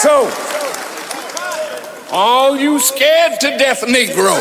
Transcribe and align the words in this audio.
So, 0.00 0.32
all 2.10 2.56
you 2.56 2.80
scared 2.80 3.38
to 3.40 3.48
death 3.58 3.86
Negroes. 3.86 4.40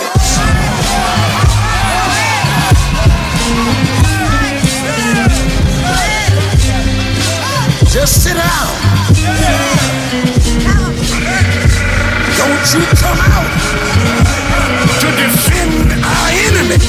Just 7.91 8.23
sit 8.23 8.35
down. 8.35 8.69
Don't 12.37 12.73
you 12.73 12.85
come 12.95 13.19
out 13.19 13.51
to 15.01 15.07
defend 15.19 15.91
our 16.05 16.29
enemy. 16.47 16.79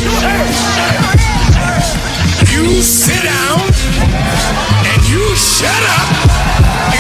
You 2.53 2.81
sit 2.83 3.25
down 3.25 4.70
shut 5.41 5.83
up 5.97 6.09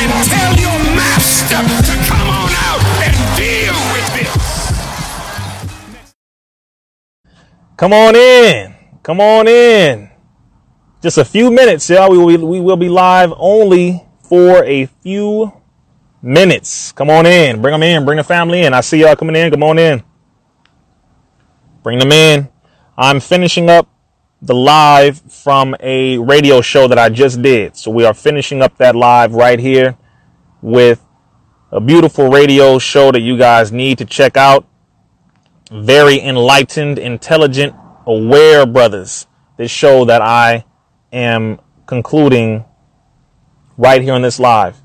and 0.00 0.10
tell 0.26 0.52
your 0.56 0.78
master 0.96 1.60
to 1.60 1.94
come 2.08 2.28
on 2.28 2.50
out 2.66 2.82
and 3.04 3.16
deal 3.36 3.76
with 3.92 4.08
this. 4.16 4.32
Come 7.76 7.92
on 7.92 8.16
in. 8.16 8.74
Come 9.02 9.20
on 9.20 9.48
in. 9.48 10.10
Just 11.02 11.18
a 11.18 11.24
few 11.24 11.50
minutes, 11.50 11.88
y'all. 11.88 12.10
We 12.10 12.18
will, 12.18 12.46
we 12.46 12.60
will 12.60 12.76
be 12.76 12.88
live 12.88 13.32
only 13.38 14.04
for 14.22 14.64
a 14.64 14.86
few 15.02 15.52
minutes. 16.22 16.92
Come 16.92 17.10
on 17.10 17.26
in. 17.26 17.62
Bring 17.62 17.72
them 17.72 17.82
in. 17.82 18.04
Bring 18.04 18.18
the 18.18 18.24
family 18.24 18.62
in. 18.62 18.74
I 18.74 18.82
see 18.82 19.00
y'all 19.00 19.16
coming 19.16 19.36
in. 19.36 19.50
Come 19.50 19.62
on 19.62 19.78
in. 19.78 20.02
Bring 21.82 21.98
them 21.98 22.12
in. 22.12 22.48
I'm 22.98 23.20
finishing 23.20 23.70
up 23.70 23.88
the 24.42 24.54
live 24.54 25.20
from 25.30 25.76
a 25.80 26.16
radio 26.18 26.60
show 26.60 26.88
that 26.88 26.98
I 26.98 27.10
just 27.10 27.42
did. 27.42 27.76
So 27.76 27.90
we 27.90 28.04
are 28.04 28.14
finishing 28.14 28.62
up 28.62 28.76
that 28.78 28.96
live 28.96 29.34
right 29.34 29.58
here 29.58 29.98
with 30.62 31.04
a 31.70 31.80
beautiful 31.80 32.28
radio 32.28 32.78
show 32.78 33.12
that 33.12 33.20
you 33.20 33.36
guys 33.36 33.70
need 33.70 33.98
to 33.98 34.04
check 34.04 34.36
out. 34.36 34.66
Very 35.70 36.20
enlightened, 36.20 36.98
intelligent, 36.98 37.74
aware 38.06 38.66
brothers. 38.66 39.26
This 39.56 39.70
show 39.70 40.04
that 40.06 40.22
I 40.22 40.64
am 41.12 41.60
concluding 41.86 42.64
right 43.76 44.00
here 44.00 44.14
on 44.14 44.22
this 44.22 44.40
live. 44.40 44.80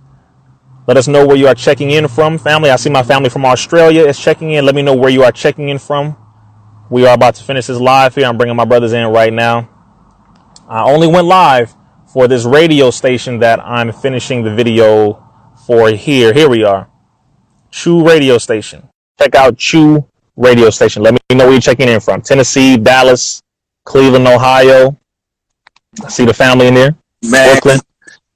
Let 0.87 0.97
us 0.97 1.07
know 1.07 1.25
where 1.25 1.37
you 1.37 1.47
are 1.47 1.55
checking 1.55 1.91
in 1.91 2.07
from, 2.07 2.37
family. 2.37 2.69
I 2.69 2.75
see 2.75 2.89
my 2.89 3.03
family 3.03 3.29
from 3.29 3.45
Australia 3.45 4.05
is 4.05 4.19
checking 4.19 4.51
in. 4.51 4.65
Let 4.65 4.75
me 4.75 4.81
know 4.81 4.95
where 4.95 5.09
you 5.09 5.23
are 5.23 5.31
checking 5.31 5.69
in 5.69 5.79
from. 5.79 6.15
We 6.89 7.05
are 7.07 7.15
about 7.15 7.35
to 7.35 7.43
finish 7.43 7.67
this 7.67 7.79
live 7.79 8.13
here. 8.15 8.25
I'm 8.25 8.37
bringing 8.37 8.55
my 8.55 8.65
brothers 8.65 8.93
in 8.93 9.07
right 9.07 9.33
now. 9.33 9.69
I 10.67 10.83
only 10.83 11.07
went 11.07 11.27
live 11.27 11.75
for 12.11 12.27
this 12.27 12.45
radio 12.45 12.91
station 12.91 13.39
that 13.39 13.59
I'm 13.59 13.91
finishing 13.91 14.43
the 14.43 14.53
video 14.53 15.23
for 15.65 15.89
here. 15.89 16.33
Here 16.33 16.49
we 16.49 16.63
are. 16.63 16.87
Choo 17.71 18.05
Radio 18.07 18.37
Station. 18.37 18.87
Check 19.19 19.35
out 19.35 19.57
Choo 19.57 20.05
Radio 20.35 20.69
Station. 20.69 21.01
Let 21.03 21.13
me 21.13 21.19
know 21.35 21.45
where 21.45 21.53
you're 21.53 21.61
checking 21.61 21.89
in 21.89 21.99
from. 21.99 22.21
Tennessee, 22.21 22.77
Dallas, 22.77 23.41
Cleveland, 23.83 24.27
Ohio, 24.27 24.97
I 26.03 26.09
see 26.09 26.25
the 26.25 26.33
family 26.33 26.67
in 26.67 26.73
there. 26.73 26.95
Man, 27.23 27.51
Brooklyn. 27.53 27.79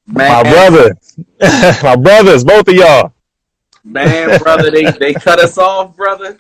man, 0.08 0.44
My 0.44 0.52
brother. 0.52 0.95
my 1.83 1.95
brothers, 1.95 2.44
both 2.44 2.67
of 2.67 2.73
y'all. 2.73 3.14
man, 3.83 4.39
brother, 4.39 4.72
they 4.72 4.92
they 4.92 5.14
cut 5.14 5.39
us 5.39 5.58
off, 5.58 5.95
brother. 5.95 6.38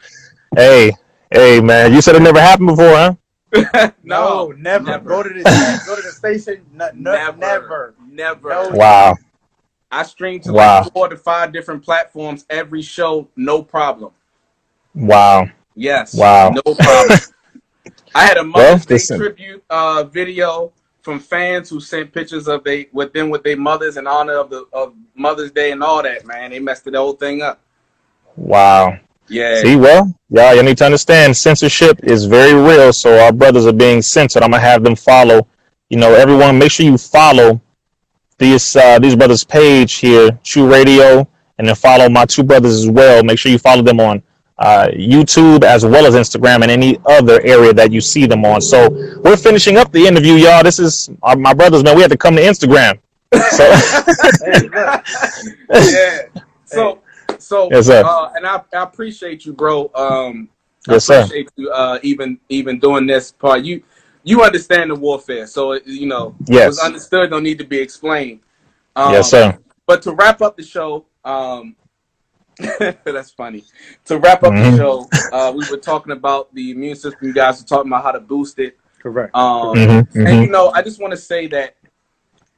Hey, 0.55 0.91
hey 1.31 1.59
man, 1.61 1.93
you 1.93 2.01
said 2.01 2.15
it 2.15 2.21
never 2.21 2.39
happened 2.41 2.67
before, 2.67 2.95
huh? 2.95 3.15
No, 4.03 4.53
never. 4.57 4.83
never. 4.83 5.09
Go 5.09 5.23
to 5.23 5.29
the 5.29 5.83
go 5.85 5.95
to 5.95 6.01
the 6.01 6.11
station. 6.11 6.65
No, 6.73 6.89
no, 6.93 7.11
never, 7.13 7.37
never. 7.37 7.95
never. 8.09 8.49
No. 8.49 8.69
Wow. 8.69 9.15
I 9.91 10.03
stream 10.03 10.39
to 10.41 10.53
Wow. 10.53 10.81
like 10.83 10.93
four 10.93 11.07
to 11.09 11.17
five 11.17 11.51
different 11.51 11.83
platforms 11.83 12.45
every 12.49 12.81
show, 12.81 13.27
no 13.35 13.63
problem. 13.63 14.11
Wow. 14.93 15.49
Yes, 15.75 16.13
Wow. 16.15 16.49
no 16.49 16.75
problem. 16.75 17.19
I 18.15 18.25
had 18.25 18.37
a 18.37 18.43
Well, 18.43 18.77
Mother's 18.77 18.85
Day 19.07 19.17
tribute 19.17 19.63
uh, 19.69 20.03
video 20.03 20.71
from 21.01 21.19
fans 21.19 21.69
who 21.69 21.79
sent 21.79 22.11
pictures 22.13 22.47
of 22.47 22.63
they 22.63 22.89
with 22.91 23.13
them 23.13 23.29
with 23.29 23.43
their 23.43 23.57
mothers 23.57 23.97
in 23.97 24.05
honor 24.07 24.33
of 24.33 24.49
the 24.49 24.65
of 24.73 24.93
Mother's 25.15 25.51
Day 25.51 25.71
and 25.71 25.83
all 25.83 26.03
that. 26.03 26.25
Man, 26.25 26.51
they 26.51 26.59
messed 26.59 26.85
the 26.85 26.97
whole 26.97 27.13
thing 27.13 27.41
up. 27.41 27.61
Wow. 28.35 28.99
Yeah, 29.29 29.61
See, 29.61 29.75
well, 29.75 30.13
y'all, 30.29 30.55
you 30.55 30.63
need 30.63 30.77
to 30.79 30.85
understand 30.85 31.37
censorship 31.37 32.03
is 32.03 32.25
very 32.25 32.53
real. 32.53 32.91
So 32.91 33.19
our 33.19 33.31
brothers 33.31 33.65
are 33.67 33.73
being 33.73 34.01
censored. 34.01 34.43
I'm 34.43 34.51
gonna 34.51 34.61
have 34.61 34.83
them 34.83 34.95
follow. 34.95 35.47
You 35.89 35.97
know, 35.97 36.13
everyone, 36.13 36.57
make 36.57 36.71
sure 36.71 36.85
you 36.85 36.97
follow 36.97 37.61
these 38.39 38.75
uh, 38.75 38.99
these 38.99 39.15
brothers' 39.15 39.43
page 39.43 39.95
here, 39.95 40.31
Choo 40.43 40.69
Radio, 40.69 41.27
and 41.57 41.67
then 41.67 41.75
follow 41.75 42.09
my 42.09 42.25
two 42.25 42.43
brothers 42.43 42.73
as 42.73 42.89
well. 42.89 43.23
Make 43.23 43.37
sure 43.37 43.51
you 43.51 43.59
follow 43.59 43.83
them 43.83 43.99
on 43.99 44.23
uh, 44.57 44.87
YouTube 44.93 45.63
as 45.63 45.85
well 45.85 46.05
as 46.05 46.15
Instagram 46.15 46.61
and 46.63 46.71
any 46.71 46.99
other 47.05 47.41
area 47.45 47.73
that 47.73 47.91
you 47.91 48.01
see 48.01 48.25
them 48.25 48.45
on. 48.45 48.61
So 48.61 48.89
we're 49.23 49.37
finishing 49.37 49.77
up 49.77 49.91
the 49.91 50.05
interview, 50.05 50.33
y'all. 50.33 50.63
This 50.63 50.79
is 50.79 51.09
uh, 51.23 51.35
my 51.35 51.53
brothers, 51.53 51.83
man. 51.83 51.95
We 51.95 52.01
have 52.01 52.11
to 52.11 52.17
come 52.17 52.35
to 52.35 52.41
Instagram. 52.41 52.99
So, 53.51 53.63
yeah. 55.91 56.21
So, 56.65 56.99
so, 57.39 57.69
Yes, 57.69 57.87
sir. 57.87 58.03
uh, 58.03 58.31
and 58.35 58.45
I, 58.45 58.61
I 58.73 58.83
appreciate 58.83 59.45
you, 59.45 59.53
bro. 59.53 59.91
Um, 59.95 60.49
I 60.87 60.93
Yes, 60.93 61.05
sir. 61.05 61.21
appreciate 61.21 61.51
you, 61.55 61.71
uh, 61.71 61.99
even, 62.03 62.39
even 62.49 62.79
doing 62.79 63.05
this 63.07 63.31
part. 63.31 63.63
You, 63.63 63.83
you 64.23 64.43
understand 64.43 64.91
the 64.91 64.95
warfare, 64.95 65.47
so 65.47 65.73
it, 65.73 65.85
you 65.85 66.07
know, 66.07 66.35
Yes. 66.47 66.63
it 66.63 66.67
was 66.67 66.79
understood. 66.79 67.29
Don't 67.29 67.43
need 67.43 67.59
to 67.59 67.65
be 67.65 67.79
explained. 67.79 68.41
Um, 68.95 69.13
yes, 69.13 69.29
sir. 69.29 69.57
But 69.87 70.01
to 70.03 70.13
wrap 70.13 70.41
up 70.41 70.57
the 70.57 70.63
show, 70.63 71.05
um, 71.23 71.75
that's 72.79 73.31
funny. 73.31 73.63
To 74.05 74.17
wrap 74.19 74.43
up 74.43 74.53
Mhm. 74.53 74.71
the 74.71 74.77
show, 74.77 75.09
uh, 75.31 75.53
we 75.55 75.65
were 75.65 75.77
talking 75.77 76.11
about 76.11 76.53
the 76.53 76.71
immune 76.71 76.95
system. 76.95 77.27
You 77.27 77.33
guys 77.33 77.61
were 77.61 77.67
talking 77.67 77.89
about 77.91 78.03
how 78.03 78.11
to 78.11 78.19
boost 78.19 78.59
it. 78.59 78.77
Correct. 79.01 79.33
Um, 79.35 79.73
Mhm, 79.75 80.07
and 80.25 80.27
mhm. 80.35 80.43
you 80.43 80.49
know, 80.49 80.69
I 80.71 80.81
just 80.81 80.99
want 80.99 81.11
to 81.11 81.17
say 81.17 81.47
that 81.47 81.75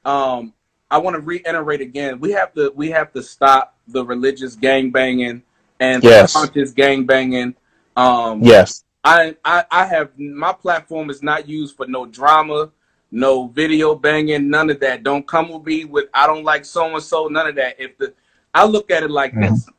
um, 0.06 0.54
I 0.90 0.98
want 0.98 1.16
to 1.16 1.22
reiterate 1.22 1.82
again. 1.82 2.20
We 2.20 2.32
have 2.32 2.54
to 2.56 2.72
we 2.76 2.90
have 2.92 3.12
to 3.14 3.22
stop 3.22 3.71
the 3.88 4.06
religious 4.06 4.56
gang 4.56 4.92
banging 4.92 5.44
and 5.80 6.04
Yes. 6.04 6.34
the 6.34 6.40
conscious 6.40 6.72
gang 6.72 7.06
banging. 7.06 7.56
Um, 7.96 8.42
Yes. 8.44 8.84
I, 9.04 9.36
I 9.44 9.66
I 9.72 9.86
have 9.86 10.18
my 10.20 10.54
platform 10.54 11.10
is 11.10 11.24
not 11.24 11.48
used 11.50 11.76
for 11.76 11.88
no 11.88 12.06
drama, 12.06 12.72
no 13.10 13.48
video 13.48 13.96
banging, 13.96 14.50
none 14.50 14.70
of 14.70 14.80
that. 14.82 15.04
Don't 15.04 15.28
come 15.28 15.50
with 15.50 15.66
me 15.66 15.86
with 15.86 16.06
I 16.14 16.28
don't 16.28 16.44
like 16.44 16.66
so 16.66 16.94
and 16.94 17.04
so, 17.04 17.28
none 17.28 17.48
of 17.48 17.56
that. 17.56 17.80
If 17.80 17.98
the 17.98 18.14
I 18.54 18.66
look 18.66 18.92
at 18.92 19.02
it 19.04 19.10
like 19.12 19.34
Mhm. 19.34 19.50
this. 19.50 19.70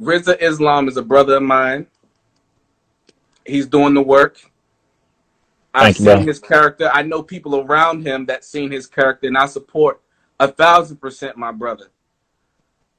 Rizza 0.00 0.40
Islam 0.40 0.88
is 0.88 0.96
a 0.96 1.02
brother 1.02 1.36
of 1.36 1.42
mine. 1.42 1.86
He's 3.44 3.66
doing 3.66 3.94
the 3.94 4.02
work. 4.02 4.38
I've 5.72 5.96
Thank 5.96 5.96
seen 5.96 6.26
his 6.26 6.38
character. 6.38 6.88
I 6.92 7.02
know 7.02 7.22
people 7.22 7.60
around 7.60 8.06
him 8.06 8.26
that 8.26 8.44
seen 8.44 8.70
his 8.70 8.86
character, 8.86 9.26
and 9.26 9.36
I 9.36 9.46
support 9.46 10.00
a 10.38 10.46
thousand 10.48 10.98
percent 10.98 11.36
my 11.36 11.50
brother. 11.52 11.88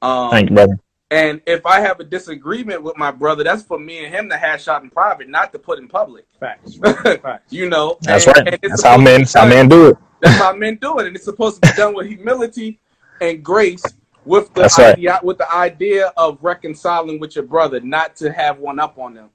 Um, 0.02 0.30
Thank 0.30 0.50
you, 0.50 0.56
brother. 0.56 0.78
and 1.10 1.40
if 1.46 1.64
I 1.66 1.80
have 1.80 2.00
a 2.00 2.04
disagreement 2.04 2.82
with 2.82 2.96
my 2.96 3.10
brother, 3.10 3.42
that's 3.44 3.62
for 3.62 3.78
me 3.78 4.04
and 4.04 4.14
him 4.14 4.28
to 4.30 4.36
hash 4.36 4.68
out 4.68 4.82
in 4.82 4.90
private, 4.90 5.28
not 5.28 5.52
to 5.52 5.58
put 5.58 5.78
in 5.78 5.88
public. 5.88 6.26
Facts. 6.38 6.76
Facts. 7.22 7.52
You 7.52 7.68
know, 7.68 7.96
That's 8.02 8.26
And- 8.26 8.36
right. 8.36 8.48
and 8.62 8.70
That's 8.72 8.82
how 8.82 8.96
men. 8.98 9.20
That's 9.20 9.34
how 9.34 9.46
men 9.46 9.68
do 9.68 9.88
it. 9.88 9.96
That's 10.20 10.38
how 10.38 10.54
men 10.54 10.78
do 10.80 10.98
it, 10.98 11.06
and 11.06 11.14
it's 11.16 11.24
supposed 11.24 11.62
to 11.62 11.70
be 11.70 11.76
done 11.76 11.94
with 11.94 12.06
humility 12.06 12.80
and 13.20 13.42
grace, 13.42 13.84
with 14.24 14.52
the 14.54 14.62
That's 14.62 14.78
right. 14.78 15.24
with 15.24 15.38
the 15.38 15.52
idea 15.54 16.12
of 16.16 16.38
reconciling 16.42 17.20
with 17.20 17.36
your 17.36 17.44
brother, 17.44 17.80
not 17.80 18.16
to 18.16 18.32
have 18.32 18.58
one 18.58 18.78
up 18.80 18.98
on 18.98 19.14
them. 19.14 19.28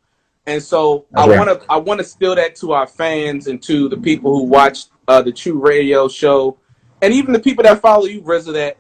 And 0.48 0.62
so 0.62 1.06
That's 1.12 1.28
I 1.28 1.30
right. 1.30 1.48
want 1.48 1.62
to 1.62 1.66
I 1.72 1.78
want 1.78 2.00
to 2.00 2.04
steal 2.04 2.34
that 2.36 2.56
to 2.58 2.72
our 2.74 2.88
fans 2.88 3.46
and 3.48 3.62
to 3.64 3.88
the 3.90 3.98
people 3.98 4.36
who 4.36 4.44
watch 4.46 4.86
uh, 5.08 5.22
the 5.22 5.32
Choo 5.32 5.60
Radio 5.60 6.08
show, 6.08 6.58
and 7.04 7.14
even 7.14 7.32
the 7.32 7.40
people 7.40 7.64
that 7.64 7.80
follow 7.80 8.06
you, 8.06 8.22
Rizza, 8.24 8.52
that 8.54 8.78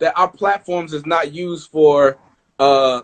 that 0.00 0.18
our 0.18 0.28
platforms 0.28 0.92
is 0.92 1.06
not 1.06 1.32
used 1.32 1.70
for 1.70 2.18
uh, 2.58 3.02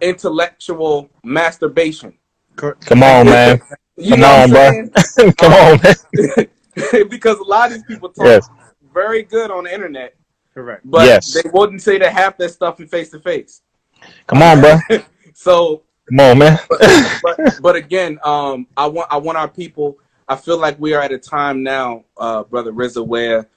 intellectual 0.00 1.10
masturbation. 1.24 2.14
Come 2.56 3.02
on, 3.02 3.26
man. 3.26 3.60
You 3.96 4.10
Come 4.10 4.20
know 4.20 4.34
on, 4.42 4.50
bro. 4.50 4.70
saying? 4.70 5.32
Come 5.36 5.52
on, 5.52 5.80
man. 5.82 7.08
because 7.08 7.38
a 7.38 7.44
lot 7.44 7.68
of 7.68 7.74
these 7.74 7.84
people 7.84 8.08
talk 8.08 8.26
Yes. 8.26 8.48
very 8.94 9.22
good 9.22 9.50
on 9.50 9.64
the 9.64 9.72
internet, 9.74 10.14
Correct. 10.54 10.82
but 10.84 11.04
Yes. 11.06 11.32
they 11.34 11.48
wouldn't 11.52 11.82
say 11.82 11.98
that 11.98 12.12
half 12.12 12.36
that 12.38 12.50
stuff 12.50 12.80
in 12.80 12.88
face 12.88 13.10
to 13.10 13.20
face. 13.20 13.62
Come 14.26 14.42
on, 14.42 14.60
bro. 14.60 14.78
So, 15.34 15.82
Come 16.10 16.20
on, 16.20 16.38
man. 16.38 16.58
but, 17.22 17.38
but 17.62 17.74
again, 17.76 18.18
um, 18.22 18.66
I 18.76 18.86
want 18.86 19.08
I 19.10 19.16
want 19.16 19.38
our 19.38 19.48
people. 19.48 19.98
I 20.28 20.36
feel 20.36 20.58
like 20.58 20.78
we 20.78 20.92
are 20.94 21.00
at 21.00 21.10
a 21.12 21.18
time 21.18 21.62
now, 21.62 22.04
uh, 22.18 22.42
brother 22.44 22.70
Rizza, 22.72 23.04
where 23.06 23.48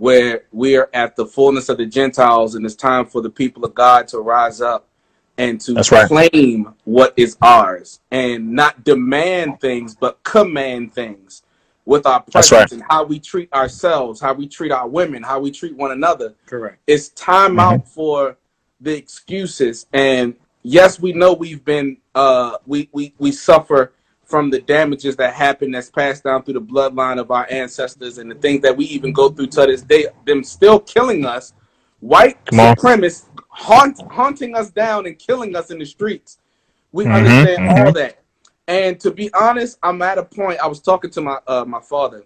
where 0.00 0.44
we 0.50 0.78
are 0.78 0.88
at 0.94 1.14
the 1.14 1.26
fullness 1.26 1.68
of 1.68 1.76
the 1.76 1.84
Gentiles, 1.84 2.54
and 2.54 2.64
it's 2.64 2.74
time 2.74 3.04
for 3.04 3.20
the 3.20 3.28
people 3.28 3.66
of 3.66 3.74
God 3.74 4.08
to 4.08 4.20
rise 4.20 4.62
up 4.62 4.88
and 5.36 5.60
to 5.60 5.74
That's 5.74 5.92
right. 5.92 6.08
claim 6.08 6.74
what 6.84 7.12
is 7.18 7.36
ours, 7.42 8.00
and 8.10 8.50
not 8.50 8.82
demand 8.82 9.60
things, 9.60 9.94
but 9.94 10.22
command 10.22 10.94
things 10.94 11.42
with 11.84 12.06
our 12.06 12.22
presence 12.22 12.50
right. 12.52 12.72
and 12.72 12.82
how 12.88 13.04
we 13.04 13.20
treat 13.20 13.52
ourselves, 13.52 14.22
how 14.22 14.32
we 14.32 14.48
treat 14.48 14.72
our 14.72 14.88
women, 14.88 15.22
how 15.22 15.38
we 15.38 15.50
treat 15.50 15.76
one 15.76 15.90
another 15.92 16.34
Correct. 16.46 16.78
it's 16.86 17.10
time 17.10 17.56
Mhm. 17.56 17.60
out 17.60 17.86
for 17.86 18.38
the 18.80 18.96
excuses. 18.96 19.84
And 19.92 20.34
yes, 20.62 20.98
we 20.98 21.12
know 21.12 21.34
we've 21.34 21.64
been 21.64 21.98
uh, 22.14 22.56
we 22.66 22.88
we 22.92 23.12
we 23.18 23.32
suffer 23.32 23.92
from 24.30 24.48
the 24.48 24.60
damages 24.60 25.16
that 25.16 25.34
happen 25.34 25.72
that's 25.72 25.90
passed 25.90 26.22
down 26.24 26.44
through 26.44 26.54
the 26.54 26.60
bloodline 26.60 27.18
of 27.18 27.32
our 27.32 27.46
ancestors 27.50 28.18
and 28.18 28.30
the 28.30 28.36
things 28.36 28.62
that 28.62 28.76
we 28.76 28.84
even 28.86 29.12
go 29.12 29.28
through 29.28 29.48
to 29.48 29.66
this 29.66 29.82
day, 29.82 30.06
them 30.24 30.44
still 30.44 30.78
killing 30.78 31.26
us, 31.26 31.52
white 31.98 32.42
supremacists 32.46 33.26
haunt, 33.48 34.00
haunting 34.10 34.54
us 34.54 34.70
down 34.70 35.06
and 35.06 35.18
killing 35.18 35.56
us 35.56 35.70
in 35.72 35.78
the 35.80 35.84
streets. 35.84 36.38
We 36.92 37.06
Mhm, 37.06 37.14
understand 37.14 37.64
mhm. 37.64 37.86
all 37.86 37.92
that. 37.92 38.22
And 38.68 39.00
to 39.00 39.10
be 39.10 39.32
honest, 39.34 39.78
I'm 39.82 40.00
at 40.02 40.18
a 40.18 40.24
point. 40.24 40.60
I 40.60 40.68
was 40.68 40.80
talking 40.80 41.10
to 41.10 41.20
my 41.20 41.38
uh, 41.46 41.64
my 41.66 41.80
father, 41.80 42.24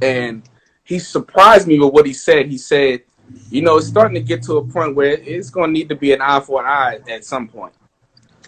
and 0.00 0.48
he 0.84 1.00
surprised 1.00 1.66
me 1.66 1.78
with 1.80 1.92
what 1.92 2.06
he 2.06 2.12
said. 2.12 2.46
He 2.46 2.58
said, 2.58 3.02
"You 3.50 3.62
know, 3.62 3.78
it's 3.78 3.88
starting 3.88 4.14
to 4.14 4.20
get 4.20 4.42
to 4.44 4.58
a 4.58 4.64
point 4.64 4.94
where 4.94 5.12
it's 5.12 5.50
going 5.50 5.70
to 5.70 5.72
need 5.72 5.88
to 5.88 5.96
be 5.96 6.12
an 6.12 6.22
eye 6.22 6.40
for 6.40 6.60
an 6.60 6.68
eye 6.68 7.00
at 7.10 7.24
some 7.24 7.48
point." 7.48 7.72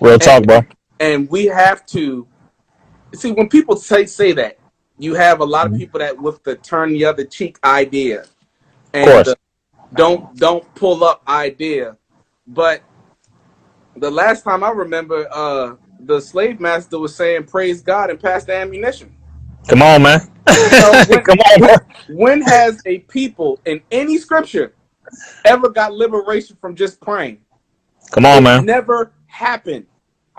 Real 0.00 0.19
talk, 0.19 0.44
bro. 0.44 0.61
and 1.00 1.29
we 1.29 1.47
have 1.47 1.85
to 1.87 2.26
see 3.14 3.32
when 3.32 3.49
people 3.49 3.76
say 3.76 4.06
say 4.06 4.32
that 4.32 4.59
you 4.99 5.14
have 5.14 5.41
a 5.41 5.44
lot 5.44 5.67
of 5.67 5.75
people 5.75 6.00
that 6.00 6.20
with 6.20 6.43
the 6.44 6.56
turn 6.56 6.93
the 6.93 7.05
other 7.05 7.25
cheek 7.25 7.59
idea 7.64 8.25
and 8.94 9.25
the 9.26 9.37
don't 9.94 10.37
don't 10.38 10.75
pull 10.75 11.05
up 11.05 11.23
idea 11.29 11.97
but 12.47 12.82
the 13.97 14.11
last 14.11 14.43
time 14.44 14.64
i 14.64 14.70
remember 14.70 15.29
uh 15.32 15.75
the 16.00 16.20
slave 16.20 16.61
master 16.61 16.99
was 16.99 17.14
saying 17.14 17.44
praise 17.44 17.82
god 17.82 18.11
and 18.11 18.20
pass 18.20 18.44
the 18.44 18.55
ammunition 18.55 19.15
Come 19.69 19.82
on, 19.82 20.03
man. 20.03 20.20
know, 20.79 21.03
when- 21.06 21.26
Come 21.26 21.38
on, 21.41 21.61
bro. 21.61 21.76
when 22.06 22.43
has 22.43 22.82
a 22.87 23.00
people 23.00 23.61
in 23.67 23.81
any 23.91 24.19
scripture 24.19 24.75
ever 25.44 25.69
got 25.70 25.93
liberation 25.94 26.56
from 26.61 26.75
just 26.76 27.00
praying 27.00 27.38
Come 28.11 28.26
on, 28.26 28.43
man. 28.44 28.67
never 28.67 29.12
happened 29.26 29.87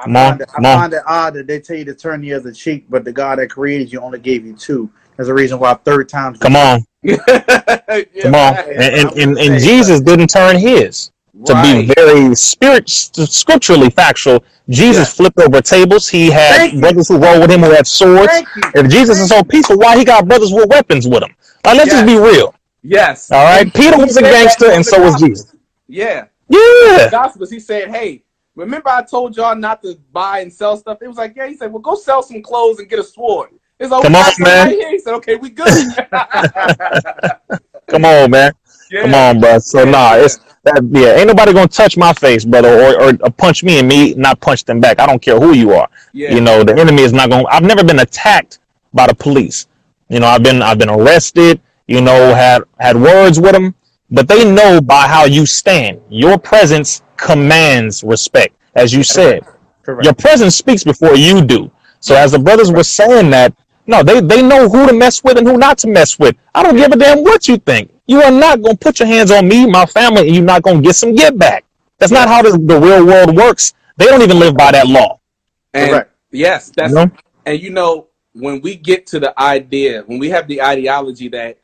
I 0.04 0.08
Come 0.08 0.16
on, 0.16 0.30
find, 0.32 0.42
it, 0.42 0.50
I 0.50 0.54
come 0.54 0.64
find 0.64 0.94
it 0.94 1.04
odd 1.08 1.34
that 1.36 1.48
they 1.48 1.60
tell 1.60 1.78
you 1.78 1.86
to 1.86 1.96
turn 1.96 2.22
the 2.22 2.34
other 2.34 2.52
cheek, 2.52 2.86
but 2.90 3.04
the 3.06 3.12
God 3.12 3.40
that 3.40 3.50
created 3.50 3.92
you 3.92 4.00
only 4.00 4.20
gave 4.20 4.46
you 4.46 4.54
two. 4.56 4.90
There's 5.18 5.30
a 5.30 5.34
reason 5.34 5.60
why 5.60 5.74
third 5.76 6.10
time's 6.10 6.40
Come 6.40 6.56
on. 6.56 6.86
Yeah, 7.04 7.18
Come 8.24 8.36
on. 8.36 8.54
right. 8.56 8.68
And, 8.70 8.96
and, 9.10 9.18
and, 9.18 9.38
and 9.38 9.60
Jesus 9.62 10.02
didn't 10.02 10.28
turn 10.30 10.58
his. 10.58 11.12
To 11.46 11.62
be 11.62 11.92
very 11.96 12.36
spirit 12.36 12.90
scripturally 12.90 13.90
factual, 13.90 14.44
Jesus 14.70 15.10
Yeah. 15.10 15.14
flipped 15.16 15.40
over 15.40 15.62
tables. 15.62 16.08
He 16.08 16.30
had 16.32 16.56
Thank 16.58 16.74
you. 16.76 16.80
brothers 16.82 17.08
who 17.10 17.18
rolled 17.18 17.42
with 17.42 17.52
him 17.52 17.62
who 17.62 17.72
had 17.72 17.86
swords. 17.88 18.32
If 18.76 18.90
Jesus 18.90 19.20
is 19.20 19.30
so 19.30 19.44
peaceful, 19.44 19.78
why 19.78 19.98
he 19.98 20.06
got 20.06 20.28
brothers 20.28 20.54
with 20.54 20.70
weapons 20.70 21.08
with 21.08 21.24
him? 21.24 21.36
Like, 21.66 21.78
let's 21.78 21.92
just 21.92 22.06
be 22.06 22.18
real. 22.18 22.56
Yes. 22.84 23.32
All 23.32 23.44
right. 23.44 23.72
Peter 23.74 23.98
was 23.98 24.16
a 24.18 24.22
gangster, 24.22 24.72
and 24.72 24.86
so 24.86 25.02
was 25.02 25.20
Jesus. 25.20 25.56
Yeah. 25.88 26.26
Yeah. 26.50 27.06
The 27.06 27.10
Gospels. 27.12 27.50
He 27.50 27.60
said, 27.60 27.90
"Hey, 27.90 28.23
remember 28.56 28.90
I 28.90 29.04
told 29.04 29.36
y'all 29.36 29.56
not 29.56 29.82
to 29.84 29.98
buy 30.12 30.40
and 30.40 30.52
sell 30.52 30.78
stuff." 30.78 31.00
It 31.02 31.08
was 31.08 31.18
like, 31.18 31.36
"Yeah." 31.36 31.48
He 31.48 31.56
said, 31.56 31.72
"Well, 31.72 31.82
go 31.82 31.96
sell 31.96 32.24
some 32.24 32.42
clothes 32.42 32.80
and 32.80 32.90
get 32.90 33.00
a 33.00 33.04
sword." 33.04 33.50
It's 33.80 33.92
like, 33.92 34.04
Come 34.04 34.16
on, 34.16 34.32
man. 34.40 34.68
Right 34.68 34.76
here. 34.78 34.92
He 34.92 35.00
said, 35.00 35.14
"Okay, 35.16 35.36
we 35.36 35.50
good." 35.50 35.68
Come 37.88 38.06
on, 38.06 38.32
man. 38.32 38.54
yeah. 38.92 39.02
Come 39.04 39.14
on, 39.14 39.40
bro. 39.40 39.60
So 39.60 39.84
Yeah, 39.84 39.92
nah, 39.92 40.16
yeah. 40.16 40.26
it's 40.26 40.38
that. 40.64 40.82
Yeah, 40.92 41.16
ain't 41.16 41.28
nobody 41.28 41.54
gonna 41.54 41.68
touch 41.68 41.98
my 41.98 42.14
face, 42.14 42.46
brother, 42.46 42.70
or, 42.70 43.04
or, 43.04 43.14
or 43.22 43.30
punch 43.32 43.64
me 43.64 43.80
and 43.80 43.88
me 43.88 44.14
not 44.16 44.40
punch 44.40 44.64
them 44.64 44.80
back. 44.80 45.00
I 45.00 45.06
don't 45.06 45.22
care 45.22 45.40
who 45.40 45.54
you 45.54 45.74
are. 45.74 45.90
Yeah. 46.14 46.34
You 46.34 46.42
know, 46.42 46.64
the 46.64 46.76
enemy 46.80 47.02
is 47.04 47.14
not 47.14 47.30
to 47.30 47.46
I've 47.50 47.64
never 47.64 47.84
been 47.84 48.00
attacked 48.00 48.60
by 48.94 49.08
the 49.08 49.16
police. 49.16 49.68
You 50.10 50.20
know, 50.20 50.28
I've 50.28 50.44
been 50.44 50.62
I've 50.62 50.78
been 50.78 50.90
arrested. 50.90 51.62
You 51.88 52.02
know, 52.02 52.34
had 52.34 52.64
had 52.80 52.96
words 52.96 53.40
with 53.40 53.52
them, 53.52 53.76
but 54.10 54.28
they 54.28 54.50
know 54.50 54.80
by 54.80 55.08
how 55.08 55.26
you 55.26 55.46
stand. 55.46 56.02
Your 56.10 56.38
presence 56.38 57.03
commands 57.18 58.04
respect, 58.04 58.56
as 58.76 58.94
you 58.94 59.04
said. 59.04 59.44
Correct. 59.84 60.06
Your 60.06 60.14
presence 60.14 60.56
speaks 60.56 60.84
before 60.84 61.16
you 61.16 61.44
do. 61.44 61.72
So 62.00 62.16
as 62.16 62.32
the 62.32 62.40
brothers 62.40 62.72
were 62.72 62.84
saying 62.84 63.30
that, 63.32 63.56
no, 63.86 64.02
they, 64.02 64.22
they 64.22 64.42
know 64.42 64.70
who 64.70 64.88
to 64.88 64.94
mess 64.94 65.24
with 65.24 65.38
and 65.38 65.48
who 65.48 65.58
not 65.58 65.78
to 65.80 65.88
mess 65.88 66.18
with. 66.18 66.36
I 66.56 66.64
don't 66.64 66.78
give 66.78 66.92
a 66.92 66.98
damn 66.98 67.24
what 67.24 67.48
you 67.48 67.58
think. 67.58 67.92
You 68.08 68.22
are 68.22 68.32
not 68.32 68.62
gonna 68.62 68.78
put 68.78 69.00
your 69.00 69.08
hands 69.08 69.32
on 69.32 69.48
me, 69.48 69.66
my 69.66 69.86
family, 69.86 70.28
and 70.28 70.36
you're 70.36 70.46
not 70.46 70.62
gonna 70.62 70.82
get 70.82 70.96
some 70.96 71.16
get 71.16 71.38
back. 71.38 71.66
That's 71.98 72.12
not 72.12 72.28
how 72.28 72.42
the, 72.42 72.52
the 72.52 72.80
real 72.80 73.06
world 73.06 73.36
works. 73.36 73.74
They 73.98 74.06
don't 74.06 74.22
even 74.22 74.40
live 74.40 74.56
by 74.56 74.72
that 74.72 74.88
law. 74.88 75.20
And 75.74 75.92
Correct. 75.92 76.12
yes, 76.32 76.72
that's 76.76 76.92
You 76.92 76.96
know? 76.96 77.12
and 77.46 77.62
you 77.62 77.70
know 77.70 78.08
when 78.34 78.62
we 78.62 78.76
get 78.76 79.06
to 79.08 79.20
the 79.20 79.40
idea, 79.40 80.04
when 80.06 80.20
we 80.20 80.30
have 80.30 80.48
the 80.48 80.62
ideology 80.62 81.30
that 81.30 81.58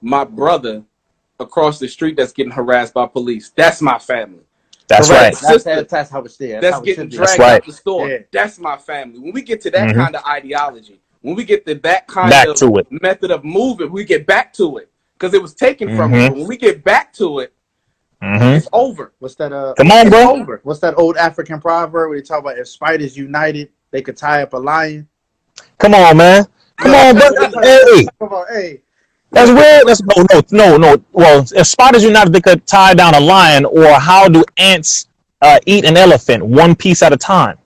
my 0.00 0.24
brother 0.24 0.82
across 1.40 1.78
the 1.78 1.88
street 1.88 2.16
that's 2.16 2.32
getting 2.32 2.52
harassed 2.52 2.94
by 2.94 3.06
police, 3.06 3.50
that's 3.50 3.80
my 3.82 3.98
family. 3.98 4.44
That's 4.92 5.08
Correct. 5.08 5.22
right. 5.22 5.42
That's, 5.52 5.64
that's, 5.64 5.90
that's 5.90 6.10
how 6.10 6.20
it 6.20 6.26
is. 6.26 6.36
there. 6.36 6.60
that's 6.60 6.74
how 6.76 6.82
it 6.82 6.84
getting 6.84 7.04
should 7.04 7.10
be. 7.12 7.16
dragged 7.16 7.38
right. 7.38 7.54
out 7.54 7.66
the 7.66 7.72
store. 7.72 8.08
Yeah. 8.10 8.18
That's 8.30 8.58
my 8.58 8.76
family. 8.76 9.20
When 9.20 9.32
we 9.32 9.40
get 9.40 9.62
to 9.62 9.70
that 9.70 9.88
Mhm. 9.88 9.94
kind 9.96 10.14
of 10.14 10.22
ideology, 10.26 11.00
when 11.22 11.34
we 11.34 11.44
get 11.44 11.64
to 11.66 11.74
that 11.76 12.06
kind 12.08 12.28
Back 12.28 12.48
of 12.48 12.56
to 12.56 12.76
it. 12.76 12.86
method 12.90 13.30
of 13.30 13.42
moving, 13.42 13.90
we 13.90 14.04
get 14.04 14.26
back 14.26 14.52
to 14.54 14.76
it 14.76 14.90
because 15.14 15.32
it 15.32 15.40
was 15.40 15.54
taken 15.54 15.96
from 15.96 16.12
Mhm. 16.12 16.26
us. 16.32 16.36
When 16.36 16.46
we 16.46 16.58
get 16.58 16.84
back 16.84 17.10
to 17.14 17.38
it, 17.38 17.54
hmm 18.20 18.42
it's 18.42 18.68
over. 18.72 19.12
What's 19.18 19.34
that? 19.36 19.50
Uh, 19.52 19.72
Come 19.78 19.90
on, 19.90 20.08
It's 20.08 20.10
bro. 20.10 20.30
over. 20.40 20.60
what's 20.62 20.80
that 20.80 20.94
old 20.98 21.16
African 21.16 21.58
proverb 21.58 22.10
where 22.10 22.18
they 22.18 22.22
talk 22.22 22.40
about 22.40 22.58
if 22.58 22.68
spiders 22.68 23.16
united, 23.16 23.70
they 23.92 24.02
could 24.02 24.18
tie 24.18 24.42
up 24.42 24.52
a 24.52 24.58
lion? 24.58 25.08
Come 25.78 25.94
on, 25.94 26.18
man. 26.18 26.44
Come 26.78 26.94
on, 26.94 27.14
bro. 27.16 27.62
Hey, 27.62 28.06
Come 28.18 28.28
on, 28.28 28.46
hey. 28.52 28.82
That's 29.32 29.50
real. 29.50 29.86
That's 29.86 30.02
no, 30.02 30.26
no, 30.32 30.42
no, 30.52 30.76
no. 30.78 31.04
Well, 31.12 31.46
if 31.54 31.66
spiders 31.66 32.04
united, 32.04 32.32
they 32.32 32.40
could 32.40 32.66
tie 32.66 32.94
down 32.94 33.14
a 33.14 33.20
lion, 33.20 33.64
or 33.64 33.92
how 33.94 34.28
do 34.28 34.44
ants 34.58 35.08
uh, 35.42 35.58
eat 35.66 35.84
an 35.84 35.96
elephant 35.96 36.44
one 36.44 36.76
piece 36.76 37.02
at 37.02 37.12
a 37.12 37.16
time? 37.16 37.58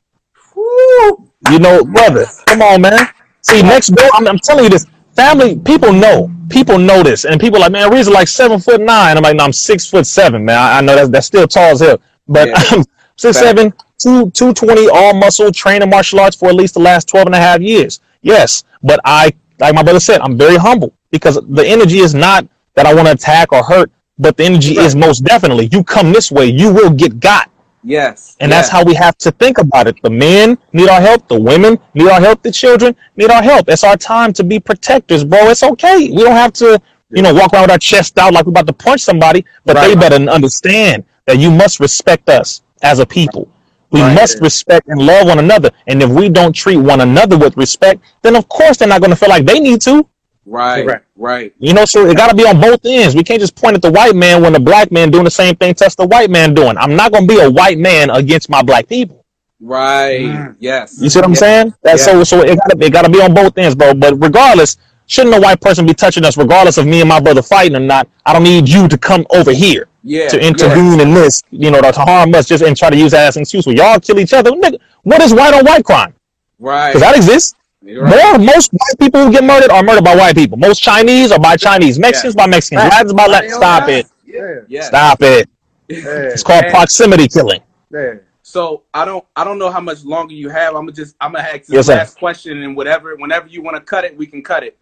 Woo. 0.54 1.30
You 1.50 1.58
know, 1.58 1.84
brother, 1.84 2.26
come 2.46 2.62
on, 2.62 2.82
man. 2.82 3.08
See, 3.42 3.62
next 3.62 3.88
door, 3.88 4.08
I'm, 4.14 4.26
I'm 4.28 4.38
telling 4.38 4.64
you 4.64 4.70
this. 4.70 4.86
Family, 5.14 5.58
people 5.58 5.92
know. 5.92 6.30
People 6.50 6.78
know 6.78 7.02
this, 7.02 7.24
and 7.24 7.40
people 7.40 7.60
like, 7.60 7.72
man, 7.72 7.90
Reed's 7.90 8.08
like 8.08 8.28
seven 8.28 8.60
foot 8.60 8.80
nine. 8.80 9.16
I'm 9.16 9.22
like, 9.24 9.36
no, 9.36 9.44
I'm 9.44 9.52
six 9.52 9.88
foot 9.88 10.06
seven, 10.06 10.44
man. 10.44 10.58
I, 10.58 10.78
I 10.78 10.80
know 10.82 10.94
that's 10.96 11.10
that's 11.10 11.26
still 11.26 11.48
tall 11.48 11.72
as 11.72 11.80
hell, 11.80 12.00
but 12.28 12.48
Yeah. 12.48 12.54
I'm 12.56 12.84
six 13.16 13.38
Fact. 13.38 13.58
seven, 13.58 13.74
two 13.98 14.30
two 14.32 14.54
twenty, 14.54 14.88
all 14.88 15.14
muscle, 15.14 15.52
training 15.52 15.82
in 15.82 15.90
martial 15.90 16.20
arts 16.20 16.36
for 16.36 16.48
at 16.48 16.54
least 16.54 16.74
the 16.74 16.80
last 16.80 17.08
12 17.08 17.26
and 17.26 17.34
a 17.34 17.38
half 17.38 17.60
years. 17.60 18.00
Yes, 18.22 18.64
but 18.82 19.00
I, 19.04 19.32
like 19.60 19.74
my 19.74 19.82
brother 19.82 20.00
said, 20.00 20.20
I'm 20.20 20.38
very 20.38 20.56
humble 20.56 20.95
because 21.16 21.38
the 21.48 21.66
energy 21.66 21.98
is 21.98 22.14
not 22.14 22.46
that 22.74 22.86
I 22.86 22.94
want 22.94 23.06
to 23.08 23.12
attack 23.12 23.52
or 23.52 23.62
hurt, 23.62 23.90
but 24.18 24.36
the 24.36 24.44
energy 24.44 24.78
is 24.78 24.94
most 24.94 25.24
definitely 25.24 25.68
you 25.72 25.82
come 25.84 26.12
this 26.12 26.30
way, 26.30 26.46
you 26.46 26.72
will 26.72 26.90
get 26.90 27.20
got. 27.20 27.50
Yes. 27.82 28.36
And 28.40 28.50
Yeah. 28.50 28.56
that's 28.56 28.68
how 28.68 28.82
we 28.82 28.94
have 28.94 29.16
to 29.18 29.30
think 29.32 29.58
about 29.58 29.86
it. 29.86 29.96
The 30.02 30.10
men 30.10 30.58
need 30.72 30.88
our 30.88 31.00
help. 31.00 31.28
The 31.28 31.38
women 31.38 31.78
need 31.94 32.08
our 32.08 32.20
help. 32.20 32.42
The 32.42 32.50
children 32.50 32.96
need 33.16 33.30
our 33.30 33.42
help. 33.42 33.68
It's 33.68 33.84
our 33.84 33.96
time 33.96 34.32
to 34.34 34.44
be 34.44 34.58
protectors, 34.58 35.24
bro. 35.24 35.48
It's 35.50 35.62
okay. 35.62 36.10
We 36.10 36.22
don't 36.24 36.32
have 36.32 36.52
to, 36.54 36.80
you 37.10 37.22
know, 37.22 37.32
walk 37.32 37.52
around 37.52 37.62
with 37.62 37.70
our 37.70 37.78
chest 37.78 38.18
out 38.18 38.32
like 38.32 38.44
we're 38.46 38.50
about 38.50 38.66
to 38.66 38.72
punch 38.72 39.02
somebody, 39.02 39.44
but 39.64 39.74
they 39.80 39.94
better 39.94 40.16
understand 40.16 41.04
that 41.26 41.38
you 41.38 41.50
must 41.50 41.78
respect 41.78 42.28
us 42.28 42.62
as 42.82 42.98
a 42.98 43.06
people. 43.06 43.48
We 43.92 44.00
Right. 44.00 44.14
must 44.14 44.40
respect 44.40 44.88
and 44.88 45.00
love 45.00 45.28
one 45.28 45.38
another. 45.38 45.70
And 45.86 46.02
if 46.02 46.10
we 46.10 46.28
don't 46.28 46.52
treat 46.52 46.78
one 46.78 47.00
another 47.00 47.38
with 47.38 47.56
respect, 47.56 48.00
then 48.22 48.34
of 48.34 48.48
course 48.48 48.78
they're 48.78 48.88
not 48.88 49.00
going 49.00 49.10
to 49.10 49.16
feel 49.16 49.28
like 49.28 49.46
they 49.46 49.60
need 49.60 49.80
to. 49.82 50.04
Right. 50.46 50.84
Correct. 50.84 51.06
Right. 51.16 51.52
You 51.58 51.74
know, 51.74 51.84
so 51.84 52.06
it 52.08 52.16
got 52.16 52.30
to 52.30 52.36
be 52.36 52.46
on 52.46 52.60
both 52.60 52.80
ends. 52.84 53.14
We 53.16 53.24
can't 53.24 53.40
just 53.40 53.56
point 53.56 53.74
at 53.74 53.82
the 53.82 53.90
white 53.90 54.14
man 54.14 54.42
when 54.42 54.52
the 54.52 54.60
black 54.60 54.92
man 54.92 55.10
doing 55.10 55.24
the 55.24 55.30
same 55.30 55.56
thing 55.56 55.74
that's 55.76 55.96
the 55.96 56.06
white 56.06 56.30
man 56.30 56.54
doing. 56.54 56.78
I'm 56.78 56.94
not 56.94 57.10
going 57.12 57.26
to 57.26 57.34
be 57.34 57.40
a 57.40 57.50
white 57.50 57.78
man 57.78 58.10
against 58.10 58.48
my 58.48 58.62
black 58.62 58.88
people. 58.88 59.24
Right. 59.60 60.20
Mm. 60.20 60.56
Yes. 60.60 60.98
You 61.00 61.10
see 61.10 61.18
what 61.18 61.24
I'm 61.24 61.32
Yeah. 61.32 61.36
saying? 61.38 61.74
That's 61.82 62.06
Yeah. 62.06 62.12
so 62.12 62.24
so 62.24 62.40
it 62.42 62.58
gotta 62.58 62.84
it 62.84 62.92
gotta 62.92 63.08
be 63.10 63.22
on 63.22 63.32
both 63.34 63.56
ends, 63.56 63.74
bro. 63.74 63.94
But 63.94 64.22
regardless, 64.22 64.76
shouldn't 65.06 65.34
a 65.34 65.40
white 65.40 65.62
person 65.62 65.86
be 65.86 65.94
touching 65.94 66.26
us, 66.26 66.36
regardless 66.36 66.76
of 66.76 66.86
me 66.86 67.00
and 67.00 67.08
my 67.08 67.20
brother 67.20 67.40
fighting 67.42 67.74
or 67.74 67.80
not? 67.80 68.06
I 68.26 68.34
don't 68.34 68.42
need 68.42 68.68
you 68.68 68.86
to 68.86 68.98
come 68.98 69.26
over 69.30 69.52
here 69.52 69.88
Yeah. 70.04 70.28
to 70.28 70.38
intervene 70.38 71.00
in 71.00 71.14
this, 71.14 71.42
you 71.50 71.70
know, 71.70 71.80
to 71.80 71.90
harm 71.90 72.34
us 72.34 72.46
just 72.46 72.62
and 72.62 72.76
try 72.76 72.90
to 72.90 72.96
use 72.96 73.12
that 73.12 73.28
as 73.28 73.36
an 73.36 73.42
excuse. 73.42 73.66
Well, 73.66 73.74
y'all 73.74 73.98
kill 73.98 74.18
each 74.20 74.34
other. 74.34 74.50
Nigga, 74.50 74.78
what 75.04 75.22
is 75.22 75.32
white 75.32 75.54
on 75.54 75.64
white 75.64 75.84
crime? 75.86 76.12
Right. 76.58 76.88
Because 76.92 77.00
that 77.00 77.16
exists. 77.16 77.54
You're 77.86 78.04
right. 78.04 78.38
More, 78.38 78.46
most 78.54 78.72
white 78.72 78.98
people 78.98 79.24
who 79.26 79.32
get 79.32 79.44
murdered 79.44 79.70
are 79.70 79.82
murdered 79.82 80.04
by 80.04 80.14
white 80.16 80.34
people. 80.34 80.56
Most 80.58 80.82
Chinese 80.82 81.30
are 81.32 81.38
by 81.38 81.56
Chinese. 81.56 81.98
Mexicans 81.98 82.34
by 82.34 82.46
Mexicans. 82.46 82.82
Right. 82.84 82.92
Latins 82.92 83.12
by 83.14 83.26
Latins. 83.26 83.54
Stop 83.54 83.88
it. 83.88 84.06
Yeah. 84.24 84.60
Yeah. 84.68 84.82
Stop 84.82 85.22
it. 85.22 85.48
Yeah. 85.88 85.98
It's 86.06 86.42
called 86.42 86.64
And- 86.64 86.72
proximity 86.72 87.28
killing. 87.28 87.60
Yeah. 87.92 88.14
So 88.42 88.82
I 88.94 89.04
don't 89.04 89.24
I 89.34 89.42
don't 89.44 89.58
know 89.58 89.70
how 89.70 89.80
much 89.80 90.04
longer 90.04 90.32
you 90.34 90.48
have. 90.50 90.74
I'm 90.74 90.82
gonna 90.82 90.92
just 90.92 91.16
I'm 91.20 91.32
gonna 91.32 91.44
ask 91.44 91.60
this 91.62 91.70
Yes, 91.70 91.86
sir. 91.86 91.96
last 91.96 92.18
question 92.18 92.62
and 92.62 92.76
whatever 92.76 93.14
whenever 93.16 93.48
you 93.48 93.62
want 93.62 93.76
to 93.76 93.80
cut 93.80 94.04
it, 94.04 94.16
we 94.16 94.26
can 94.26 94.42
cut 94.42 94.62
it. 94.62 94.76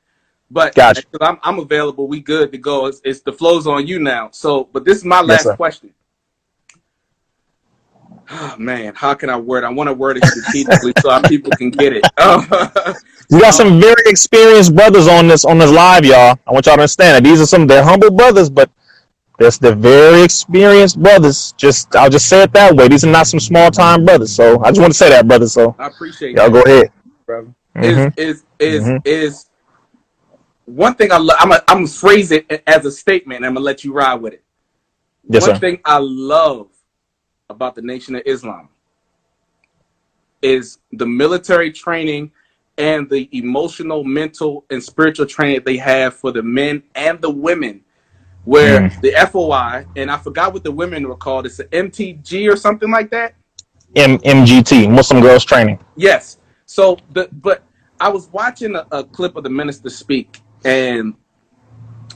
But 0.51 0.75
Gotcha. 0.75 1.03
because 1.11 1.27
I'm 1.27 1.39
I'm 1.43 1.59
available, 1.59 2.07
we 2.07 2.21
good 2.21 2.53
to 2.53 2.59
go. 2.59 2.87
It's, 2.87 3.01
it's 3.05 3.21
the 3.21 3.33
flow's 3.33 3.67
on 3.67 3.87
you 3.87 3.99
now. 3.99 4.29
So, 4.33 4.69
but 4.73 4.85
this 4.85 4.99
is 4.99 5.05
my 5.05 5.21
last 5.23 5.45
sir. 5.45 5.57
question. 5.57 5.93
Oh, 8.31 8.57
man, 8.59 8.95
how 8.97 9.15
can 9.15 9.31
I 9.31 9.37
word? 9.39 9.65
I 9.65 9.71
want 9.71 9.89
to 9.89 9.95
word 9.95 10.17
it 10.19 10.25
strategically 10.25 10.95
so 10.97 11.11
our 11.11 11.23
people 11.25 11.53
can 11.53 11.71
get 11.71 11.93
it. 11.95 12.09
You 13.31 13.41
got 13.41 13.53
some 13.55 13.81
very 13.81 14.03
experienced 14.07 14.75
brothers 14.77 15.09
on 15.09 15.29
this 15.29 15.45
on 15.45 15.59
this 15.59 15.73
live, 15.73 16.05
y'all. 16.05 16.39
I 16.47 16.53
want 16.53 16.67
y'all 16.67 16.77
to 16.77 16.83
understand 16.83 17.17
that 17.25 17.29
these 17.29 17.41
are 17.41 17.47
some 17.47 17.67
they're 17.67 17.85
humble 17.85 18.11
brothers, 18.11 18.51
but 18.51 18.71
There's 19.39 19.59
the 19.59 19.75
very 19.75 20.23
experienced 20.23 21.01
brothers. 21.03 21.55
Just 21.59 21.95
I'll 21.97 22.11
just 22.11 22.29
say 22.29 22.45
it 22.45 22.53
that 22.55 22.75
way. 22.75 22.89
These 22.89 23.05
are 23.05 23.11
not 23.13 23.27
some 23.29 23.41
small 23.41 23.71
time 23.71 24.05
brothers. 24.05 24.35
So 24.35 24.63
I 24.65 24.71
just 24.71 24.81
want 24.81 24.95
to 24.95 24.99
say 24.99 25.11
that, 25.11 25.29
brother. 25.29 25.49
So 25.49 25.77
I 25.79 25.87
appreciate 25.89 26.35
y'all 26.35 26.51
that. 26.51 26.51
go 26.51 26.63
ahead. 26.63 26.93
brother. 27.27 27.55
Mhm. 27.77 28.15
Is 28.17 28.17
is 28.17 28.45
is 28.61 28.85
Mhm. 28.87 29.05
is 29.05 29.51
one 30.67 30.95
thing 30.95 31.13
I 31.13 31.19
lo- 31.19 31.37
I'm 31.39 31.53
a, 31.53 31.63
I'm 31.69 31.79
gonna 31.79 31.89
phrase 31.89 32.33
it 32.33 32.63
as 32.67 32.85
a 32.87 32.93
statement. 32.93 33.39
and 33.39 33.47
I'm 33.47 33.55
gonna 33.55 33.65
let 33.67 33.85
you 33.85 33.93
ride 33.93 34.17
with 34.17 34.35
it. 34.35 34.45
Yes, 35.29 35.45
one 35.45 35.47
sir. 35.47 35.61
thing 35.61 35.81
I 35.85 35.99
love 35.99 36.69
about 37.51 37.75
the 37.75 37.83
Nation 37.83 38.15
of 38.15 38.23
Islam 38.25 38.69
is 40.41 40.79
the 40.93 41.07
military 41.07 41.71
training 41.71 42.31
and 42.79 43.09
the 43.09 43.29
emotional, 43.33 44.03
mental, 44.03 44.65
and 44.71 44.83
spiritual 44.83 45.27
training 45.27 45.61
they 45.65 45.77
have 45.77 46.15
for 46.15 46.33
the 46.33 46.43
men 46.43 46.83
and 46.95 47.21
the 47.21 47.31
women. 47.31 47.83
Where 48.45 48.81
Mm. 48.83 49.01
the 49.01 49.15
FOI, 49.15 49.87
and 49.97 50.11
I 50.11 50.19
forgot 50.19 50.53
what 50.53 50.65
the 50.65 50.73
women 50.73 51.09
were 51.09 51.17
called, 51.17 51.47
it's 51.47 51.61
an 51.61 51.69
MTG 51.73 52.51
or 52.51 52.57
something 52.57 52.91
like 52.91 53.11
that. 53.11 53.35
M- 53.97 54.19
MGT, 54.19 54.91
Muslim 54.91 55.23
Girls 55.23 55.45
Training. 55.45 55.79
Yes. 55.97 56.39
So 56.67 56.99
the 57.13 57.29
but 57.33 57.63
I 58.01 58.09
was 58.09 58.29
watching 58.33 58.75
a, 58.75 58.87
a 58.91 59.05
clip 59.05 59.37
of 59.37 59.45
the 59.45 59.51
minister 59.51 59.89
speak, 59.89 60.43
and 60.65 61.15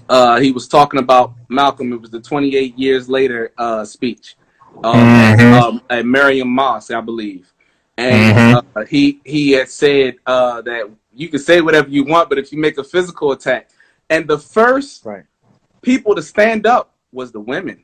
uh, 0.09 0.41
he 0.41 0.53
was 0.53 0.69
talking 0.69 1.01
about 1.01 1.35
Malcolm. 1.49 1.93
It 1.93 2.01
was 2.01 2.11
the 2.11 2.21
28 2.21 2.79
years 2.79 3.09
later 3.09 3.53
uh, 3.57 3.85
speech 3.85 4.37
um, 4.85 4.95
Mhm. 5.01 5.61
um, 5.63 5.83
at 5.91 6.05
Maryam 6.07 6.49
Mosque, 6.49 6.93
I 6.93 7.01
believe, 7.01 7.53
and 7.97 8.57
uh, 8.77 8.85
he 8.85 9.21
he 9.25 9.53
had 9.53 9.69
said 9.69 10.17
uh, 10.27 10.63
that 10.63 10.91
you 11.15 11.29
can 11.29 11.41
say 11.41 11.61
whatever 11.61 11.89
you 11.89 12.05
want, 12.05 12.29
but 12.29 12.39
if 12.39 12.53
you 12.53 12.59
make 12.59 12.79
a 12.79 12.85
physical 12.85 13.33
attack, 13.33 13.71
and 14.11 14.27
the 14.29 14.39
first 14.39 15.05
Right. 15.05 15.25
people 15.83 16.15
to 16.15 16.23
stand 16.23 16.67
up 16.67 16.93
was 17.13 17.33
the 17.33 17.41
women. 17.41 17.83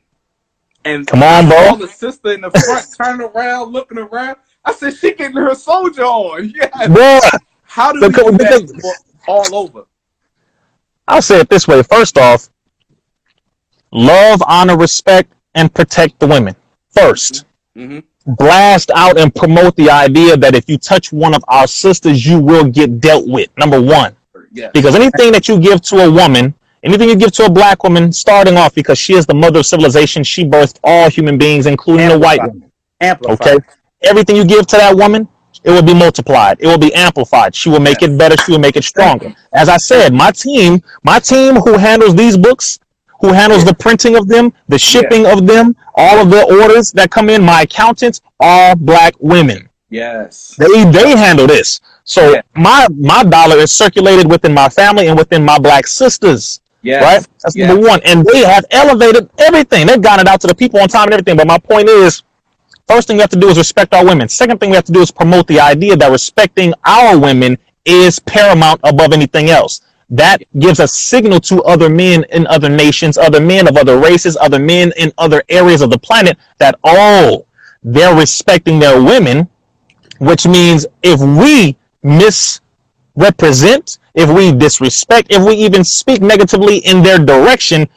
And 0.86 1.06
Come 1.06 1.22
on, 1.22 1.48
bro. 1.48 1.56
all 1.56 1.76
the 1.76 1.88
sister 1.88 2.32
in 2.32 2.42
the 2.42 2.50
front 2.50 2.86
turning 3.00 3.26
around, 3.34 3.72
looking 3.72 3.96
around. 3.98 4.36
I 4.66 4.72
said, 4.72 4.94
she 4.96 5.14
getting 5.14 5.36
her 5.36 5.54
soldier 5.54 6.04
on. 6.04 6.50
Yeah. 6.54 6.86
Boy, 6.88 7.20
How 7.62 7.90
do 7.92 8.00
we 8.00 8.08
Because- 8.08 8.24
do 8.32 8.36
that 8.38 8.66
because- 8.76 9.04
all 9.26 9.54
over? 9.54 9.84
I'll 11.08 11.22
say 11.22 11.40
it 11.40 11.48
this 11.48 11.66
way. 11.66 11.82
First 11.82 12.18
off, 12.18 12.50
love, 13.92 14.42
honor, 14.46 14.76
respect, 14.76 15.32
and 15.54 15.72
protect 15.72 16.18
the 16.20 16.26
women. 16.26 16.54
First, 16.94 17.44
hmm 17.74 18.00
blast 18.26 18.90
out 18.94 19.18
and 19.18 19.34
promote 19.34 19.76
the 19.76 19.90
idea 19.90 20.36
that 20.36 20.54
if 20.54 20.68
you 20.68 20.78
touch 20.78 21.12
one 21.12 21.34
of 21.34 21.44
our 21.48 21.66
sisters, 21.66 22.24
you 22.24 22.40
will 22.40 22.64
get 22.64 23.00
dealt 23.00 23.28
with. 23.28 23.48
Number 23.58 23.80
one. 23.80 24.16
Yeah. 24.52 24.70
Because 24.72 24.94
anything 24.94 25.32
that 25.32 25.48
you 25.48 25.58
give 25.58 25.80
to 25.82 25.98
a 25.98 26.10
woman, 26.10 26.54
anything 26.82 27.08
you 27.08 27.16
give 27.16 27.32
to 27.32 27.46
a 27.46 27.50
black 27.50 27.82
woman, 27.82 28.12
starting 28.12 28.56
off 28.56 28.74
because 28.74 28.98
she 28.98 29.14
is 29.14 29.26
the 29.26 29.34
mother 29.34 29.60
of 29.60 29.66
civilization, 29.66 30.22
she 30.22 30.44
birthed 30.44 30.78
all 30.84 31.10
human 31.10 31.38
beings, 31.38 31.66
including 31.66 32.08
the 32.08 32.18
white 32.18 32.40
woman. 32.40 32.70
Amplify. 33.00 33.50
Okay? 33.50 33.66
Everything 34.02 34.36
you 34.36 34.44
give 34.44 34.66
to 34.68 34.76
that 34.76 34.96
woman, 34.96 35.28
it 35.64 35.70
will 35.70 35.82
be 35.82 35.94
multiplied. 35.94 36.58
It 36.60 36.66
will 36.66 36.78
be 36.78 36.94
amplified. 36.94 37.54
She 37.54 37.68
will 37.68 37.80
make 37.80 38.02
it 38.02 38.16
better. 38.16 38.36
She 38.36 38.52
will 38.52 38.58
make 38.58 38.76
it 38.76 38.84
stronger. 38.84 39.34
As 39.52 39.68
I 39.68 39.78
said, 39.78 40.12
my 40.12 40.30
team, 40.30 40.82
my 41.02 41.18
team 41.18 41.56
who 41.56 41.76
handles 41.76 42.14
these 42.14 42.36
books, 42.36 42.78
who 43.24 43.32
handles 43.32 43.64
the 43.64 43.72
printing 43.74 44.16
of 44.16 44.28
them, 44.28 44.52
the 44.68 44.78
shipping 44.78 45.24
of 45.24 45.46
them, 45.46 45.74
all 45.94 46.18
of 46.18 46.28
the 46.28 46.42
orders 46.60 46.92
that 46.92 47.10
come 47.10 47.30
in, 47.30 47.42
my 47.42 47.62
accountants, 47.62 48.20
all 48.38 48.76
black 48.76 49.14
women. 49.18 49.66
Yes. 49.88 50.54
They 50.58 50.84
they 50.96 51.16
handle 51.16 51.46
this. 51.46 51.80
So 52.04 52.22
Yeah. 52.34 52.42
my 52.54 52.86
my 53.12 53.22
dollar 53.24 53.56
is 53.56 53.72
circulated 53.72 54.26
within 54.30 54.52
my 54.52 54.68
family 54.68 55.06
and 55.08 55.16
within 55.16 55.42
my 55.42 55.58
black 55.58 55.86
sisters. 55.86 56.60
Yes. 56.82 57.02
Right? 57.02 57.26
That's 57.42 57.56
Yeah. 57.56 57.68
number 57.68 57.88
one. 57.88 58.00
And 58.04 58.26
they 58.26 58.44
have 58.44 58.64
elevated 58.70 59.30
everything. 59.38 59.86
They've 59.86 60.02
gotten 60.08 60.26
it 60.26 60.30
out 60.30 60.40
to 60.42 60.46
the 60.46 60.54
people 60.54 60.80
on 60.80 60.88
time 60.88 61.04
and 61.04 61.14
everything. 61.14 61.36
But 61.38 61.46
my 61.46 61.56
point 61.58 61.88
is, 61.88 62.22
first 62.86 63.06
thing 63.06 63.16
we 63.16 63.22
have 63.22 63.30
to 63.30 63.38
do 63.44 63.48
is 63.48 63.56
respect 63.56 63.94
our 63.94 64.04
women. 64.04 64.28
Second 64.28 64.58
thing 64.60 64.68
we 64.68 64.76
have 64.76 64.84
to 64.84 64.92
do 64.92 65.00
is 65.00 65.10
promote 65.10 65.46
the 65.46 65.60
idea 65.60 65.96
that 65.96 66.10
respecting 66.10 66.74
our 66.84 67.18
women 67.18 67.56
is 67.86 68.18
paramount 68.18 68.80
above 68.84 69.12
anything 69.14 69.48
else. 69.48 69.80
That 70.14 70.38
gives 70.60 70.78
a 70.78 70.86
signal 70.86 71.40
to 71.50 71.62
other 71.64 71.90
men 71.90 72.24
in 72.30 72.46
other 72.46 72.68
nations, 72.68 73.18
other 73.18 73.40
men 73.40 73.66
of 73.68 73.76
other 73.76 73.98
races, 73.98 74.36
other 74.36 74.60
men 74.60 74.92
in 74.96 75.12
other 75.18 75.42
areas 75.48 75.82
of 75.82 75.90
the 75.90 75.98
planet 75.98 76.38
that, 76.58 76.78
oh, 76.84 77.46
they're 77.82 78.14
respecting 78.14 78.78
their 78.78 79.02
women, 79.02 79.48
which 80.18 80.46
means 80.46 80.86
if 81.02 81.20
we 81.20 81.76
misrepresent, 82.02 83.98
if 84.14 84.30
we 84.30 84.52
disrespect, 84.52 85.26
if 85.30 85.42
we 85.44 85.54
even 85.54 85.82
speak 85.82 86.20
negatively 86.22 86.78
in 86.78 87.02
their 87.02 87.18
direction, 87.18 87.88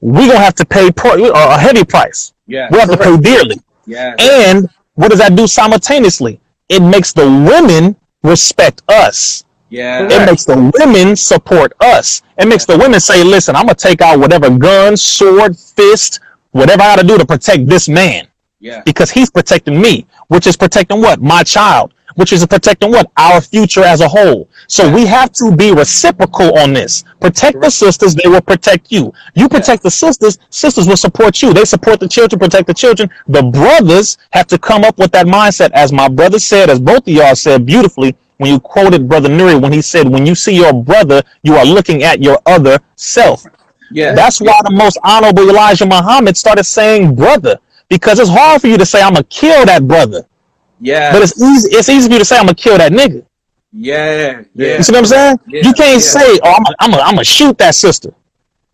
we're 0.00 0.28
going 0.28 0.38
to 0.38 0.38
have 0.38 0.54
to 0.54 0.64
pay 0.64 0.92
pro- 0.92 1.24
uh, 1.32 1.56
a 1.56 1.58
heavy 1.58 1.84
price. 1.84 2.34
Yes. 2.46 2.70
We 2.70 2.78
have 2.78 2.90
to 2.90 2.96
pay 2.96 3.16
dearly. 3.16 3.56
Yes. 3.86 4.16
And 4.20 4.68
what 4.94 5.08
does 5.10 5.18
that 5.18 5.34
do 5.34 5.46
simultaneously? 5.46 6.40
It 6.68 6.80
makes 6.80 7.12
the 7.12 7.26
women 7.26 7.96
respect 8.22 8.82
us. 8.88 9.43
Yes. 9.74 10.12
It 10.12 10.26
makes 10.26 10.44
the 10.44 10.70
women 10.78 11.16
support 11.16 11.72
us. 11.80 12.22
It 12.38 12.46
makes 12.46 12.64
the 12.64 12.78
women 12.78 13.00
say, 13.00 13.24
listen, 13.24 13.56
I'm 13.56 13.64
going 13.66 13.74
to 13.74 13.82
take 13.88 14.00
out 14.00 14.18
whatever 14.18 14.50
gun, 14.50 14.96
sword, 14.96 15.58
fist, 15.58 16.20
whatever 16.52 16.82
I 16.82 16.94
got 16.96 17.00
to 17.02 17.06
do 17.06 17.18
to 17.18 17.26
protect 17.26 17.66
this 17.66 17.88
man 17.88 18.28
Yes. 18.60 18.82
because 18.86 19.10
he's 19.10 19.30
protecting 19.30 19.80
me, 19.80 20.06
which 20.28 20.46
is 20.46 20.56
protecting 20.56 21.00
what? 21.00 21.20
My 21.20 21.42
child, 21.42 21.92
which 22.14 22.32
is 22.32 22.46
protecting 22.46 22.90
what? 22.92 23.10
Our 23.16 23.40
future 23.40 23.82
as 23.82 24.00
a 24.00 24.08
whole. 24.08 24.48
So 24.68 24.90
we 24.90 25.04
have 25.06 25.32
to 25.32 25.54
be 25.54 25.72
reciprocal 25.72 26.56
on 26.58 26.72
this. 26.72 27.04
Protect 27.20 27.60
the 27.60 27.70
sisters, 27.70 28.14
they 28.14 28.28
will 28.28 28.40
protect 28.40 28.92
you. 28.92 29.12
You 29.34 29.48
protect 29.48 29.82
the 29.82 29.90
sisters, 29.90 30.38
sisters 30.50 30.86
will 30.86 30.96
support 30.96 31.42
you. 31.42 31.52
They 31.52 31.64
support 31.64 32.00
the 32.00 32.08
children, 32.08 32.38
protect 32.38 32.68
the 32.68 32.74
children. 32.74 33.10
The 33.26 33.42
brothers 33.42 34.16
have 34.30 34.46
to 34.46 34.58
come 34.58 34.84
up 34.84 34.98
with 34.98 35.10
that 35.12 35.26
mindset, 35.26 35.70
as 35.72 35.92
my 35.92 36.08
brother 36.08 36.38
said, 36.38 36.70
as 36.70 36.80
both 36.80 37.06
of 37.06 37.08
y'all 37.08 37.34
said 37.34 37.66
beautifully 37.66 38.16
when 38.38 38.50
you 38.52 38.60
quoted 38.60 39.08
Brother 39.08 39.28
Nuri 39.28 39.60
when 39.60 39.72
he 39.72 39.80
said, 39.82 40.08
when 40.08 40.26
you 40.26 40.34
see 40.34 40.54
your 40.56 40.72
brother, 40.72 41.22
you 41.42 41.54
are 41.56 41.64
looking 41.64 42.02
at 42.02 42.22
your 42.22 42.38
other 42.46 42.78
self. 42.96 43.44
Yes. 43.90 44.16
That's 44.16 44.40
why 44.40 44.60
the 44.64 44.70
most 44.72 44.98
honorable 45.04 45.48
Elijah 45.48 45.86
Muhammad 45.86 46.36
started 46.36 46.64
saying 46.64 47.14
brother, 47.14 47.58
because 47.88 48.18
it's 48.18 48.30
hard 48.30 48.60
for 48.60 48.66
you 48.68 48.76
to 48.78 48.86
say 48.86 49.00
I'm 49.02 49.12
gonna 49.12 49.24
kill 49.24 49.64
that 49.66 49.86
brother, 49.86 50.26
Yeah. 50.80 51.12
but 51.12 51.22
it's 51.22 51.40
easy. 51.40 51.68
It's 51.70 51.88
easy 51.88 52.08
for 52.08 52.14
you 52.14 52.18
to 52.18 52.24
say 52.24 52.36
I'm 52.38 52.46
gonna 52.46 52.54
kill 52.54 52.78
that 52.78 52.92
nigga. 52.92 53.24
yeah. 53.72 54.42
Yeah. 54.54 54.76
You 54.78 54.82
see 54.82 54.92
what 54.92 54.98
I'm 55.00 55.06
saying? 55.06 55.38
Yeah, 55.48 55.60
you 55.64 55.72
can't 55.74 55.94
yeah. 55.94 55.98
say, 56.16 56.38
"Oh, 56.42 56.54
I'm 56.80 56.90
gonna, 56.90 57.02
I'm 57.02 57.14
gonna 57.14 57.24
shoot 57.24 57.56
that 57.58 57.74
sister." 57.74 58.08
It 58.08 58.14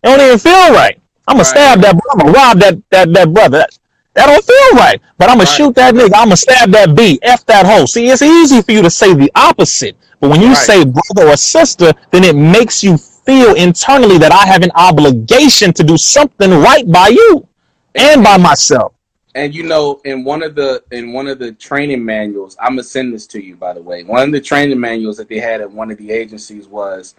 don't 0.09 0.21
even 0.21 0.39
feel 0.39 0.73
right. 0.73 0.99
I'm 1.29 1.37
gonna 1.37 1.45
stab 1.45 1.81
that. 1.83 1.93
Brother, 1.93 2.11
I'm 2.13 2.19
gonna 2.19 2.33
rob 2.33 2.59
that 2.61 2.83
that 2.91 3.13
that 3.13 3.33
brother. 3.33 3.59
That, 3.59 3.79
that 4.15 4.27
don't 4.27 4.45
feel 4.45 4.79
right. 4.79 5.01
But 5.19 5.31
I'm 5.31 5.37
gonna 5.39 5.47
Right. 5.47 5.47
shoot 5.47 5.75
that 5.77 5.95
nigga. 5.95 6.13
I'm 6.15 6.27
gonna 6.27 6.37
stab 6.37 6.71
that 6.73 6.97
B. 6.97 7.19
F 7.23 7.47
that 7.47 7.67
hoe. 7.67 7.87
See, 7.87 8.09
it's 8.09 8.23
easy 8.23 8.63
for 8.63 8.73
you 8.73 8.83
to 8.83 8.91
say 8.91 9.15
the 9.15 9.31
opposite. 9.37 9.97
But 10.21 10.31
when 10.31 10.43
you 10.43 10.55
Right. 10.55 10.57
say 10.57 10.85
brother 10.85 11.29
or 11.31 11.37
sister, 11.37 11.93
then 12.11 12.25
it 12.25 12.37
makes 12.37 12.85
you 12.85 12.99
feel 12.99 13.55
internally 13.57 14.19
that 14.19 14.33
I 14.33 14.47
have 14.47 14.63
an 14.63 14.73
obligation 14.75 15.73
to 15.75 15.85
do 15.85 15.97
something 15.99 16.51
right 16.51 16.91
by 16.91 17.09
you 17.09 17.47
and 17.95 18.25
by 18.25 18.37
myself. 18.39 18.95
And 19.35 19.55
you 19.55 19.65
know, 19.65 20.01
in 20.05 20.25
one 20.25 20.43
of 20.43 20.57
the 20.57 20.85
in 20.93 21.13
one 21.13 21.29
of 21.29 21.39
the 21.39 21.53
training 21.53 22.05
manuals, 22.05 22.57
I'm 22.61 22.73
gonna 22.73 22.85
send 22.85 23.15
this 23.15 23.27
to 23.29 23.43
you 23.43 23.57
by 23.57 23.75
the 23.75 23.83
way. 23.83 24.05
One 24.05 24.23
of 24.25 24.33
the 24.33 24.41
training 24.43 24.81
manuals 24.81 25.19
that 25.19 25.29
they 25.29 25.41
had 25.41 25.61
at 25.63 25.71
one 25.73 25.91
of 25.91 25.99
the 25.99 26.13
agencies 26.13 26.69
was 26.69 27.15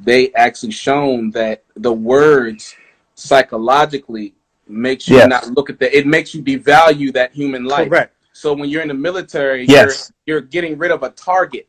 they 0.00 0.32
actually 0.34 0.72
shown 0.72 1.30
that 1.32 1.64
the 1.76 1.92
words 1.92 2.74
psychologically 3.14 4.34
makes 4.70 5.08
you 5.08 5.16
Yes. 5.16 5.28
not 5.28 5.46
look 5.56 5.70
at 5.70 5.78
that. 5.80 5.96
it 5.96 6.06
makes 6.06 6.34
you 6.34 6.42
devalue 6.42 7.12
that 7.14 7.32
human 7.32 7.64
life. 7.64 7.88
Correct. 7.88 8.14
So 8.32 8.52
when 8.52 8.68
you're 8.68 8.82
in 8.82 8.88
the 8.88 8.94
military, 8.94 9.64
Yes. 9.66 10.12
you're 10.26 10.36
you're 10.40 10.46
getting 10.46 10.76
rid 10.78 10.90
of 10.90 11.02
a 11.02 11.10
target. 11.10 11.66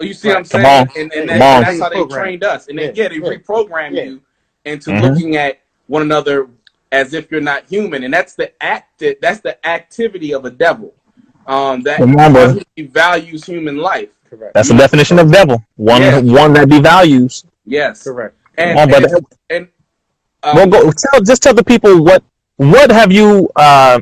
You 0.00 0.14
see 0.14 0.28
what 0.28 0.36
I'm 0.38 0.44
saying? 0.44 0.88
And, 0.96 1.12
and, 1.12 1.28
that- 1.28 1.40
on. 1.56 1.62
that's 1.62 1.80
how 1.80 1.88
they 1.88 2.04
trained 2.06 2.44
us. 2.44 2.68
And 2.68 2.78
they 2.78 2.92
Yeah, 2.92 3.02
yeah, 3.04 3.08
they 3.08 3.14
yeah. 3.16 3.36
reprogram 3.36 3.94
Yeah. 3.94 4.02
you 4.04 4.20
into 4.64 4.90
Mhm. 4.90 5.02
looking 5.02 5.36
at 5.36 5.58
one 5.88 6.02
another 6.02 6.46
as 6.92 7.14
if 7.14 7.30
you're 7.30 7.40
not 7.40 7.64
human. 7.68 8.04
And 8.04 8.14
that's 8.14 8.34
the 8.34 8.52
act 8.62 9.02
that's 9.20 9.40
the 9.40 9.54
activity 9.66 10.32
of 10.32 10.44
a 10.44 10.50
devil. 10.50 10.94
Um 11.46 11.82
that 11.82 11.98
Remember. 12.00 12.54
he 12.76 12.82
values 12.82 13.44
human 13.44 13.76
life. 13.78 14.10
Correct. 14.30 14.54
That's 14.54 14.68
the 14.68 14.76
definition 14.76 15.18
of 15.18 15.32
devil. 15.32 15.64
One 15.76 16.02
Yeah. 16.02 16.20
one 16.20 16.52
that 16.52 16.68
devalues. 16.68 17.44
Yes. 17.66 18.04
Correct. 18.04 18.34
And, 18.56 18.78
on, 18.78 18.92
and, 18.94 19.26
and 19.50 19.68
um, 20.42 20.56
well, 20.56 20.66
go 20.68 20.92
tell 20.92 21.20
just 21.20 21.42
tell 21.42 21.54
the 21.54 21.64
people 21.64 22.02
what 22.02 22.22
what 22.56 22.90
have 22.90 23.12
you 23.12 23.48
uh 23.56 24.00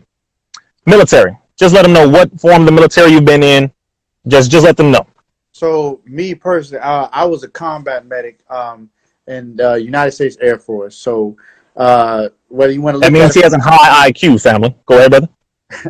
military. 0.87 1.37
Just 1.57 1.75
let 1.75 1.83
them 1.83 1.93
know 1.93 2.09
what 2.09 2.38
form 2.40 2.64
the 2.66 2.73
military 2.73 3.12
you've 3.12 3.25
been 3.25 3.43
in. 3.43 3.73
Just 4.28 4.50
just 4.50 4.64
let 4.64 4.76
them 4.76 4.90
know. 4.90 5.07
So 5.52 6.00
me 6.05 6.35
personally, 6.35 6.83
uh, 6.83 7.09
I 7.12 7.25
was 7.25 7.43
a 7.43 7.49
combat 7.49 8.07
medic 8.07 8.40
um, 8.50 8.90
in 9.26 9.57
the 9.57 9.75
United 9.75 10.11
States 10.12 10.37
Air 10.40 10.59
Force. 10.59 10.95
So 10.97 11.37
uh, 11.76 12.28
whether 12.49 12.73
you 12.73 12.83
want 12.83 12.97
to 12.97 13.00
That 13.00 13.12
look 13.12 13.21
means 13.21 13.35
he 13.35 13.40
has 13.43 13.55
a 13.55 13.59
high 13.59 14.11
IQ, 14.11 14.43
family. 14.43 14.75
Go 14.85 14.99
ahead, 14.99 15.11
brother. 15.11 15.28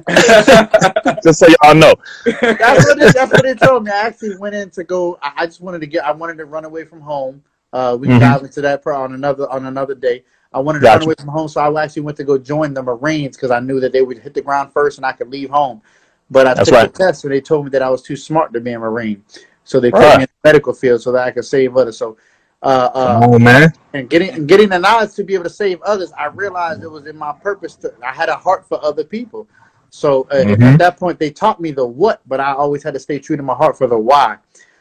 Just 1.22 1.40
so 1.40 1.46
y'all 1.62 1.74
know. 1.74 1.94
that's 2.24 2.86
what 2.86 2.98
they, 2.98 3.10
that's 3.10 3.32
what 3.32 3.42
they 3.42 3.54
told 3.54 3.84
me. 3.84 3.90
I 3.90 4.06
actually 4.06 4.36
went 4.36 4.54
in 4.54 4.70
to 4.70 4.84
go. 4.84 5.18
I, 5.22 5.32
I 5.38 5.46
just 5.46 5.60
wanted 5.60 5.80
to 5.80 5.86
get. 5.86 6.04
I 6.04 6.12
wanted 6.12 6.38
to 6.38 6.44
run 6.46 6.64
away 6.64 6.84
from 6.84 7.00
home. 7.00 7.42
Uh, 7.72 7.96
we 7.98 8.08
can 8.08 8.16
Mhm. 8.16 8.20
dive 8.20 8.42
into 8.42 8.60
that 8.62 8.82
pro- 8.82 9.02
on 9.02 9.14
another 9.14 9.50
on 9.50 9.66
another 9.66 9.94
day. 9.94 10.24
I 10.52 10.60
wanted 10.60 10.78
to 10.80 10.84
Gotcha. 10.84 10.98
run 10.98 11.04
away 11.08 11.14
from 11.18 11.28
home, 11.28 11.48
so 11.48 11.60
I 11.60 11.82
actually 11.84 12.02
went 12.02 12.16
to 12.18 12.24
go 12.24 12.38
join 12.38 12.72
the 12.74 12.82
Marines 12.82 13.36
because 13.36 13.50
I 13.50 13.60
knew 13.60 13.80
that 13.80 13.92
they 13.92 14.02
would 14.02 14.18
hit 14.18 14.34
the 14.34 14.42
ground 14.42 14.72
first 14.72 14.98
and 14.98 15.04
I 15.04 15.12
could 15.12 15.28
leave 15.28 15.50
home. 15.50 15.82
But 16.30 16.46
I 16.46 16.54
That's 16.54 16.68
took 16.70 16.78
right. 16.78 16.92
the 16.92 16.98
test 16.98 17.24
and 17.24 17.32
they 17.32 17.40
told 17.40 17.64
me 17.66 17.70
that 17.70 17.82
I 17.82 17.90
was 17.90 18.02
too 18.02 18.16
smart 18.16 18.52
to 18.54 18.60
be 18.60 18.72
a 18.72 18.78
Marine, 18.78 19.22
so 19.64 19.80
they 19.80 19.90
put 19.90 20.00
Right. 20.00 20.16
me 20.18 20.22
in 20.24 20.28
the 20.42 20.48
medical 20.48 20.72
field 20.72 21.02
so 21.02 21.12
that 21.12 21.24
I 21.26 21.30
could 21.30 21.44
save 21.44 21.76
others. 21.76 21.98
So. 21.98 22.16
Uh, 22.62 22.90
uh, 22.94 23.20
oh 23.22 23.38
man. 23.38 23.70
and 23.92 24.08
getting 24.08 24.30
and 24.30 24.48
getting 24.48 24.70
the 24.70 24.78
knowledge 24.78 25.12
to 25.12 25.22
be 25.22 25.34
able 25.34 25.44
to 25.44 25.50
save 25.50 25.80
others, 25.82 26.10
I 26.18 26.26
realized 26.26 26.82
it 26.82 26.90
was 26.90 27.06
in 27.06 27.16
my 27.16 27.30
purpose 27.32 27.76
to. 27.76 27.92
I 28.04 28.12
had 28.12 28.30
a 28.30 28.34
heart 28.34 28.66
for 28.66 28.82
other 28.82 29.04
people, 29.04 29.46
so 29.90 30.26
uh, 30.30 30.36
Mhm. 30.36 30.62
at 30.72 30.78
that 30.78 30.96
point 30.96 31.18
they 31.18 31.30
taught 31.30 31.60
me 31.60 31.70
the 31.70 31.86
what, 31.86 32.22
but 32.26 32.40
I 32.40 32.54
always 32.54 32.82
had 32.82 32.94
to 32.94 32.98
stay 32.98 33.18
true 33.18 33.36
to 33.36 33.42
my 33.42 33.54
heart 33.54 33.76
for 33.76 33.86
the 33.86 33.98
why. 33.98 34.38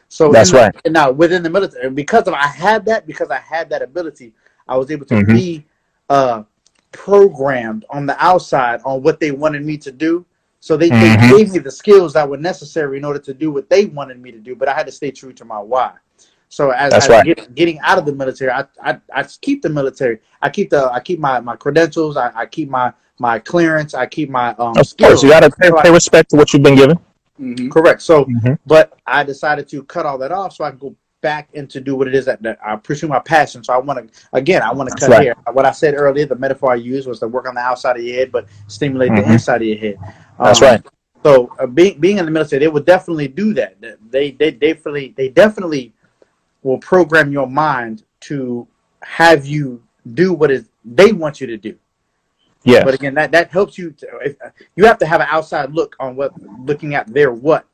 So 0.08 0.32
That's 0.32 0.50
the- 0.52 0.56
right. 0.56 0.76
And 0.86 0.94
now 0.94 1.10
within 1.12 1.42
the 1.42 1.50
military, 1.50 1.90
because 1.90 2.26
of 2.26 2.32
I 2.34 2.46
had 2.46 2.86
that, 2.86 3.06
because 3.06 3.30
I 3.30 3.38
had 3.38 3.68
that 3.70 3.82
ability, 3.82 4.32
I 4.68 4.76
was 4.76 4.90
able 4.90 5.06
to 5.06 5.14
Mhm. 5.14 5.26
be 5.26 5.66
uh, 6.08 6.42
programmed 6.92 7.84
on 7.90 8.06
the 8.06 8.16
outside 8.24 8.80
on 8.84 9.02
what 9.02 9.20
they 9.20 9.30
wanted 9.30 9.64
me 9.64 9.76
to 9.78 9.92
do. 9.92 10.24
So 10.60 10.76
they, 10.76 10.90
Mhm. 10.90 11.00
they 11.20 11.28
gave 11.36 11.52
me 11.52 11.58
the 11.58 11.70
skills 11.70 12.12
that 12.14 12.28
were 12.28 12.36
necessary 12.36 12.98
in 12.98 13.04
order 13.04 13.18
to 13.20 13.34
do 13.34 13.50
what 13.50 13.68
they 13.68 13.86
wanted 13.86 14.20
me 14.20 14.32
to 14.32 14.38
do, 14.38 14.56
but 14.56 14.68
I 14.68 14.74
had 14.74 14.86
to 14.86 14.92
stay 14.92 15.10
true 15.10 15.32
to 15.34 15.44
my 15.44 15.58
why. 15.60 15.92
So 16.48 16.70
as, 16.70 16.92
as 16.94 17.08
right. 17.08 17.24
get, 17.24 17.54
getting 17.54 17.78
out 17.80 17.98
of 17.98 18.06
the 18.06 18.12
military, 18.12 18.50
I, 18.50 18.64
I 18.82 19.00
I 19.12 19.24
keep 19.40 19.62
the 19.62 19.68
military. 19.68 20.20
I 20.40 20.48
keep 20.48 20.70
the 20.70 20.90
I 20.92 21.00
keep 21.00 21.18
my, 21.18 21.40
my 21.40 21.56
credentials. 21.56 22.16
I, 22.16 22.30
I 22.34 22.46
keep 22.46 22.68
my 22.70 22.92
my 23.18 23.38
clearance. 23.40 23.94
I 23.94 24.06
keep 24.06 24.30
my 24.30 24.50
um 24.50 24.68
Of 24.70 24.74
course, 24.76 24.90
skills. 24.90 25.22
you 25.24 25.30
gotta 25.30 25.50
pay, 25.50 25.70
pay 25.82 25.90
respect 25.90 26.30
to 26.30 26.36
what 26.36 26.52
you've 26.52 26.62
been 26.62 26.76
given. 26.76 26.98
Mhm. 27.40 27.70
Correct. 27.70 28.00
So, 28.00 28.24
Mhm. 28.26 28.58
but 28.64 28.94
I 29.06 29.24
decided 29.24 29.68
to 29.70 29.82
cut 29.84 30.06
all 30.06 30.18
that 30.18 30.32
off 30.32 30.54
so 30.54 30.64
I 30.64 30.70
can 30.70 30.78
go 30.78 30.94
back 31.26 31.48
and 31.54 31.68
to 31.68 31.80
do 31.80 31.96
what 31.96 32.06
it 32.06 32.14
is 32.14 32.24
that, 32.26 32.40
that 32.42 32.56
I 32.64 32.76
pursue 32.76 33.08
my 33.08 33.18
passion. 33.18 33.64
So 33.64 33.72
I 33.72 33.78
want 33.78 33.98
to 33.98 34.20
again, 34.32 34.62
I 34.62 34.72
want 34.72 34.88
to 34.88 34.94
cut 34.94 35.10
right. 35.10 35.24
hair. 35.24 35.36
What 35.52 35.66
I 35.66 35.72
said 35.72 35.94
earlier, 35.96 36.24
the 36.24 36.36
metaphor 36.36 36.70
I 36.70 36.76
used 36.76 37.08
was 37.08 37.18
to 37.18 37.26
work 37.26 37.48
on 37.48 37.56
the 37.56 37.60
outside 37.60 37.96
of 37.96 38.04
your 38.04 38.16
head, 38.16 38.30
but 38.30 38.46
stimulate 38.68 39.10
Mhm. 39.10 39.24
the 39.24 39.32
inside 39.32 39.60
of 39.62 39.66
your 39.66 39.76
head. 39.76 39.96
That's 40.38 40.62
Um, 40.62 40.68
right. 40.68 40.86
So 41.24 41.50
uh, 41.58 41.66
being 41.66 41.98
being 41.98 42.18
in 42.18 42.26
the 42.26 42.30
military, 42.30 42.60
they 42.60 42.68
would 42.68 42.84
definitely 42.84 43.26
do 43.26 43.52
that. 43.54 43.74
They 44.08 44.30
they 44.30 44.52
definitely 44.52 45.14
they 45.16 45.28
definitely 45.28 45.92
will 46.62 46.78
program 46.78 47.32
your 47.32 47.48
mind 47.48 48.04
to 48.28 48.68
have 49.02 49.46
you 49.46 49.82
do 50.14 50.32
what 50.32 50.52
is 50.52 50.68
they 50.84 51.10
want 51.12 51.40
you 51.40 51.48
to 51.48 51.56
do. 51.56 51.74
Yeah. 52.62 52.84
But 52.84 52.94
again, 52.94 53.14
that 53.14 53.32
that 53.32 53.50
helps 53.50 53.76
you. 53.76 53.90
To, 53.98 54.06
if, 54.24 54.36
you 54.76 54.84
have 54.86 54.98
to 54.98 55.06
have 55.06 55.20
an 55.20 55.26
outside 55.28 55.72
look 55.72 55.96
on 55.98 56.14
what 56.14 56.30
looking 56.68 56.94
at 56.94 57.12
their 57.12 57.32
what, 57.32 57.66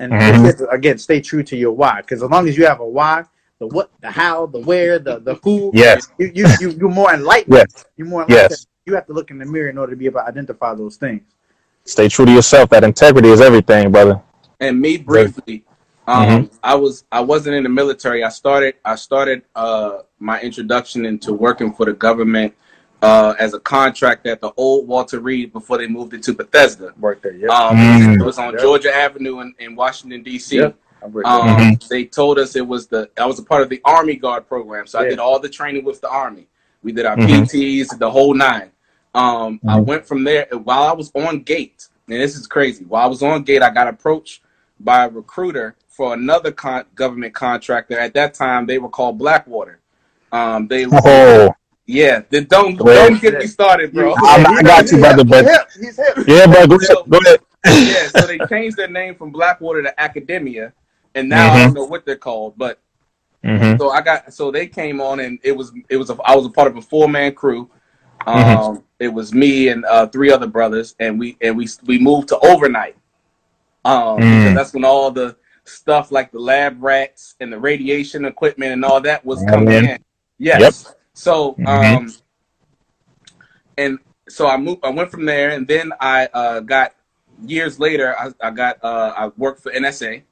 and 0.00 0.12
Mhm. 0.12 0.72
again, 0.72 0.98
stay 0.98 1.20
true 1.20 1.42
to 1.44 1.56
your 1.56 1.72
why. 1.72 2.00
Because 2.00 2.22
as 2.22 2.30
long 2.30 2.48
as 2.48 2.56
you 2.58 2.64
have 2.66 2.80
a 2.80 2.86
why, 2.86 3.24
the 3.58 3.66
what, 3.68 3.90
the 4.00 4.10
how, 4.10 4.46
the 4.46 4.60
where, 4.60 4.98
the 4.98 5.20
the 5.20 5.34
who, 5.44 5.70
Yes. 5.74 6.08
you 6.18 6.30
you, 6.34 6.46
you 6.60 6.70
you're 6.70 6.88
more 6.90 7.12
enlightened. 7.14 7.54
Yes. 7.54 7.84
You're 7.96 8.08
more 8.08 8.22
enlightened. 8.22 8.50
Yes. 8.50 8.66
You 8.86 8.94
have 8.94 9.06
to 9.06 9.12
look 9.12 9.30
in 9.30 9.38
the 9.38 9.44
mirror 9.46 9.68
in 9.68 9.78
order 9.78 9.92
to 9.92 9.96
be 9.96 10.06
able 10.06 10.20
to 10.20 10.26
identify 10.26 10.74
those 10.74 10.96
things. 10.96 11.22
Stay 11.84 12.08
true 12.08 12.24
to 12.26 12.32
yourself. 12.32 12.70
That 12.70 12.82
integrity 12.84 13.28
is 13.28 13.40
everything, 13.40 13.92
brother. 13.92 14.20
And 14.58 14.80
me 14.80 14.96
briefly, 14.98 15.64
um, 16.08 16.26
Mm-hmm. 16.26 16.54
I 16.62 16.74
was 16.74 17.04
I 17.12 17.20
wasn't 17.20 17.56
in 17.56 17.62
the 17.62 17.68
military. 17.68 18.24
I 18.24 18.30
started 18.30 18.74
I 18.84 18.94
started 18.96 19.42
uh, 19.54 19.98
my 20.18 20.40
introduction 20.40 21.04
into 21.04 21.32
working 21.32 21.72
for 21.72 21.84
the 21.86 21.92
government 21.92 22.54
uh, 23.02 23.34
as 23.38 23.54
a 23.54 23.60
contract 23.60 24.26
at 24.26 24.40
the 24.40 24.52
old 24.56 24.86
Walter 24.86 25.20
Reed 25.20 25.52
before 25.52 25.78
they 25.78 25.86
moved 25.86 26.12
it 26.14 26.22
to 26.24 26.32
Bethesda. 26.34 26.92
Work 26.98 27.22
there, 27.22 27.32
yeah. 27.32 27.48
Um, 27.48 27.76
Mm. 27.76 28.20
It 28.20 28.24
was 28.24 28.38
on 28.38 28.54
Yeah. 28.54 28.60
Georgia 28.60 28.94
Avenue 28.94 29.40
in, 29.40 29.54
in 29.58 29.74
Washington 29.76 30.22
D.C. 30.22 30.58
Yeah. 30.58 30.70
I 31.02 31.06
worked 31.06 31.26
there. 31.26 31.34
Um, 31.34 31.56
Mhm. 31.56 31.88
They 31.88 32.04
told 32.04 32.38
us 32.38 32.56
it 32.56 32.66
was 32.66 32.86
the 32.86 33.08
I 33.18 33.24
was 33.26 33.38
a 33.38 33.42
part 33.42 33.62
of 33.62 33.68
the 33.70 33.80
Army 33.84 34.16
Guard 34.16 34.46
program, 34.48 34.86
so 34.86 34.98
I 34.98 35.04
did 35.08 35.18
all 35.18 35.38
the 35.38 35.48
training 35.48 35.84
with 35.84 36.00
the 36.00 36.10
Army. 36.10 36.46
We 36.82 36.92
did 36.92 37.06
our 37.06 37.16
Mhm. 37.16 37.26
PTs, 37.26 37.98
the 37.98 38.10
whole 38.10 38.34
nine. 38.34 38.70
Um, 39.14 39.60
I 39.66 39.78
Mhm. 39.78 39.86
went 39.86 40.06
from 40.06 40.24
there 40.24 40.46
while 40.64 40.82
I 40.84 40.92
was 40.92 41.10
on 41.14 41.40
gate, 41.42 41.88
and 42.08 42.20
this 42.20 42.36
is 42.36 42.46
crazy. 42.46 42.84
While 42.84 43.04
I 43.04 43.08
was 43.08 43.22
on 43.22 43.42
gate, 43.44 43.62
I 43.62 43.70
got 43.70 43.88
approached 43.88 44.42
by 44.78 45.04
a 45.06 45.08
recruiter 45.08 45.74
for 45.88 46.12
another 46.14 46.52
con- 46.52 46.84
government 46.94 47.34
contractor. 47.34 47.98
At 47.98 48.14
that 48.14 48.34
time, 48.34 48.66
they 48.66 48.78
were 48.78 48.88
called 48.88 49.18
Blackwater. 49.18 49.80
Um, 50.32 50.68
they 50.68 50.86
Oh, 50.86 51.50
yeah, 51.86 52.22
then 52.30 52.44
don't 52.44 52.76
Go 52.76 52.84
don't 52.86 53.20
get 53.20 53.34
me 53.38 53.46
started, 53.46 53.92
bro. 53.92 54.12
I- 54.16 54.44
I 54.58 54.62
got 54.62 54.90
you, 54.90 54.98
brother, 54.98 55.24
but- 55.24 55.44
He's 55.44 55.50
hip. 55.56 55.68
He's 55.80 55.96
hip. 55.96 56.28
yeah, 56.28 56.46
bro. 56.46 56.66
Go 56.66 56.76
ahead. 56.76 56.96
Go 57.08 57.18
ahead. 57.18 57.40
yeah, 57.66 58.06
so 58.08 58.26
they 58.26 58.38
changed 58.48 58.76
their 58.76 58.88
name 58.88 59.14
from 59.14 59.30
Blackwater 59.30 59.82
to 59.82 60.00
Academia, 60.00 60.72
and 61.14 61.28
now 61.28 61.52
I 61.52 61.56
Mhm. 61.58 61.64
don't 61.66 61.74
know 61.74 61.84
what 61.84 62.06
they're 62.06 62.16
called, 62.16 62.54
but 62.56 62.78
Mhm. 63.44 63.78
so 63.78 63.90
I 63.90 64.00
got 64.00 64.32
so 64.32 64.50
they 64.50 64.66
came 64.66 65.00
on 65.00 65.20
and 65.20 65.38
it 65.42 65.52
was 65.52 65.72
it 65.88 65.96
was 65.96 66.10
a, 66.10 66.16
I 66.24 66.34
was 66.36 66.46
a 66.46 66.50
part 66.50 66.68
of 66.68 66.76
a 66.76 66.82
four 66.82 67.08
man 67.08 67.34
crew. 67.34 67.68
Um, 68.26 68.36
Mhm. 68.36 68.82
It 68.98 69.08
was 69.08 69.32
me 69.32 69.68
and 69.68 69.84
uh, 69.86 70.06
three 70.08 70.30
other 70.30 70.46
brothers, 70.46 70.94
and 71.00 71.18
we 71.18 71.36
and 71.40 71.56
we 71.56 71.66
we 71.86 71.98
moved 71.98 72.28
to 72.28 72.38
overnight. 72.40 72.96
Um, 73.84 74.18
Mm. 74.18 74.54
that's 74.54 74.74
when 74.74 74.84
all 74.84 75.10
the 75.10 75.36
stuff 75.64 76.12
like 76.12 76.30
the 76.32 76.38
lab 76.38 76.82
rats 76.82 77.34
and 77.40 77.50
the 77.52 77.58
radiation 77.58 78.24
equipment 78.26 78.72
and 78.72 78.84
all 78.84 79.00
that 79.00 79.24
was 79.24 79.38
Coming 79.40 79.66
coming 79.66 79.74
in. 79.84 79.84
in. 79.90 79.98
Yes. 80.38 80.60
Yep. 80.86 80.96
So 81.20 81.54
Mhm. 81.58 81.96
um, 81.96 82.14
and 83.76 83.98
so 84.26 84.46
I 84.46 84.56
moved. 84.56 84.82
I 84.82 84.88
went 84.88 85.10
from 85.10 85.26
there, 85.26 85.50
and 85.50 85.68
then 85.68 85.92
I 86.00 86.28
uh, 86.32 86.60
got 86.60 86.94
years 87.44 87.78
later. 87.78 88.16
I, 88.18 88.30
I 88.40 88.50
got 88.50 88.82
uh, 88.82 89.12
I 89.14 89.30
worked 89.36 89.62
for 89.62 89.70
NSA. 89.70 90.22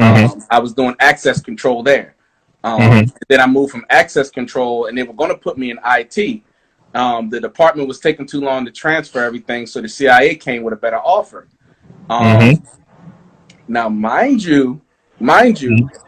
Mhm. 0.00 0.34
Um, 0.34 0.42
I 0.50 0.58
was 0.58 0.74
doing 0.74 0.96
access 0.98 1.40
control 1.40 1.84
there. 1.84 2.16
Um, 2.64 2.80
Mhm. 2.80 3.12
Then 3.28 3.40
I 3.40 3.46
moved 3.46 3.70
from 3.70 3.86
access 3.90 4.28
control, 4.28 4.86
and 4.86 4.98
they 4.98 5.04
were 5.04 5.14
going 5.14 5.30
to 5.30 5.36
put 5.36 5.56
me 5.56 5.70
in 5.70 5.78
IT. 5.84 6.42
Um, 6.96 7.30
the 7.30 7.40
department 7.40 7.86
was 7.86 8.00
taking 8.00 8.26
too 8.26 8.40
long 8.40 8.64
to 8.64 8.72
transfer 8.72 9.22
everything, 9.22 9.66
so 9.66 9.80
the 9.80 9.88
CIA 9.88 10.34
came 10.34 10.64
with 10.64 10.74
a 10.74 10.76
better 10.76 10.98
offer. 10.98 11.46
Um, 12.10 12.26
Mhm. 12.26 12.66
Now, 13.68 13.88
mind 13.88 14.42
you, 14.42 14.80
mind 15.20 15.60
you, 15.60 15.70
Mm-hmm. 15.70 16.03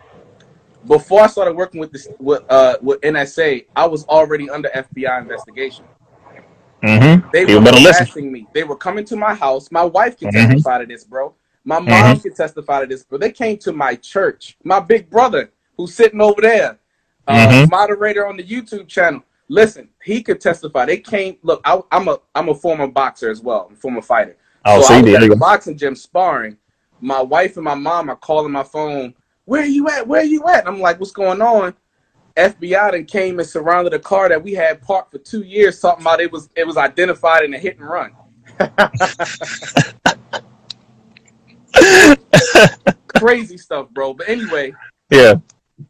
Before 0.86 1.22
I 1.22 1.26
started 1.26 1.56
working 1.56 1.80
with 1.80 1.92
this 1.92 2.08
with 2.18 2.42
uh, 2.48 2.76
with 2.82 3.00
NSA, 3.00 3.66
I 3.74 3.86
was 3.86 4.04
already 4.06 4.48
under 4.48 4.68
FBI 4.70 5.20
investigation. 5.20 5.86
Mhm. 6.82 7.30
They 7.32 7.42
You 7.42 7.60
were 7.60 7.72
harassing 7.72 8.30
me. 8.30 8.48
They 8.52 8.64
were 8.64 8.76
coming 8.76 9.04
to 9.06 9.16
my 9.16 9.34
house. 9.34 9.70
My 9.72 9.84
wife 9.84 10.18
can 10.18 10.28
Mhm. 10.28 10.48
testify 10.48 10.78
to 10.80 10.86
this, 10.86 11.04
bro. 11.04 11.34
My 11.64 11.80
mom 11.80 12.16
Mhm. 12.16 12.22
can 12.22 12.34
testify 12.34 12.80
to 12.82 12.86
this, 12.86 13.02
bro. 13.02 13.18
They 13.18 13.32
came 13.32 13.56
to 13.58 13.72
my 13.72 13.96
church. 13.96 14.56
My 14.62 14.78
big 14.78 15.10
brother, 15.10 15.50
who's 15.76 15.94
sitting 15.94 16.20
over 16.20 16.40
there, 16.40 16.78
uh, 17.26 17.48
Mhm. 17.48 17.70
moderator 17.70 18.26
on 18.26 18.36
the 18.36 18.44
YouTube 18.44 18.86
channel. 18.86 19.22
Listen, 19.48 19.88
he 20.02 20.22
could 20.22 20.40
testify. 20.40 20.84
They 20.86 20.98
came. 20.98 21.38
Look, 21.42 21.60
I, 21.64 21.80
I'm 21.90 22.08
a 22.08 22.18
I'm 22.34 22.48
a 22.48 22.54
former 22.54 22.86
boxer 22.86 23.30
as 23.30 23.40
well, 23.40 23.70
a 23.72 23.76
former 23.76 24.02
fighter. 24.02 24.36
Oh, 24.64 24.80
so 24.80 24.88
see, 24.88 24.94
I 24.94 25.02
was 25.02 25.14
at 25.14 25.20
the 25.20 25.36
boxing 25.36 25.76
gym 25.76 25.94
sparring. 25.94 26.56
My 27.00 27.22
wife 27.22 27.56
and 27.56 27.64
my 27.64 27.74
mom 27.74 28.10
are 28.10 28.16
calling 28.16 28.52
my 28.52 28.62
phone. 28.64 29.14
Where 29.46 29.64
you 29.64 29.88
at? 29.88 30.06
Where 30.06 30.24
you 30.24 30.46
at? 30.48 30.66
I'm 30.68 30.80
like, 30.80 31.00
what's 31.00 31.12
going 31.12 31.40
on? 31.40 31.74
FBI 32.36 32.92
then 32.92 33.06
came 33.06 33.38
and 33.38 33.48
surrounded 33.48 33.94
a 33.94 33.98
car 33.98 34.28
that 34.28 34.42
we 34.42 34.52
had 34.52 34.82
parked 34.82 35.12
for 35.12 35.18
two 35.18 35.42
years, 35.42 35.80
talking 35.80 36.02
about 36.02 36.20
it 36.20 36.30
was 36.30 36.50
it 36.54 36.66
was 36.66 36.76
identified 36.76 37.44
in 37.44 37.54
a 37.54 37.58
hit 37.58 37.78
and 37.78 37.88
run. 37.88 38.12
Crazy 43.08 43.56
stuff, 43.56 43.88
bro. 43.90 44.14
But 44.14 44.28
anyway, 44.28 44.74
Yeah. 45.10 45.36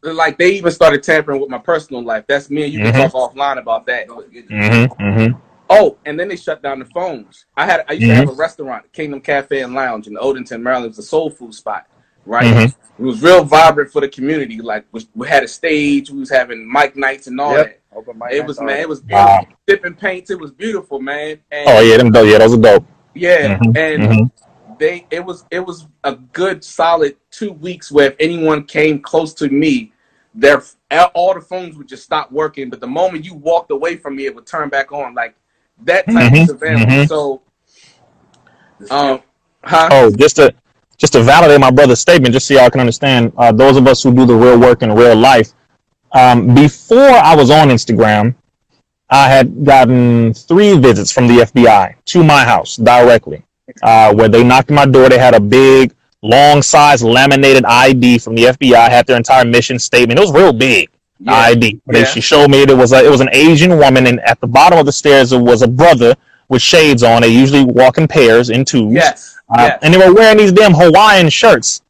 like 0.03 0.37
they 0.37 0.51
even 0.51 0.71
started 0.71 1.03
tampering 1.03 1.41
with 1.41 1.49
my 1.49 1.57
personal 1.57 2.03
life. 2.03 2.23
That's 2.27 2.49
me 2.49 2.63
and 2.63 2.73
you 2.73 2.79
Mhm. 2.79 2.91
can 2.93 3.09
talk 3.09 3.33
offline 3.33 3.57
about 3.57 3.85
that. 3.87 4.07
Mhm. 4.07 4.87
Mhm. 4.97 5.41
Oh, 5.69 5.97
and 6.05 6.17
then 6.17 6.29
they 6.29 6.37
shut 6.37 6.61
down 6.61 6.79
the 6.79 6.85
phones. 6.85 7.45
I 7.57 7.65
had 7.65 7.83
I 7.89 7.93
used 7.93 8.07
to 8.07 8.15
have 8.15 8.29
a 8.29 8.33
restaurant, 8.33 8.91
Kingdom 8.93 9.19
Cafe 9.19 9.59
and 9.59 9.73
Lounge 9.73 10.07
in 10.07 10.15
Odenton, 10.15 10.61
Maryland. 10.61 10.85
It 10.85 10.89
was 10.89 10.99
a 10.99 11.03
soul 11.03 11.29
food 11.29 11.53
spot, 11.53 11.87
right? 12.27 12.45
Mhm. 12.45 12.75
It 12.99 13.03
was 13.03 13.21
real 13.21 13.43
vibrant 13.43 13.91
for 13.91 14.01
the 14.01 14.09
community. 14.09 14.59
Like 14.59 14.85
we, 14.91 15.07
we 15.15 15.27
had 15.27 15.43
a 15.43 15.47
stage, 15.47 16.09
we 16.09 16.19
was 16.19 16.29
having 16.29 16.69
mic 16.71 16.95
nights 16.95 17.27
and 17.27 17.39
all 17.39 17.53
Yep. 17.53 17.65
that. 17.65 17.79
Open 17.95 18.17
mic 18.19 18.31
It 18.33 18.45
was 18.45 18.59
man, 18.61 18.79
it 18.79 18.89
was 18.89 19.01
Wow. 19.01 19.39
beautiful. 19.39 19.57
Dipping 19.67 19.93
paints, 19.95 20.29
it 20.29 20.39
was 20.39 20.51
beautiful, 20.51 20.99
man. 20.99 21.39
And 21.51 21.67
Oh 21.67 21.79
yeah, 21.79 21.97
them 21.97 22.11
dope. 22.11 22.27
Yeah, 22.27 22.39
those 22.39 22.53
are 22.53 22.61
dope. 22.61 22.85
yeah, 23.15 23.57
Mhm. 23.57 23.77
and 23.77 24.03
Mhm. 24.03 24.31
they 24.77 25.05
it 25.09 25.23
was 25.23 25.45
it 25.49 25.59
was 25.59 25.87
a 26.03 26.15
good 26.33 26.63
solid 26.63 27.15
two 27.31 27.53
weeks 27.53 27.91
where 27.91 28.07
if 28.07 28.15
anyone 28.19 28.63
came 28.63 28.99
close 28.99 29.33
to 29.35 29.49
me, 29.49 29.93
their 30.35 30.61
all 31.13 31.33
the 31.33 31.41
phones 31.41 31.75
would 31.77 31.87
just 31.87 32.03
stop 32.03 32.31
working. 32.31 32.69
But 32.69 32.79
the 32.81 32.87
moment 32.87 33.25
you 33.25 33.33
walked 33.33 33.71
away 33.71 33.95
from 33.95 34.15
me, 34.15 34.25
it 34.25 34.35
would 34.35 34.45
turn 34.45 34.69
back 34.69 34.91
on. 34.91 35.13
Like 35.15 35.35
that 35.85 36.05
type 36.07 36.31
of 36.33 36.47
surveillance. 36.47 36.91
Mhm. 36.93 37.07
So, 37.07 37.41
um, 38.89 39.21
huh? 39.63 39.89
Oh, 39.91 40.11
just 40.11 40.35
to 40.37 40.53
just 40.97 41.13
to 41.13 41.21
validate 41.21 41.59
my 41.59 41.71
brother's 41.71 41.99
statement, 41.99 42.33
just 42.33 42.47
so 42.47 42.55
y'all 42.55 42.69
can 42.69 42.79
understand, 42.79 43.31
uh, 43.37 43.51
those 43.51 43.77
of 43.77 43.87
us 43.87 44.01
who 44.01 44.13
do 44.13 44.25
the 44.25 44.35
real 44.35 44.59
work 44.59 44.81
in 44.81 44.91
real 44.91 45.15
life. 45.15 45.53
Um, 46.11 46.55
before 46.55 47.09
I 47.09 47.35
was 47.35 47.49
on 47.49 47.69
Instagram, 47.69 48.35
I 49.09 49.29
had 49.29 49.63
gotten 49.63 50.33
three 50.33 50.77
visits 50.77 51.11
from 51.11 51.27
the 51.27 51.39
FBI 51.39 51.95
to 52.05 52.23
my 52.23 52.43
house 52.43 52.75
directly, 52.75 53.43
uh, 53.83 54.13
where 54.13 54.27
they 54.27 54.43
knocked 54.43 54.69
on 54.69 54.75
my 54.75 54.85
door. 54.85 55.07
They 55.09 55.19
had 55.19 55.35
a 55.35 55.39
big, 55.39 55.93
long 56.21 56.61
size 56.61 57.03
laminated 57.03 57.63
ID 57.65 58.19
from 58.19 58.35
the 58.35 58.45
FBI, 58.45 58.89
had 58.89 59.05
their 59.05 59.17
entire 59.17 59.45
mission 59.45 59.79
statement. 59.79 60.19
It 60.19 60.23
was 60.23 60.33
real 60.33 60.53
big. 60.53 60.89
Yeah. 61.19 61.33
ID. 61.33 61.81
They, 61.87 61.99
Yeah. 61.99 62.05
She 62.05 62.21
showed 62.21 62.49
me 62.49 62.61
it 62.61 62.75
was 62.75 62.93
a, 62.93 63.03
it 63.03 63.09
was 63.09 63.21
an 63.21 63.29
Asian 63.31 63.77
woman, 63.77 64.07
and 64.07 64.19
at 64.21 64.39
the 64.39 64.47
bottom 64.47 64.77
of 64.77 64.85
the 64.85 64.91
stairs 64.91 65.31
it 65.31 65.39
was 65.39 65.61
a 65.61 65.67
brother 65.67 66.15
with 66.49 66.61
shades 66.61 67.03
on. 67.03 67.21
They 67.21 67.29
usually 67.29 67.63
walk 67.63 67.97
in 67.97 68.07
pairs 68.07 68.49
in 68.49 68.65
twos. 68.65 68.93
Yes. 68.93 69.36
Uh, 69.49 69.55
yes. 69.59 69.79
And 69.81 69.93
they 69.93 69.97
were 69.97 70.13
wearing 70.13 70.37
these 70.37 70.51
damn 70.51 70.73
Hawaiian 70.73 71.29
shirts. 71.29 71.81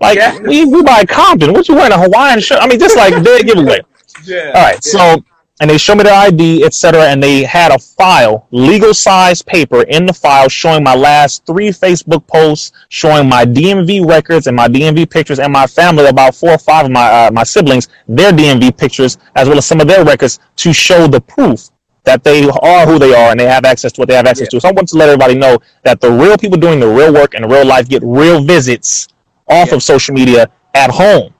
Like 0.00 0.16
Yes. 0.16 0.40
we 0.40 0.64
we 0.64 0.82
buy 0.82 1.04
Compton. 1.04 1.52
What 1.52 1.68
you 1.68 1.74
wearing 1.74 1.92
a 1.92 1.98
Hawaiian 1.98 2.40
shirt? 2.40 2.58
I 2.60 2.66
mean, 2.66 2.78
just 2.78 2.96
like 2.96 3.22
dead 3.22 3.46
giveaway. 3.46 3.80
yeah. 4.24 4.52
All 4.54 4.62
right, 4.62 4.80
yeah. 4.84 5.14
so 5.14 5.24
and 5.60 5.70
they 5.70 5.78
showed 5.78 5.98
me 5.98 6.02
their 6.04 6.14
ID, 6.14 6.64
etc., 6.64 7.04
and 7.04 7.22
they 7.22 7.44
had 7.44 7.70
a 7.70 7.78
file, 7.78 8.48
legal 8.50 8.92
size 8.92 9.40
paper 9.40 9.82
in 9.82 10.04
the 10.04 10.12
file 10.12 10.48
showing 10.48 10.82
my 10.82 10.96
last 10.96 11.46
three 11.46 11.68
Facebook 11.68 12.26
posts, 12.26 12.72
showing 12.88 13.28
my 13.28 13.44
DMV 13.44 14.06
records 14.06 14.48
and 14.48 14.56
my 14.56 14.66
DMV 14.66 15.08
pictures, 15.08 15.38
and 15.38 15.52
my 15.52 15.66
family, 15.66 16.06
about 16.06 16.34
four 16.34 16.50
or 16.50 16.58
five 16.58 16.86
of 16.86 16.90
my 16.90 17.06
uh, 17.26 17.30
my 17.30 17.44
siblings, 17.44 17.88
their 18.08 18.32
DMV 18.32 18.76
pictures, 18.76 19.16
as 19.36 19.48
well 19.48 19.56
as 19.56 19.64
some 19.64 19.80
of 19.80 19.86
their 19.86 20.04
records, 20.04 20.40
to 20.56 20.72
show 20.72 21.06
the 21.06 21.20
proof 21.20 21.70
that 22.04 22.22
they 22.22 22.48
are 22.48 22.86
who 22.86 22.98
they 22.98 23.14
are 23.14 23.30
and 23.30 23.40
they 23.40 23.46
have 23.46 23.64
access 23.64 23.92
to 23.92 24.00
what 24.00 24.08
they 24.08 24.14
have 24.14 24.26
access 24.26 24.48
Yeah. 24.52 24.58
to. 24.58 24.60
So 24.60 24.68
I 24.68 24.72
want 24.72 24.88
to 24.88 24.96
let 24.96 25.08
everybody 25.08 25.34
know 25.34 25.58
that 25.82 26.00
the 26.00 26.10
real 26.10 26.36
people 26.36 26.58
doing 26.58 26.80
the 26.80 26.88
real 26.88 27.12
work 27.12 27.34
in 27.34 27.46
real 27.48 27.64
life 27.66 27.88
get 27.88 28.02
real 28.04 28.42
visits 28.44 29.08
off 29.48 29.68
Yeah. 29.68 29.74
of 29.76 29.82
social 29.82 30.14
media 30.14 30.48
at 30.74 30.90
home. 30.90 31.32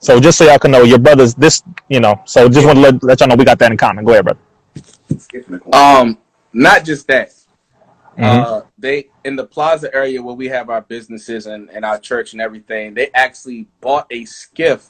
So 0.00 0.18
just 0.18 0.38
so 0.38 0.44
y'all 0.44 0.58
can 0.58 0.70
know, 0.70 0.82
your 0.82 0.98
brother's 0.98 1.34
this, 1.34 1.62
you 1.88 2.00
know. 2.00 2.20
So 2.24 2.48
just 2.48 2.66
want 2.66 2.76
to 2.78 2.82
let, 2.82 3.02
let 3.02 3.20
y'all 3.20 3.28
know 3.28 3.34
we 3.36 3.44
got 3.44 3.58
that 3.58 3.70
in 3.70 3.76
common. 3.76 4.04
Go 4.04 4.12
ahead, 4.12 4.24
brother. 4.24 4.40
Um, 5.72 6.18
not 6.52 6.84
just 6.84 7.06
that. 7.08 7.32
Mhm. 8.18 8.44
Uh, 8.44 8.62
they 8.78 9.08
in 9.24 9.36
the 9.36 9.44
plaza 9.46 9.94
area 9.94 10.20
where 10.22 10.34
we 10.34 10.48
have 10.48 10.68
our 10.68 10.80
businesses 10.80 11.46
and, 11.46 11.70
and 11.70 11.84
our 11.84 11.98
church 11.98 12.32
and 12.32 12.40
everything. 12.42 12.94
They 12.94 13.10
actually 13.14 13.66
bought 13.80 14.06
a 14.10 14.24
SCIF 14.24 14.88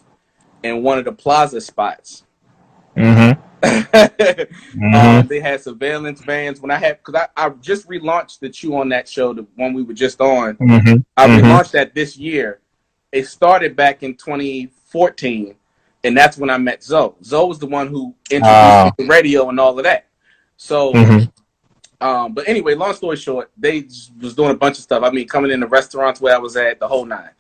in 0.63 0.83
one 0.83 0.99
of 0.99 1.05
the 1.05 1.13
plaza 1.13 1.61
spots. 1.61 2.25
Mm-hmm. 3.01 3.41
um, 3.63 3.81
Mhm. 4.75 5.29
they 5.29 5.41
had 5.41 5.61
surveillance 5.61 6.21
vans. 6.23 6.61
When 6.61 6.71
I 6.71 6.77
had, 6.77 6.99
because 7.05 7.27
I, 7.37 7.47
I 7.47 7.51
just 7.61 7.89
relaunched 7.89 8.39
the 8.41 8.49
Chew 8.49 8.77
on 8.77 8.89
that 8.91 9.09
show, 9.09 9.33
the 9.35 9.47
one 9.57 9.75
we 9.75 9.83
were 9.83 9.93
just 9.95 10.21
on. 10.21 10.57
Mm-hmm. 10.57 10.97
I 11.17 11.27
Mhm. 11.29 11.41
relaunched 11.41 11.73
that 11.73 11.95
this 11.95 12.17
year. 12.17 12.61
It 13.13 13.27
started 13.27 13.75
back 13.77 14.03
in 14.03 14.15
2014, 14.15 15.55
and 16.05 16.17
that's 16.17 16.39
when 16.39 16.49
I 16.51 16.59
met 16.59 16.83
Zoe. 16.83 17.13
Zoe 17.25 17.49
was 17.49 17.59
the 17.59 17.67
one 17.67 17.89
who 17.89 18.15
introduced 18.31 18.99
me 18.99 19.05
to 19.05 19.11
radio 19.11 19.49
and 19.49 19.59
all 19.59 19.77
of 19.77 19.85
that. 19.85 20.07
So, 20.57 20.93
Mm-hmm. 20.93 22.07
um, 22.07 22.33
but 22.33 22.49
anyway, 22.49 22.75
long 22.75 22.95
story 22.95 23.17
short, 23.17 23.51
they 23.57 23.87
was 24.21 24.35
doing 24.35 24.51
a 24.51 24.55
bunch 24.57 24.79
of 24.79 24.85
stuff. 24.85 25.03
I 25.03 25.11
mean, 25.11 25.27
coming 25.27 25.51
in 25.51 25.61
the 25.61 25.67
restaurants 25.67 26.21
where 26.21 26.35
I 26.35 26.39
was 26.39 26.57
at, 26.57 26.79
the 26.79 26.87
whole 26.89 27.05
nine. 27.05 27.31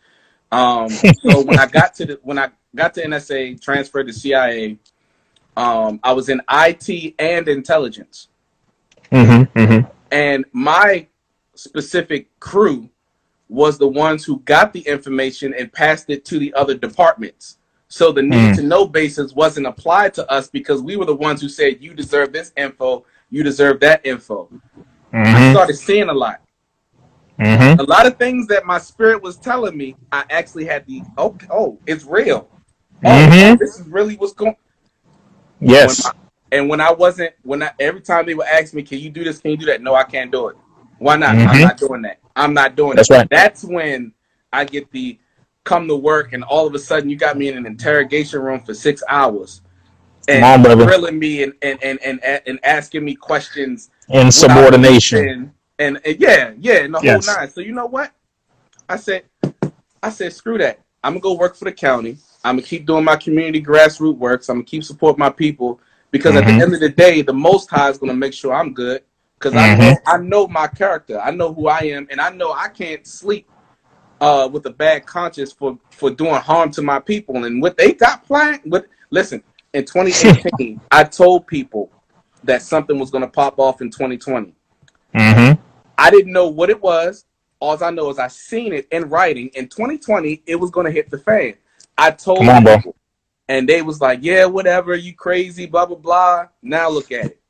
Um, 0.53 0.88
so 0.90 1.42
when 1.42 1.59
I 1.61 1.66
got 1.66 1.94
to 1.94 2.05
the 2.07 2.20
when 2.25 2.38
I 2.38 2.49
got 2.75 2.92
to 2.94 3.05
NSA, 3.05 3.61
transferred 3.62 4.09
to 4.09 4.12
CIA, 4.12 4.77
um, 5.56 6.00
I 6.02 6.12
was 6.12 6.28
in 6.28 6.40
IT 6.50 7.14
and 7.18 7.48
intelligence 7.48 8.28
Mm-hmm. 9.12 9.58
Mm-hmm. 9.58 9.86
and 10.12 10.44
my 10.52 11.06
specific 11.54 12.28
crew 12.40 12.88
was 13.48 13.76
the 13.78 13.88
ones 13.88 14.24
who 14.24 14.38
got 14.40 14.72
the 14.72 14.80
information 14.80 15.52
and 15.58 15.72
passed 15.72 16.08
it 16.10 16.24
to 16.26 16.38
the 16.38 16.54
other 16.54 16.74
departments. 16.74 17.58
So 17.88 18.12
the 18.12 18.22
need 18.22 18.52
Mm. 18.52 18.56
to 18.56 18.62
know 18.62 18.86
basis 18.86 19.32
wasn't 19.34 19.66
applied 19.66 20.14
to 20.14 20.30
us 20.30 20.48
because 20.48 20.80
we 20.80 20.94
were 20.96 21.04
the 21.04 21.16
ones 21.16 21.40
who 21.40 21.48
said 21.48 21.82
you 21.82 21.92
deserve 21.92 22.32
this 22.32 22.52
info, 22.56 23.04
you 23.30 23.42
deserve 23.42 23.80
that 23.80 24.06
info. 24.06 24.48
I 25.12 25.16
Mm-hmm. 25.16 25.50
started 25.52 25.74
seeing 25.74 26.08
a 26.08 26.14
lot. 26.14 26.40
Mm-hmm. 27.40 27.80
A 27.80 27.82
lot 27.82 28.06
of 28.06 28.16
things 28.16 28.46
that 28.46 28.64
my 28.64 28.78
spirit 28.78 29.20
was 29.20 29.36
telling 29.38 29.76
me, 29.76 29.96
I 30.12 30.24
actually 30.30 30.66
had 30.66 30.86
the 30.86 31.02
oh, 31.18 31.36
oh 31.50 31.78
it's 31.86 32.04
real. 32.04 32.48
Oh, 33.04 33.08
Mhm. 33.08 33.58
this 33.58 33.80
is 33.80 33.88
really 33.88 34.14
what's 34.16 34.32
going 34.34 34.54
Yes. 35.61 36.05
when 36.05 36.12
I- 36.12 36.16
and 36.53 36.68
when 36.68 36.81
I 36.81 36.90
wasn't, 36.92 37.33
when 37.42 37.62
I 37.62 37.70
every 37.79 38.01
time 38.01 38.27
they 38.27 38.35
would 38.35 38.46
ask 38.46 38.75
me, 38.75 38.83
"Can 38.83 38.99
you 38.99 39.11
do 39.11 39.23
this? 39.23 39.38
Can 39.38 39.53
you 39.53 39.57
do 39.57 39.66
that?" 39.66 39.83
No, 39.83 39.94
I 39.94 40.05
can't 40.05 40.33
do 40.33 40.49
it. 40.49 40.57
Why 40.99 41.16
not? 41.16 41.31
I'm 41.37 41.46
Mhm. 41.46 41.61
not 41.62 41.77
doing 41.77 42.03
that. 42.03 42.18
I'm 42.35 42.55
not 42.55 42.75
doing 42.77 42.96
That's 42.96 43.11
it. 43.11 43.14
right. 43.14 43.31
That's 43.31 43.64
when 43.64 44.12
I 44.53 44.64
get 44.64 44.90
the 44.90 45.18
come 45.64 45.87
to 45.88 45.94
work, 45.96 46.33
and 46.33 46.42
all 46.44 46.66
of 46.66 46.75
a 46.75 46.79
sudden 46.79 47.09
you 47.09 47.16
got 47.16 47.37
me 47.38 47.49
in 47.49 47.57
an 47.57 47.66
interrogation 47.66 48.40
room 48.40 48.61
for 48.61 48.75
six 48.75 49.03
hours, 49.09 49.62
and 50.27 50.42
on, 50.44 50.62
grilling 50.62 51.18
me 51.18 51.42
and 51.44 51.53
and 51.62 51.79
and 51.83 52.01
and, 52.03 52.20
and 52.46 52.59
asking 52.64 53.05
me 53.05 53.14
questions 53.14 53.90
In 54.09 54.27
without 54.27 54.33
subordination. 54.33 55.53
And, 55.79 56.01
and 56.05 56.16
yeah, 56.20 56.53
yeah, 56.59 56.77
and 56.79 56.94
the 56.94 57.01
Yes. 57.01 57.27
whole 57.27 57.37
nine. 57.37 57.51
So 57.51 57.61
you 57.61 57.73
know 57.73 57.87
what? 57.87 58.11
I 58.88 58.96
said, 58.96 59.23
I 60.03 60.11
said, 60.11 60.33
screw 60.33 60.59
that. 60.59 60.81
I'm 61.05 61.12
gonna 61.12 61.20
go 61.20 61.35
work 61.35 61.55
for 61.57 61.64
the 61.66 61.73
county. 61.73 62.18
I'm 62.44 62.57
gonna 62.57 62.66
keep 62.66 62.87
doing 62.87 63.05
my 63.05 63.16
community 63.16 63.62
grassroots 63.62 64.16
work. 64.16 64.42
I'm 64.48 64.57
gonna 64.57 64.64
keep 64.64 64.85
support 64.85 65.18
my 65.18 65.31
people 65.31 65.81
because 66.11 66.37
at 66.37 66.44
Mhm. 66.44 66.59
the 66.59 66.62
end 66.64 66.74
of 66.74 66.81
the 66.81 66.88
day, 66.88 67.22
the 67.22 67.33
Most 67.33 67.70
High 67.70 67.90
is 67.90 67.98
gonna 67.98 68.14
make 68.14 68.33
sure 68.33 68.55
I'm 68.55 68.72
good 68.72 69.03
because 69.38 69.55
I 69.57 69.74
Mhm. 69.74 69.79
know 69.79 69.98
I 70.07 70.16
know 70.18 70.48
my 70.48 70.66
character. 70.66 71.20
I 71.20 71.31
know 71.31 71.53
who 71.53 71.68
I 71.68 71.81
am, 71.81 72.09
and 72.11 72.20
I 72.20 72.31
know 72.31 72.53
I 72.53 72.68
can't 72.68 73.07
sleep 73.07 73.46
uh, 74.20 74.48
with 74.53 74.66
a 74.66 74.70
bad 74.70 75.07
conscience 75.07 75.53
for 75.53 75.79
for 75.90 76.11
doing 76.11 76.35
harm 76.35 76.70
to 76.72 76.83
my 76.83 76.98
people 76.98 77.44
and 77.44 77.61
what 77.62 77.76
they 77.76 77.92
got 77.92 78.24
planned. 78.24 78.61
What 78.64 78.87
listen 79.11 79.42
in 79.72 79.85
2018, 79.85 80.81
I 80.90 81.05
told 81.05 81.46
people 81.46 81.90
that 82.44 82.62
something 82.62 82.98
was 82.98 83.11
gonna 83.11 83.29
pop 83.29 83.59
off 83.59 83.81
in 83.81 83.90
2020. 83.90 84.55
Mm-hmm. 85.14 85.61
I 85.98 86.11
didn't 86.11 86.33
know 86.33 86.48
what 86.48 86.70
it 86.70 86.81
was. 86.81 87.26
All 87.61 87.83
I 87.83 87.90
know 87.90 88.09
is 88.09 88.18
I 88.18 88.29
seen 88.29 88.72
it 88.72 88.88
in 88.90 89.09
writing. 89.11 89.50
In 89.55 89.68
2020, 89.68 90.42
it 90.46 90.57
was 90.57 90.70
gonna 90.70 90.90
hit 90.90 91.11
the 91.11 91.18
fan. 91.18 91.55
I 92.00 92.10
told 92.10 92.48
on, 92.48 92.64
bro. 92.64 92.78
and 93.48 93.68
they 93.68 93.82
was 93.82 94.00
like, 94.00 94.20
"Yeah, 94.22 94.46
whatever, 94.46 94.94
you 94.96 95.14
crazy, 95.14 95.66
blah 95.66 95.86
blah 95.86 95.96
blah." 95.96 96.46
Now 96.62 96.88
look 96.88 97.12
at 97.12 97.26
it. 97.26 97.40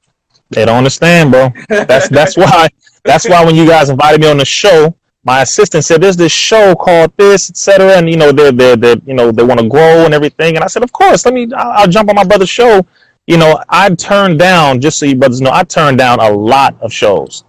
They 0.50 0.64
don't 0.64 0.76
understand, 0.76 1.30
bro. 1.30 1.52
That's 1.68 2.08
that's 2.18 2.36
why 2.36 2.68
that's 3.04 3.28
why 3.28 3.44
when 3.44 3.54
you 3.54 3.66
guys 3.66 3.88
invited 3.88 4.20
me 4.20 4.28
on 4.28 4.38
the 4.38 4.44
show, 4.44 4.94
my 5.24 5.42
assistant 5.42 5.84
said 5.84 6.00
there's 6.02 6.16
this 6.16 6.32
show 6.32 6.74
called 6.74 7.12
this, 7.16 7.50
etc. 7.50 7.96
And 7.96 8.10
you 8.10 8.16
know 8.16 8.32
they're 8.32 8.50
they 8.50 8.74
they 8.76 8.96
you 9.06 9.14
know 9.14 9.30
they 9.30 9.44
want 9.44 9.60
to 9.60 9.68
grow 9.68 10.04
and 10.04 10.12
everything. 10.12 10.56
And 10.56 10.64
I 10.64 10.66
said, 10.66 10.82
of 10.82 10.92
course, 10.92 11.24
let 11.24 11.34
me. 11.34 11.48
I'll, 11.56 11.82
I'll 11.82 11.88
jump 11.88 12.08
on 12.08 12.16
my 12.16 12.24
brother's 12.24 12.50
show. 12.50 12.84
You 13.26 13.36
know, 13.36 13.62
I 13.68 13.94
turned 13.94 14.40
down 14.40 14.80
just 14.80 14.98
so 14.98 15.06
you 15.06 15.14
brothers 15.14 15.40
know, 15.40 15.50
I 15.52 15.62
turned 15.62 15.98
down 15.98 16.18
a 16.18 16.30
lot 16.30 16.74
of 16.80 16.92
shows, 16.92 17.44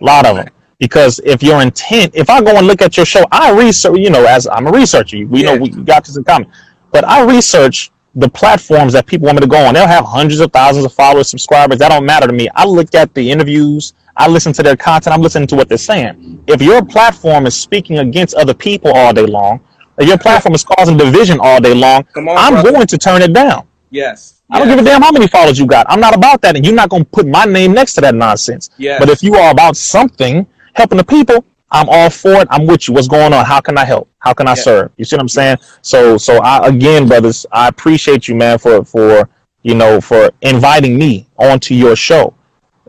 a 0.00 0.04
lot 0.04 0.26
of 0.26 0.36
them. 0.36 0.48
Because 0.82 1.20
if 1.24 1.44
your 1.44 1.62
intent, 1.62 2.12
if 2.16 2.28
I 2.28 2.42
go 2.42 2.56
and 2.56 2.66
look 2.66 2.82
at 2.82 2.96
your 2.96 3.06
show, 3.06 3.24
I 3.30 3.56
research. 3.56 3.96
You 3.96 4.10
know, 4.10 4.24
as 4.24 4.48
I'm 4.48 4.66
a 4.66 4.72
researcher, 4.72 5.24
we 5.28 5.44
know 5.44 5.56
we 5.56 5.68
got 5.68 6.04
this 6.04 6.16
in 6.16 6.24
common. 6.24 6.50
But 6.90 7.04
I 7.04 7.24
research 7.24 7.92
the 8.16 8.28
platforms 8.28 8.92
that 8.94 9.06
people 9.06 9.26
want 9.26 9.36
me 9.36 9.42
to 9.42 9.46
go 9.46 9.64
on. 9.64 9.74
They'll 9.74 9.86
have 9.86 10.04
hundreds 10.04 10.40
of 10.40 10.50
thousands 10.52 10.84
of 10.84 10.92
followers, 10.92 11.28
subscribers. 11.28 11.78
That 11.78 11.90
don't 11.90 12.04
matter 12.04 12.26
to 12.26 12.32
me. 12.32 12.48
I 12.56 12.66
look 12.66 12.96
at 12.96 13.14
the 13.14 13.30
interviews. 13.30 13.94
I 14.16 14.26
listen 14.26 14.52
to 14.54 14.62
their 14.64 14.76
content. 14.76 15.14
I'm 15.14 15.22
listening 15.22 15.46
to 15.48 15.54
what 15.54 15.68
they're 15.68 15.78
saying. 15.78 16.42
If 16.48 16.60
your 16.60 16.84
platform 16.84 17.46
is 17.46 17.54
speaking 17.54 17.98
against 17.98 18.34
other 18.34 18.52
people 18.52 18.90
all 18.92 19.12
day 19.12 19.24
long, 19.24 19.60
if 19.98 20.08
your 20.08 20.18
platform 20.18 20.56
is 20.56 20.64
causing 20.64 20.96
division 20.96 21.38
all 21.40 21.60
day 21.60 21.74
long, 21.74 22.04
on, 22.16 22.28
I'm 22.30 22.54
brother. 22.54 22.72
going 22.72 22.86
to 22.88 22.98
turn 22.98 23.22
it 23.22 23.32
down. 23.32 23.68
Yes. 23.90 24.42
I 24.50 24.58
don't 24.58 24.66
give 24.66 24.80
a 24.80 24.82
damn 24.82 25.00
how 25.00 25.12
many 25.12 25.28
followers 25.28 25.60
you 25.60 25.66
got. 25.66 25.86
I'm 25.88 26.00
not 26.00 26.16
about 26.16 26.42
that, 26.42 26.56
and 26.56 26.66
you're 26.66 26.74
not 26.74 26.88
going 26.88 27.04
to 27.04 27.10
put 27.10 27.28
my 27.28 27.44
name 27.44 27.72
next 27.72 27.94
to 27.94 28.00
that 28.00 28.16
nonsense. 28.16 28.68
Yes. 28.78 28.98
But 28.98 29.10
if 29.10 29.22
you 29.22 29.36
are 29.36 29.52
about 29.52 29.76
something, 29.76 30.44
helping 30.74 30.98
the 30.98 31.04
people, 31.04 31.44
I'm 31.70 31.88
all 31.88 32.10
for 32.10 32.34
it. 32.34 32.48
I'm 32.50 32.66
with 32.66 32.86
you. 32.88 32.94
What's 32.94 33.08
going 33.08 33.32
on? 33.32 33.44
How 33.44 33.60
can 33.60 33.78
I 33.78 33.84
help? 33.84 34.08
How 34.18 34.32
can 34.34 34.46
I 34.46 34.50
Yeah. 34.52 34.62
serve? 34.62 34.90
You 34.96 35.04
see 35.04 35.16
what 35.16 35.22
I'm 35.22 35.28
saying? 35.28 35.56
So, 35.80 36.16
so 36.18 36.38
I 36.42 36.66
again, 36.68 37.08
brothers, 37.08 37.46
I 37.52 37.68
appreciate 37.68 38.28
you, 38.28 38.34
man, 38.34 38.58
for 38.58 38.84
for 38.84 39.28
you 39.62 39.74
know 39.74 40.00
for 40.00 40.30
inviting 40.42 40.98
me 40.98 41.26
onto 41.38 41.74
your 41.74 41.96
show. 41.96 42.34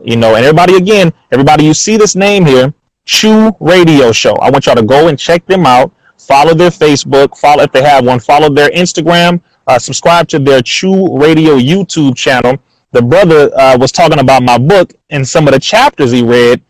You 0.02 0.16
know, 0.16 0.34
and 0.34 0.44
everybody 0.44 0.76
again, 0.76 1.12
everybody, 1.32 1.64
you 1.64 1.72
see 1.72 1.96
this 1.96 2.14
name 2.14 2.44
here, 2.44 2.74
Choo 3.06 3.54
Radio 3.60 4.12
Show. 4.12 4.34
I 4.36 4.50
want 4.50 4.66
y'all 4.66 4.74
to 4.74 4.82
go 4.82 5.08
and 5.08 5.18
check 5.18 5.46
them 5.46 5.64
out. 5.66 5.92
Follow 6.18 6.52
their 6.54 6.70
Facebook. 6.70 7.36
Follow 7.38 7.62
if 7.62 7.72
they 7.72 7.82
have 7.82 8.04
one. 8.04 8.20
Follow 8.20 8.48
their 8.50 8.70
Instagram. 8.70 9.40
Uh, 9.66 9.78
subscribe 9.78 10.28
to 10.28 10.38
their 10.38 10.60
Choo 10.60 11.16
Radio 11.16 11.56
YouTube 11.56 12.16
channel. 12.16 12.58
The 12.92 13.00
brother 13.02 13.50
uh, 13.58 13.76
was 13.78 13.92
talking 13.92 14.18
about 14.18 14.42
my 14.42 14.58
book 14.58 14.92
and 15.10 15.26
some 15.26 15.48
of 15.48 15.54
the 15.54 15.60
chapters 15.60 16.12
he 16.12 16.22
read. 16.22 16.60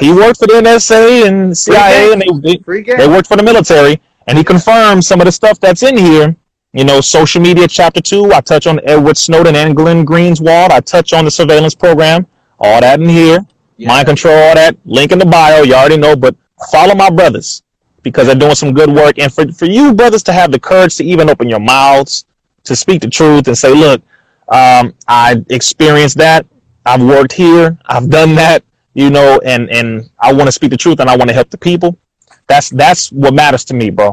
He 0.00 0.12
worked 0.12 0.38
for 0.38 0.46
the 0.46 0.54
NSA 0.54 1.26
and 1.26 1.56
CIA, 1.56 2.12
and 2.12 2.22
they, 2.22 2.56
they 2.56 2.56
they 2.96 3.08
worked 3.08 3.28
for 3.28 3.36
the 3.36 3.42
military, 3.42 4.00
and 4.26 4.36
he 4.36 4.44
confirmed 4.44 5.04
some 5.04 5.20
of 5.20 5.26
the 5.26 5.32
stuff 5.32 5.58
that's 5.60 5.82
in 5.82 5.96
here. 5.96 6.36
You 6.72 6.84
know, 6.84 7.00
social 7.00 7.40
media 7.40 7.66
chapter 7.66 8.00
two. 8.00 8.32
I 8.32 8.40
touch 8.40 8.66
on 8.66 8.80
Edward 8.84 9.16
Snowden 9.16 9.56
and 9.56 9.74
Glenn 9.74 10.06
Greenwald. 10.06 10.70
I 10.70 10.80
touch 10.80 11.12
on 11.12 11.24
the 11.24 11.30
surveillance 11.30 11.74
program. 11.74 12.26
All 12.58 12.80
that 12.80 13.00
in 13.00 13.08
here. 13.08 13.40
Yeah. 13.76 13.88
Mind 13.88 14.06
control, 14.06 14.34
all 14.34 14.54
that. 14.54 14.76
Link 14.84 15.12
in 15.12 15.18
the 15.18 15.26
bio. 15.26 15.62
You 15.62 15.74
already 15.74 15.96
know. 15.96 16.14
But 16.14 16.36
follow 16.70 16.94
my 16.94 17.10
brothers 17.10 17.62
because 18.02 18.26
they're 18.26 18.36
doing 18.36 18.54
some 18.54 18.72
good 18.72 18.90
work. 18.90 19.18
And 19.18 19.32
for 19.32 19.50
for 19.52 19.64
you 19.64 19.94
brothers 19.94 20.22
to 20.24 20.32
have 20.32 20.52
the 20.52 20.60
courage 20.60 20.96
to 20.96 21.04
even 21.04 21.28
open 21.30 21.48
your 21.48 21.60
mouths 21.60 22.26
to 22.64 22.76
speak 22.76 23.00
the 23.00 23.08
truth 23.08 23.48
and 23.48 23.56
say, 23.56 23.72
look, 23.74 24.02
um, 24.48 24.94
I 25.08 25.42
experienced 25.48 26.18
that. 26.18 26.46
I've 26.84 27.02
worked 27.02 27.32
here. 27.32 27.78
I've 27.86 28.08
done 28.10 28.34
that. 28.36 28.64
You 28.94 29.10
know, 29.10 29.40
and 29.44 29.70
and 29.70 30.10
I 30.18 30.32
want 30.32 30.48
to 30.48 30.52
speak 30.52 30.70
the 30.70 30.76
truth 30.76 31.00
and 31.00 31.08
I 31.08 31.16
want 31.16 31.28
to 31.28 31.34
help 31.34 31.50
the 31.50 31.58
people. 31.58 31.98
That's 32.48 32.70
that's 32.70 33.12
what 33.12 33.34
matters 33.34 33.64
to 33.66 33.74
me, 33.74 33.90
bro. 33.90 34.12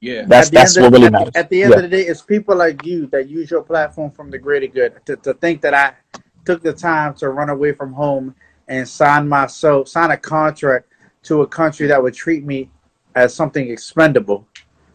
Yeah. 0.00 0.24
That's 0.26 0.50
that's 0.50 0.76
what 0.76 0.86
of, 0.86 0.92
really 0.92 1.06
at, 1.06 1.12
matters. 1.12 1.32
at 1.34 1.48
the 1.50 1.62
end 1.62 1.70
Yeah. 1.70 1.76
of 1.76 1.82
the 1.82 1.88
day, 1.88 2.02
it's 2.02 2.22
people 2.22 2.56
like 2.56 2.84
you 2.84 3.06
that 3.08 3.28
use 3.28 3.50
your 3.50 3.62
platform 3.62 4.10
from 4.10 4.30
the 4.30 4.38
greater 4.38 4.66
good. 4.66 4.94
To, 5.06 5.16
to 5.16 5.34
think 5.34 5.60
that 5.62 5.74
I 5.74 5.92
took 6.44 6.62
the 6.62 6.72
time 6.72 7.14
to 7.14 7.28
run 7.30 7.48
away 7.50 7.72
from 7.72 7.92
home 7.92 8.34
and 8.68 8.88
sign 8.88 9.28
myself, 9.28 9.88
sign 9.88 10.10
a 10.10 10.16
contract 10.16 10.88
to 11.24 11.42
a 11.42 11.46
country 11.46 11.86
that 11.86 12.02
would 12.02 12.14
treat 12.14 12.44
me 12.44 12.70
as 13.14 13.34
something 13.34 13.68
expendable. 13.70 14.46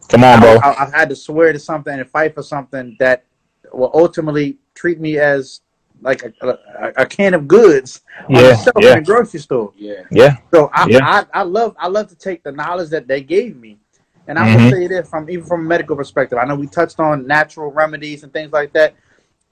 Come 0.08 0.24
on, 0.24 0.40
bro. 0.40 0.58
I, 0.62 0.86
I 0.86 0.90
had 0.90 1.08
to 1.08 1.16
swear 1.16 1.52
to 1.52 1.58
something 1.58 1.98
and 1.98 2.08
fight 2.08 2.34
for 2.34 2.42
something 2.42 2.96
that 2.98 3.24
will 3.72 3.90
ultimately 3.94 4.58
treat 4.74 5.00
me 5.00 5.18
as 5.18 5.60
like 6.00 6.22
a, 6.22 6.32
a, 6.46 6.92
a 7.02 7.06
can 7.06 7.34
of 7.34 7.46
goods 7.48 8.02
on 8.34 8.46
the 8.46 8.54
Yeah, 8.54 8.54
shelf 8.54 8.76
yeah. 8.78 8.92
in 8.92 8.98
a 8.98 9.02
grocery 9.02 9.40
store. 9.40 9.72
Yeah. 9.76 10.02
Yeah. 10.10 10.36
So 10.52 10.70
I, 10.72 10.86
Yeah. 10.88 11.00
I, 11.02 11.40
I 11.40 11.42
love 11.42 11.74
I 11.78 11.88
love 11.88 12.08
to 12.08 12.16
take 12.16 12.42
the 12.42 12.52
knowledge 12.52 12.90
that 12.90 13.06
they 13.06 13.22
gave 13.22 13.56
me, 13.56 13.78
and 14.26 14.38
I'm 14.38 14.48
Mhm. 14.48 14.54
gonna 14.54 14.68
say 14.68 14.86
this 14.88 15.08
from 15.08 15.28
even 15.30 15.44
from 15.46 15.60
a 15.60 15.64
medical 15.64 15.96
perspective. 15.96 16.38
I 16.38 16.44
know 16.44 16.56
we 16.56 16.66
touched 16.66 17.00
on 17.00 17.26
natural 17.26 17.70
remedies 17.70 18.22
and 18.24 18.32
things 18.32 18.52
like 18.52 18.72
that. 18.72 18.94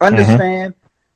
Understand 0.01 0.75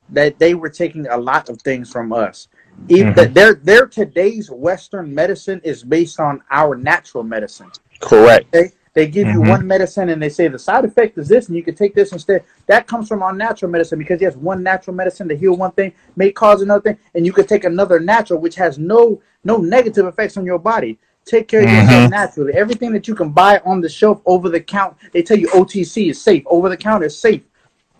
that 0.09 0.39
they 0.39 0.53
were 0.53 0.69
taking 0.69 1.07
a 1.07 1.17
lot 1.17 1.49
of 1.49 1.61
things 1.61 1.91
from 1.91 2.13
us. 2.13 2.47
Even 2.87 3.13
Mhm. 3.13 3.15
that 3.15 3.33
their 3.33 3.53
their 3.55 3.85
today's 3.87 4.49
Western 4.51 5.13
medicine 5.13 5.61
is 5.63 5.83
based 5.83 6.19
on 6.19 6.41
our 6.51 6.75
natural 6.75 7.23
medicine. 7.23 7.71
Correct. 7.99 8.47
Okay, 8.53 8.71
they 8.93 9.07
give 9.07 9.27
you 9.27 9.39
Mhm. 9.41 9.49
one 9.49 9.67
medicine 9.67 10.09
and 10.09 10.21
they 10.21 10.29
say 10.29 10.47
the 10.47 10.59
side 10.59 10.85
effect 10.85 11.17
is 11.17 11.27
this, 11.27 11.47
and 11.47 11.55
you 11.57 11.63
can 11.63 11.75
take 11.75 11.95
this 11.95 12.11
instead. 12.11 12.43
That 12.67 12.87
comes 12.87 13.07
from 13.07 13.23
our 13.23 13.33
natural 13.33 13.71
medicine 13.71 13.97
because 13.99 14.21
yes, 14.21 14.35
one 14.35 14.61
natural 14.63 14.95
medicine 14.95 15.27
to 15.29 15.35
heal 15.35 15.55
one 15.55 15.71
thing 15.71 15.93
may 16.15 16.31
cause 16.31 16.61
another 16.61 16.81
thing, 16.81 16.97
and 17.15 17.25
you 17.25 17.33
could 17.33 17.47
take 17.47 17.63
another 17.63 17.99
natural 17.99 18.39
which 18.39 18.55
has 18.55 18.77
no 18.77 19.19
no 19.43 19.57
negative 19.57 20.05
effects 20.05 20.37
on 20.37 20.45
your 20.45 20.59
body. 20.59 20.97
Take 21.25 21.47
care 21.47 21.61
of 21.63 21.69
yourself 21.69 22.03
Mhm. 22.07 22.09
naturally. 22.11 22.53
Everything 22.53 22.91
that 22.93 23.07
you 23.07 23.15
can 23.15 23.29
buy 23.29 23.61
on 23.65 23.81
the 23.81 23.89
shelf 23.89 24.21
over 24.25 24.47
the 24.49 24.59
count, 24.59 24.95
they 25.11 25.21
tell 25.21 25.37
you 25.37 25.49
OTC 25.53 26.09
is 26.09 26.21
safe. 26.21 26.43
Over 26.45 26.69
the 26.69 26.77
counter 26.77 27.05
is 27.07 27.17
safe. 27.17 27.41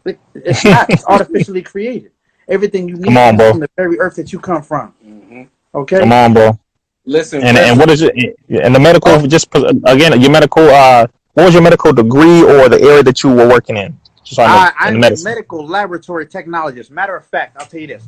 It- 0.05 0.19
It's 0.35 0.63
not. 0.65 0.89
it's 0.89 1.05
artificially 1.05 1.61
created. 1.61 2.11
Everything 2.47 2.87
you 2.89 2.95
need 2.95 3.05
Come 3.05 3.17
on, 3.17 3.37
comes 3.37 3.51
from 3.51 3.59
the 3.61 3.69
very 3.77 3.99
earth 3.99 4.15
that 4.15 4.31
you 4.33 4.39
come 4.39 4.61
from. 4.61 4.93
hmm 5.03 5.43
Okay. 5.73 5.99
Come 5.99 6.11
on, 6.11 6.33
bro. 6.33 6.59
Listen, 7.05 7.43
And 7.43 7.57
and 7.57 7.79
what 7.79 7.89
is 7.89 8.01
it? 8.01 8.15
And 8.49 8.73
the 8.73 8.79
medical 8.79 9.27
just 9.27 9.47
again 9.55 10.19
your 10.21 10.31
medical. 10.31 10.63
Uh, 10.63 11.07
what 11.33 11.45
was 11.45 11.53
your 11.53 11.63
medical 11.63 11.91
degree 11.91 12.43
or 12.43 12.69
the 12.69 12.79
area 12.81 13.03
that 13.03 13.23
you 13.23 13.29
were 13.33 13.47
working 13.47 13.77
in? 13.77 13.99
Just 14.23 14.35
so 14.35 14.43
I 14.43 14.47
know, 14.47 14.57
I, 14.59 14.71
in 14.87 14.95
I'm 14.95 15.03
a 15.03 15.17
medical 15.23 15.65
laboratory 15.65 16.25
technologist. 16.27 16.91
Matter 16.91 17.15
of 17.15 17.25
fact, 17.25 17.57
I'll 17.57 17.65
tell 17.65 17.81
you 17.81 17.87
this: 17.87 18.07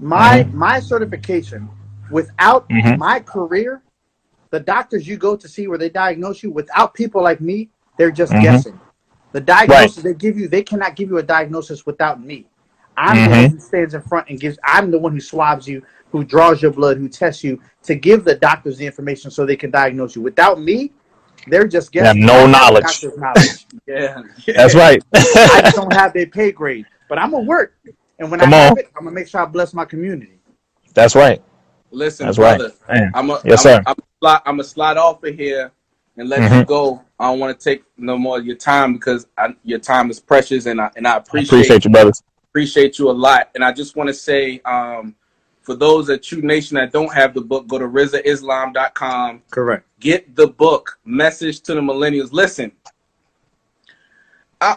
my 0.00 0.44
Mm-hmm. 0.44 0.58
my 0.58 0.80
certification, 0.80 1.68
without 2.10 2.68
Mhm. 2.70 2.98
my 2.98 3.20
career, 3.20 3.82
the 4.50 4.60
doctors 4.60 5.06
you 5.06 5.16
go 5.18 5.36
to 5.36 5.48
see 5.48 5.68
where 5.68 5.78
they 5.78 5.90
diagnose 5.90 6.42
you, 6.42 6.50
without 6.50 6.94
people 6.94 7.22
like 7.22 7.40
me, 7.40 7.68
they're 7.98 8.10
just 8.12 8.32
Mhm. 8.32 8.42
guessing. 8.42 8.80
The 9.32 9.40
diagnosis 9.40 10.02
they 10.04 10.14
give 10.14 10.38
you, 10.38 10.48
they 10.48 10.62
cannot 10.62 10.96
give 10.96 11.10
you 11.10 11.18
a 11.18 11.22
diagnosis 11.22 11.84
without 11.86 12.22
me. 12.22 12.46
I'm 12.96 13.24
the 13.24 13.30
Mhm. 13.30 13.36
one 13.42 13.50
who 13.52 13.58
stands 13.58 13.94
in 13.94 14.02
front 14.02 14.28
and 14.28 14.38
gives. 14.40 14.58
I'm 14.64 14.90
the 14.90 14.98
one 14.98 15.12
who 15.12 15.20
swabs 15.20 15.66
you, 15.66 15.82
who 16.10 16.24
draws 16.24 16.60
your 16.62 16.72
blood, 16.72 16.98
who 16.98 17.08
tests 17.08 17.42
you 17.42 17.60
to 17.84 17.94
give 17.94 18.24
the 18.24 18.34
doctors 18.34 18.78
the 18.78 18.86
information 18.86 19.30
so 19.30 19.46
they 19.46 19.56
can 19.56 19.70
diagnose 19.70 20.14
you. 20.16 20.22
Without 20.22 20.60
me, 20.60 20.92
they're 21.46 21.66
just 21.66 21.92
They 21.92 22.00
have 22.06 22.16
guessing. 22.16 22.26
no 22.26 22.46
knowledge. 22.46 22.84
doctor's 22.84 23.16
knowledge. 23.18 23.66
yeah. 23.86 24.22
That's 24.46 24.74
right. 24.74 25.02
I 25.14 25.60
just 25.62 25.74
don't 25.76 25.92
have 25.92 26.12
their 26.12 26.26
pay 26.26 26.52
grade. 26.52 26.86
But 27.08 27.18
I'm 27.18 27.30
gonna 27.32 27.44
work, 27.44 27.74
and 28.18 28.30
when 28.30 28.40
Come 28.40 28.54
I 28.54 28.56
have 28.56 28.72
on. 28.72 28.78
it, 28.78 28.90
I'm 28.96 29.04
gonna 29.04 29.14
make 29.14 29.28
sure 29.28 29.40
I 29.40 29.46
bless 29.46 29.74
my 29.74 29.84
community. 29.84 30.38
That's 30.94 31.14
right. 31.14 31.42
Listen, 31.90 32.26
That's 32.26 32.38
brother. 32.38 32.72
right. 32.88 33.10
I'm 33.14 33.30
a, 33.30 33.42
Yes, 33.44 33.60
I'm, 33.60 33.72
sir. 33.72 33.82
I'm, 33.86 33.94
slide, 34.20 34.40
I'm 34.46 34.52
gonna 34.54 34.64
slide 34.64 34.96
off 34.96 35.22
of 35.24 35.34
here 35.34 35.70
and 36.16 36.28
let 36.28 36.42
you 36.42 36.48
Mhm. 36.48 36.66
go. 36.66 37.02
I 37.18 37.30
don't 37.30 37.38
want 37.38 37.58
to 37.58 37.62
take 37.64 37.84
no 37.98 38.16
more 38.18 38.38
of 38.38 38.46
your 38.46 38.56
time 38.56 38.94
because 38.94 39.26
I, 39.36 39.54
your 39.64 39.78
time 39.78 40.10
is 40.10 40.20
precious, 40.20 40.66
and 40.66 40.80
I 40.80 40.90
and 40.96 41.06
I 41.06 41.14
I 41.14 41.16
appreciate 41.18 41.54
appreciate 41.54 41.84
you, 41.84 41.90
brothers. 41.90 42.22
Appreciate 42.56 42.98
you 42.98 43.08
a 43.08 43.12
lot. 43.12 43.48
And 43.54 43.64
I 43.64 43.72
just 43.72 43.96
want 43.96 44.08
to 44.08 44.14
say, 44.14 44.60
um, 44.66 45.14
for 45.62 45.74
those 45.74 46.10
at 46.10 46.22
True 46.22 46.42
Nation 46.42 46.74
that 46.74 46.92
don't 46.92 47.10
have 47.10 47.32
the 47.32 47.40
book, 47.40 47.66
go 47.66 47.78
to 47.78 47.86
RizzaIslam.com. 47.86 49.40
Correct. 49.50 49.86
Get 50.00 50.36
the 50.36 50.48
book. 50.48 50.98
Message 51.06 51.60
to 51.62 51.74
the 51.74 51.80
millennials. 51.80 52.30
Listen, 52.30 52.70
I, 54.60 54.76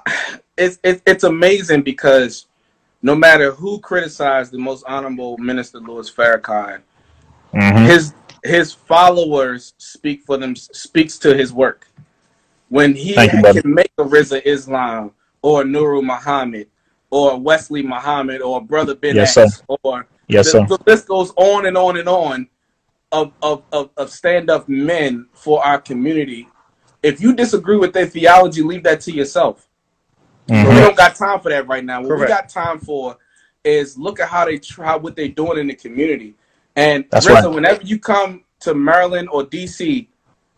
it's, 0.58 0.80
it's 0.86 1.02
it's 1.06 1.26
amazing 1.26 1.82
because 1.82 2.46
no 3.02 3.14
matter 3.14 3.52
who 3.52 3.80
criticized 3.82 4.54
the 4.54 4.58
most 4.58 4.86
honorable 4.88 5.38
minister 5.38 5.80
Louis 5.80 6.10
Farrakhan, 6.10 6.80
Mhm. 7.54 7.88
his 7.88 8.14
his 8.46 8.72
followers 8.72 9.74
speak 9.80 10.24
for 10.24 10.38
them 10.38 10.56
speaks 10.56 11.18
to 11.20 11.36
his 11.36 11.52
work. 11.52 11.90
When 12.70 12.96
he 12.96 13.10
you, 13.22 13.30
can 13.62 13.74
make 13.74 13.92
a 13.98 14.04
Rizza 14.04 14.42
Islam 14.46 15.12
or 15.42 15.64
Nuri 15.64 16.02
Muhammad 16.04 16.68
or 17.10 17.38
Wesley 17.40 17.82
Muhammad 17.84 18.42
or 18.42 18.62
Brother 18.62 18.96
Ben 18.96 19.16
Yes, 19.16 19.38
X 19.38 19.64
or 19.84 20.08
Yes, 20.28 20.46
the, 20.48 20.52
sir. 20.52 20.66
the 20.66 20.80
list 20.86 21.08
goes 21.08 21.32
on 21.38 21.66
and 21.66 21.78
on 21.78 21.98
and 21.98 22.10
on 22.10 22.48
of 23.12 23.32
of, 23.42 23.64
of, 23.72 23.90
of 23.98 24.10
stand 24.10 24.50
up 24.50 24.68
men 24.68 25.28
for 25.34 25.66
our 25.66 25.80
community. 25.80 26.48
If 27.04 27.22
you 27.22 27.34
disagree 27.34 27.78
with 27.78 27.94
their 27.94 28.08
theology, 28.08 28.62
leave 28.64 28.84
that 28.84 29.02
to 29.02 29.12
yourself. 29.12 29.68
We 30.48 30.56
Mhm. 30.56 30.76
don't 30.82 30.98
got 30.98 31.16
time 31.16 31.40
for 31.40 31.50
that 31.50 31.68
right 31.68 31.84
now. 31.84 32.02
What 32.02 32.20
we 32.20 32.28
got 32.28 32.50
time 32.50 32.80
for 32.80 33.18
is 33.64 33.98
look 33.98 34.20
at 34.20 34.28
how 34.30 34.46
they 34.46 34.58
try 34.60 34.96
what 34.96 35.16
they're 35.16 35.28
doing 35.28 35.58
in 35.60 35.68
the 35.68 35.76
community. 35.76 36.36
And 36.76 37.06
That's 37.10 37.26
Rizza, 37.26 37.46
right. 37.46 37.54
whenever 37.54 37.82
you 37.84 37.98
come 38.00 38.44
to 38.62 38.74
Maryland 38.76 39.30
or 39.32 39.44
DC, 39.44 40.08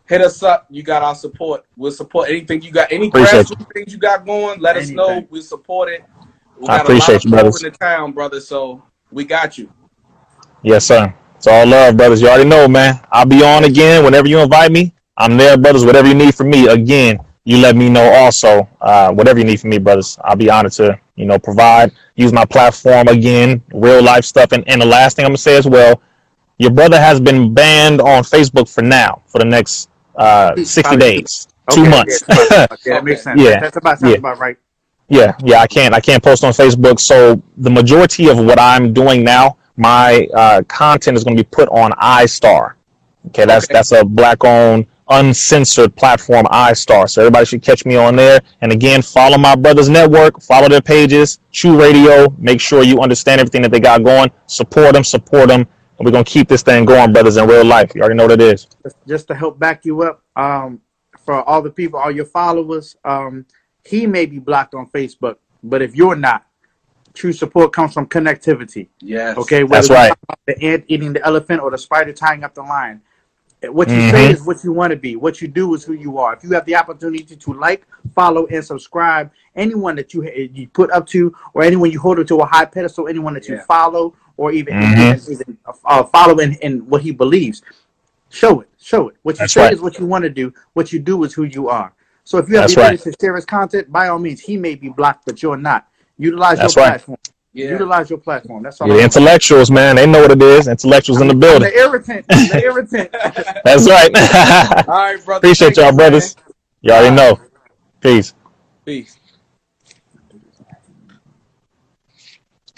hit 0.06 0.20
us 0.20 0.42
up. 0.42 0.66
You 0.70 0.82
got 0.82 1.02
our 1.02 1.14
support. 1.14 1.64
We'll 1.76 1.92
support 1.92 2.28
anything 2.28 2.62
you 2.62 2.70
got. 2.70 2.90
Any 2.92 3.08
Appreciate 3.08 3.46
grassroots 3.46 3.72
things 3.72 3.92
you 3.92 3.98
got 3.98 4.26
going, 4.26 4.60
let 4.60 4.76
us 4.76 4.88
know. 4.90 5.26
We'll 5.30 5.42
support 5.42 5.88
it. 5.90 6.04
We 6.60 6.68
I 6.68 6.78
appreciate 6.78 7.24
you, 7.24 7.30
of 7.30 7.36
people 7.36 7.38
brothers. 7.40 7.62
in 7.64 7.72
the 7.72 7.78
town, 7.78 8.12
brother. 8.12 8.40
So 8.40 8.82
we 9.10 9.24
got 9.24 9.58
you. 9.58 9.68
Yes, 10.62 10.86
sir. 10.86 11.14
It's 11.36 11.46
all 11.46 11.66
love, 11.66 11.96
brothers. 11.96 12.20
You 12.20 12.28
already 12.28 12.48
know, 12.48 12.66
man. 12.66 13.00
I'll 13.12 13.26
be 13.26 13.42
on 13.44 13.64
again 13.64 14.04
whenever 14.04 14.26
you 14.28 14.38
invite 14.40 14.72
me. 14.72 14.92
I'm 15.16 15.36
there, 15.36 15.56
brothers. 15.56 15.84
Whatever 15.84 16.08
you 16.08 16.14
need 16.14 16.34
from 16.34 16.50
me, 16.50 16.66
again, 16.68 17.18
you 17.44 17.58
let 17.58 17.76
me 17.76 17.88
know. 17.88 18.12
Also, 18.12 18.68
uh, 18.80 19.12
whatever 19.12 19.38
you 19.38 19.44
need 19.44 19.60
from 19.60 19.70
me, 19.70 19.78
brothers, 19.78 20.18
I'll 20.24 20.36
be 20.36 20.50
honored 20.50 20.72
to, 20.72 20.98
you 21.16 21.26
know, 21.26 21.38
provide. 21.38 21.92
Use 22.16 22.32
my 22.32 22.44
platform 22.44 23.06
again, 23.08 23.62
real 23.72 24.02
life 24.02 24.24
stuff. 24.24 24.50
And, 24.52 24.68
and 24.68 24.80
the 24.82 24.86
last 24.86 25.14
thing 25.16 25.24
I'm 25.24 25.30
gonna 25.30 25.38
say 25.38 25.56
as 25.56 25.66
well, 25.66 26.02
your 26.58 26.72
brother 26.72 27.00
has 27.00 27.20
been 27.20 27.54
banned 27.54 28.00
on 28.00 28.24
Facebook 28.24 28.68
for 28.72 28.82
now, 28.82 29.22
for 29.26 29.38
the 29.38 29.44
next 29.44 29.90
uh, 30.16 30.56
60 30.56 30.82
Probably 30.82 30.98
two- 30.98 31.10
days, 31.12 31.48
two 31.70 31.88
months. 31.88 32.24
Yeah, 32.28 32.34
that's 32.34 32.50
about- 32.50 32.78
yeah, 32.86 32.94
that 32.94 33.04
makes 33.04 33.22
sense. 33.22 33.40
Yeah. 33.44 33.60
That's 33.60 33.76
about 33.76 33.98
sounds 34.00 34.12
Yeah. 34.12 34.18
about 34.18 34.38
right. 34.38 34.56
Yeah, 35.08 35.34
yeah, 35.42 35.60
I 35.60 35.66
can't. 35.66 35.94
I 35.94 36.00
can't 36.00 36.22
post 36.22 36.44
on 36.44 36.52
Facebook. 36.52 37.00
So 37.00 37.42
the 37.56 37.70
majority 37.70 38.28
of 38.28 38.38
what 38.38 38.58
I'm 38.60 38.92
doing 38.92 39.24
now, 39.24 39.56
my 39.76 40.28
uh, 40.34 40.62
content 40.68 41.16
is 41.16 41.24
going 41.24 41.36
to 41.36 41.42
be 41.42 41.48
put 41.50 41.68
on 41.70 41.92
iStar. 41.92 42.74
Okay, 43.28 43.44
that's 43.46 43.64
Okay. 43.66 43.74
that's 43.74 43.92
a 43.92 44.04
black-owned, 44.04 44.86
uncensored 45.08 45.94
platform, 45.96 46.44
iStar. 46.46 47.08
So 47.08 47.22
everybody 47.22 47.46
should 47.46 47.62
catch 47.62 47.84
me 47.86 47.96
on 47.96 48.16
there. 48.16 48.40
And 48.60 48.70
again, 48.72 49.00
follow 49.02 49.38
my 49.38 49.54
brothers' 49.56 49.88
network, 49.88 50.40
follow 50.42 50.68
their 50.68 50.80
pages, 50.82 51.38
Choo 51.52 51.78
Radio. 51.80 52.28
Make 52.38 52.60
sure 52.60 52.82
you 52.82 53.00
understand 53.00 53.40
everything 53.40 53.62
that 53.62 53.70
they 53.70 53.80
got 53.80 54.04
going. 54.04 54.30
Support 54.46 54.92
them, 54.94 55.04
support 55.04 55.48
them, 55.48 55.60
and 55.62 56.04
we're 56.04 56.10
gonna 56.12 56.24
keep 56.24 56.48
this 56.48 56.62
thing 56.62 56.84
going, 56.84 57.12
brothers, 57.12 57.36
in 57.38 57.46
real 57.48 57.64
life. 57.64 57.92
You 57.94 58.02
already 58.02 58.16
know 58.16 58.24
what 58.26 58.32
it 58.32 58.42
is. 58.42 58.66
Just- 58.82 58.96
Just 59.06 59.28
to 59.28 59.34
help 59.34 59.58
back 59.58 59.84
you 59.86 60.02
up, 60.02 60.22
um, 60.36 60.80
for 61.24 61.42
all 61.48 61.60
the 61.62 61.70
people, 61.70 61.98
all 61.98 62.10
your 62.10 62.24
followers, 62.24 62.96
um, 63.04 63.44
he 63.84 64.06
may 64.06 64.26
be 64.26 64.38
blocked 64.38 64.74
on 64.74 64.86
Facebook, 64.88 65.36
but 65.62 65.82
if 65.82 65.94
you're 65.94 66.16
not, 66.16 66.44
true 67.14 67.32
support 67.32 67.72
comes 67.72 67.94
from 67.94 68.06
connectivity. 68.06 68.88
Yes. 69.00 69.36
Okay, 69.36 69.62
That's 69.64 69.90
right. 69.90 70.12
the 70.46 70.60
ant 70.62 70.84
eating 70.88 71.12
the 71.12 71.24
elephant 71.24 71.60
or 71.62 71.70
the 71.70 71.78
spider 71.78 72.12
tying 72.12 72.44
up 72.44 72.54
the 72.54 72.62
lion. 72.62 73.00
What 73.62 73.88
you 73.88 73.96
Mhm. 73.96 74.10
say 74.12 74.30
is 74.30 74.42
what 74.42 74.62
you 74.62 74.72
want 74.72 74.92
to 74.92 74.96
be. 74.96 75.16
What 75.16 75.42
you 75.42 75.48
do 75.48 75.74
is 75.74 75.82
who 75.82 75.94
you 75.94 76.18
are. 76.18 76.32
If 76.34 76.44
you 76.44 76.50
have 76.52 76.64
the 76.64 76.76
opportunity 76.76 77.34
to 77.34 77.52
like, 77.54 77.84
follow, 78.14 78.46
and 78.46 78.64
subscribe 78.64 79.32
anyone 79.56 79.96
that 79.96 80.14
you 80.14 80.22
you 80.54 80.68
put 80.68 80.92
up 80.92 81.08
to, 81.08 81.34
or 81.54 81.64
anyone 81.64 81.90
you 81.90 81.98
hold 81.98 82.20
up 82.20 82.26
to 82.28 82.36
a 82.36 82.46
high 82.46 82.66
pedestal, 82.66 83.08
anyone 83.08 83.34
that 83.34 83.48
you 83.48 83.58
follow, 83.66 84.14
or 84.36 84.52
even 84.52 84.74
Mhm. 84.74 85.16
even, 85.16 85.32
even 85.32 85.58
uh, 85.84 86.04
follow 86.04 86.38
in, 86.38 86.52
in 86.62 86.88
what 86.88 87.02
he 87.02 87.10
believes, 87.10 87.62
show 88.30 88.60
it. 88.60 88.68
Show 88.80 89.08
it. 89.08 89.16
What 89.24 89.34
you 89.34 89.38
That's 89.40 89.54
say 89.54 89.62
right. 89.62 89.72
is 89.72 89.80
what 89.80 89.98
you 89.98 90.06
want 90.06 90.22
to 90.22 90.30
do. 90.30 90.54
What 90.74 90.92
you 90.92 91.00
do 91.00 91.24
is 91.24 91.34
who 91.34 91.42
you 91.42 91.68
are. 91.68 91.92
So 92.28 92.36
if 92.36 92.46
you 92.50 92.56
have 92.56 92.64
That's 92.64 92.74
the 92.74 92.80
ability 92.82 92.96
right. 93.06 93.14
to 93.14 93.24
share 93.24 93.36
his 93.36 93.46
content, 93.46 93.90
by 93.90 94.08
all 94.08 94.18
means, 94.18 94.42
he 94.42 94.58
may 94.58 94.74
be 94.74 94.90
blocked, 94.90 95.24
but 95.24 95.42
you're 95.42 95.56
not. 95.56 95.88
Utilize 96.18 96.58
That's 96.58 96.76
your 96.76 96.84
right. 96.84 96.90
platform. 96.90 97.16
Yeah. 97.54 97.70
Utilize 97.70 98.10
your 98.10 98.18
platform. 98.18 98.64
That's 98.64 98.78
all. 98.82 98.86
Yeah, 98.86 98.92
I'm 98.92 98.98
the 98.98 99.04
intellectuals, 99.04 99.70
man, 99.70 99.96
they 99.96 100.06
know 100.06 100.20
what 100.20 100.32
it 100.32 100.42
is. 100.42 100.68
Intellectuals 100.68 101.22
in 101.22 101.28
the 101.28 101.32
I'm 101.32 101.40
building. 101.40 101.70
the 101.70 101.74
irritant. 101.78 102.26
I'm 102.28 102.48
the 102.48 102.62
irritant. 102.62 103.10
That's 103.64 103.88
right. 103.88 104.10
All 104.88 104.94
right, 104.94 105.16
brother. 105.24 105.38
Appreciate 105.38 105.68
Thank 105.68 105.76
y'all, 105.78 105.90
you, 105.90 105.96
brothers. 105.96 106.36
You 106.82 106.92
all 106.92 106.98
already 106.98 107.16
know. 107.16 107.40
Peace. 108.02 108.34
Peace. 108.84 109.18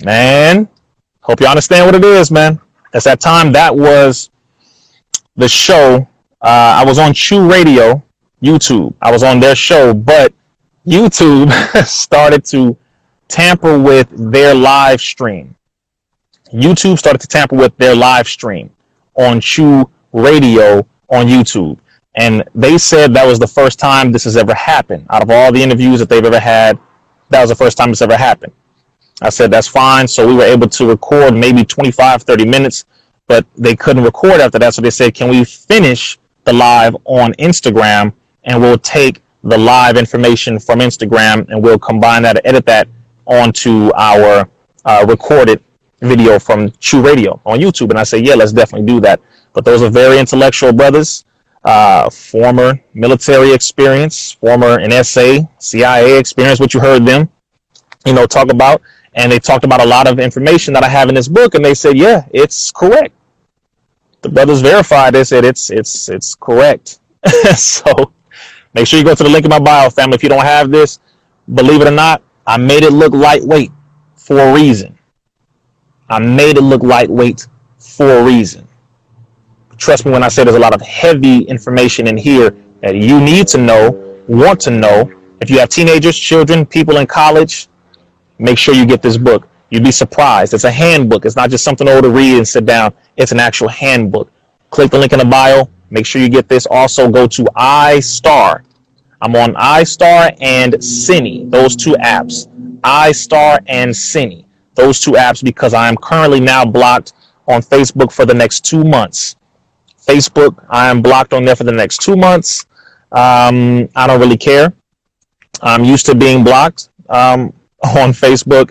Man, 0.04 0.68
hope 1.22 1.40
you 1.40 1.48
understand 1.48 1.86
what 1.86 1.96
it 1.96 2.04
is, 2.04 2.30
man. 2.30 2.60
It's 2.94 3.04
that 3.04 3.18
time 3.18 3.50
that 3.54 3.76
was 3.76 4.30
the 5.34 5.48
show. 5.48 6.06
Uh, 6.40 6.46
I 6.78 6.84
was 6.84 7.00
on 7.00 7.14
Choo 7.14 7.50
Radio 7.50 8.00
YouTube. 8.42 8.94
I 9.03 9.11
was 9.11 9.22
on 9.22 9.40
their 9.40 9.55
show, 9.55 9.94
but 9.94 10.33
YouTube 10.87 11.53
started 11.87 12.44
to 12.46 12.76
tamper 13.29 13.79
with 13.79 14.09
their 14.33 14.55
live 14.55 15.00
stream. 15.00 15.55
YouTube 16.53 16.98
started 16.98 17.20
to 17.20 17.29
tamper 17.29 17.57
with 17.57 17.76
their 17.76 17.94
live 17.94 18.26
stream 18.29 18.70
on 19.14 19.40
Choo 19.40 19.88
Radio 20.12 20.87
on 21.09 21.26
YouTube. 21.26 21.79
And 22.16 22.44
they 22.55 22.76
said 22.76 23.14
that 23.14 23.26
was 23.26 23.38
the 23.38 23.46
first 23.46 23.79
time 23.79 24.11
this 24.11 24.24
has 24.24 24.37
ever 24.37 24.55
happened. 24.55 25.07
Out 25.11 25.22
of 25.22 25.31
all 25.31 25.53
the 25.53 25.62
interviews 25.62 26.00
that 26.00 26.09
they've 26.09 26.24
ever 26.24 26.40
had, 26.40 26.79
that 27.29 27.40
was 27.40 27.50
the 27.50 27.57
first 27.57 27.79
time 27.79 27.90
this 27.90 28.03
ever 28.03 28.16
happened. 28.16 28.53
I 29.22 29.29
said, 29.29 29.50
that's 29.50 29.68
fine. 29.68 30.09
So 30.09 30.26
we 30.26 30.35
were 30.35 30.44
able 30.44 30.68
to 30.68 30.88
record 30.88 31.35
maybe 31.35 31.64
25, 31.64 32.22
30 32.22 32.46
minutes, 32.46 32.87
but 33.26 33.46
they 33.57 33.76
couldn't 33.76 34.03
record 34.03 34.40
after 34.40 34.59
that. 34.59 34.74
So 34.74 34.83
they 34.83 34.90
said, 34.90 35.14
can 35.14 35.29
we 35.29 35.44
finish 35.44 36.18
the 36.44 36.53
live 36.53 36.96
on 37.05 37.33
Instagram 37.35 38.12
and 38.44 38.61
we'll 38.61 38.79
take 38.79 39.22
the 39.44 39.57
live 39.57 39.96
information 39.96 40.59
from 40.59 40.81
Instagram 40.81 41.48
and 41.48 41.62
we'll 41.62 41.79
combine 41.79 42.22
that, 42.22 42.40
edit 42.44 42.66
that 42.66 42.88
onto 43.26 43.90
our 43.94 44.48
uh, 44.85 45.05
recorded 45.09 45.62
video 46.00 46.38
from 46.38 46.70
Choo 46.72 47.03
Radio 47.03 47.40
on 47.44 47.59
YouTube. 47.59 47.90
And 47.90 47.98
I 47.98 48.05
say, 48.05 48.18
yeah, 48.18 48.35
let's 48.35 48.53
definitely 48.53 48.87
do 48.87 49.00
that. 49.00 49.20
But 49.53 49.64
those 49.64 49.83
are 49.83 49.90
very 49.90 50.18
intellectual 50.18 50.72
brothers, 50.72 51.24
uh, 51.64 52.09
former 52.11 52.83
military 52.94 53.53
experience, 53.53 54.33
former 54.33 54.79
NSA, 54.79 55.48
CIA 55.59 56.18
experience, 56.18 56.61
what 56.61 56.72
you 56.74 56.81
heard 56.81 57.05
them, 57.05 57.29
you 58.07 58.12
know, 58.12 58.26
talk 58.26 58.50
about. 58.50 58.83
And 59.14 59.33
they 59.33 59.40
talked 59.40 59.64
about 59.64 59.81
a 59.81 59.87
lot 59.87 60.07
of 60.07 60.20
information 60.20 60.72
that 60.74 60.85
I 60.85 60.88
have 60.88 61.09
in 61.09 61.14
this 61.14 61.29
book. 61.29 61.55
And 61.55 61.64
they 61.64 61.74
said, 61.74 61.96
yeah, 61.96 62.26
it's 62.31 62.70
correct. 62.70 63.14
The 64.22 64.29
brothers 64.29 64.61
verified. 64.61 65.14
They 65.14 65.24
said 65.24 65.44
it's, 65.44 65.70
it's, 65.70 66.09
it's 66.09 66.35
correct. 66.35 67.00
so 67.57 68.12
make 68.74 68.87
sure 68.87 68.98
you 68.98 69.04
go 69.04 69.14
to 69.14 69.22
the 69.22 69.28
link 69.28 69.44
in 69.44 69.50
my 69.50 69.59
bio, 69.59 69.90
family. 69.90 70.14
If 70.14 70.22
you 70.22 70.28
don't 70.28 70.44
have 70.44 70.70
this, 70.70 70.98
believe 71.54 71.80
it 71.80 71.88
or 71.88 71.92
not, 71.92 72.22
I 72.46 72.56
made 72.56 72.83
it 72.83 72.92
look 72.92 73.12
lightweight 73.12 73.70
for 74.16 74.38
a 74.38 74.52
reason. 74.52 74.98
I 76.09 76.18
made 76.18 76.56
it 76.56 76.62
look 76.62 76.83
lightweight 76.83 77.46
for 77.78 78.18
a 78.18 78.24
reason. 78.24 78.66
Trust 79.76 80.04
me 80.04 80.12
when 80.12 80.22
I 80.22 80.28
say 80.28 80.44
there's 80.44 80.56
a 80.56 80.61
lot 80.61 80.74
of 80.74 80.83
heavy 80.83 81.42
information 81.42 82.06
in 82.06 82.16
here 82.16 82.54
that 82.83 82.96
you 82.96 83.20
need 83.20 83.48
to 83.48 83.59
know, 83.59 84.24
want 84.28 84.61
to 84.62 84.70
know. 84.70 85.12
If 85.40 85.48
you 85.48 85.59
have 85.59 85.68
teenagers, 85.68 86.18
children, 86.18 86.66
people 86.66 86.98
in 86.98 87.06
college, 87.06 87.68
make 88.38 88.59
sure 88.59 88.74
you 88.74 88.85
get 88.85 89.00
this 89.02 89.16
book. 89.16 89.48
You'd 89.70 89.85
be 89.85 89.92
surprised. 89.92 90.52
It's 90.52 90.64
a 90.64 90.70
handbook. 90.70 91.24
It's 91.24 91.37
not 91.37 91.48
just 91.48 91.64
something 91.64 91.88
old 91.88 92.02
to 92.04 92.11
read 92.11 92.37
and 92.37 92.46
sit 92.46 92.66
down. 92.66 92.92
It's 93.16 93.33
an 93.33 93.40
actual 93.40 93.68
handbook. 93.68 94.30
Click 94.70 94.90
the 94.90 94.98
link 94.98 95.12
in 95.12 95.20
the 95.20 95.24
bio. 95.24 95.68
Make 95.90 96.07
sure 96.07 96.22
you 96.22 96.29
get 96.29 96.48
this. 96.48 96.66
Also, 96.66 97.11
go 97.11 97.26
to 97.26 97.42
iStar. 97.57 98.62
I'm 99.20 99.37
on 99.37 99.55
iStar 99.55 100.37
and 100.40 100.74
Cini, 100.74 101.50
those 101.50 101.76
two 101.76 101.92
apps. 101.92 102.46
iStar 102.83 103.59
and 103.66 103.90
Cini 103.90 104.46
those 104.81 105.00
two 105.00 105.12
apps 105.12 105.42
because 105.44 105.74
I 105.74 105.88
am 105.88 105.96
currently 105.96 106.40
now 106.40 106.64
blocked 106.64 107.12
on 107.46 107.62
Facebook 107.62 108.12
for 108.12 108.24
the 108.24 108.35
next 108.35 108.64
two 108.64 108.85
months. 108.85 109.37
Facebook, 110.07 110.64
I 110.68 110.88
am 110.88 111.03
blocked 111.03 111.33
on 111.33 111.44
there 111.44 111.57
for 111.57 111.64
the 111.64 111.72
next 111.72 111.98
two 111.98 112.16
months. 112.16 112.66
Um, 113.12 113.88
I 113.94 114.07
don't 114.07 114.20
really 114.20 114.38
care. 114.38 114.72
I'm 115.61 115.85
used 115.85 116.07
to 116.07 116.14
being 116.14 116.42
blocked 116.42 116.88
um, 117.09 117.53
on 117.83 118.12
Facebook, 118.12 118.70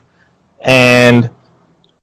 and 0.61 1.29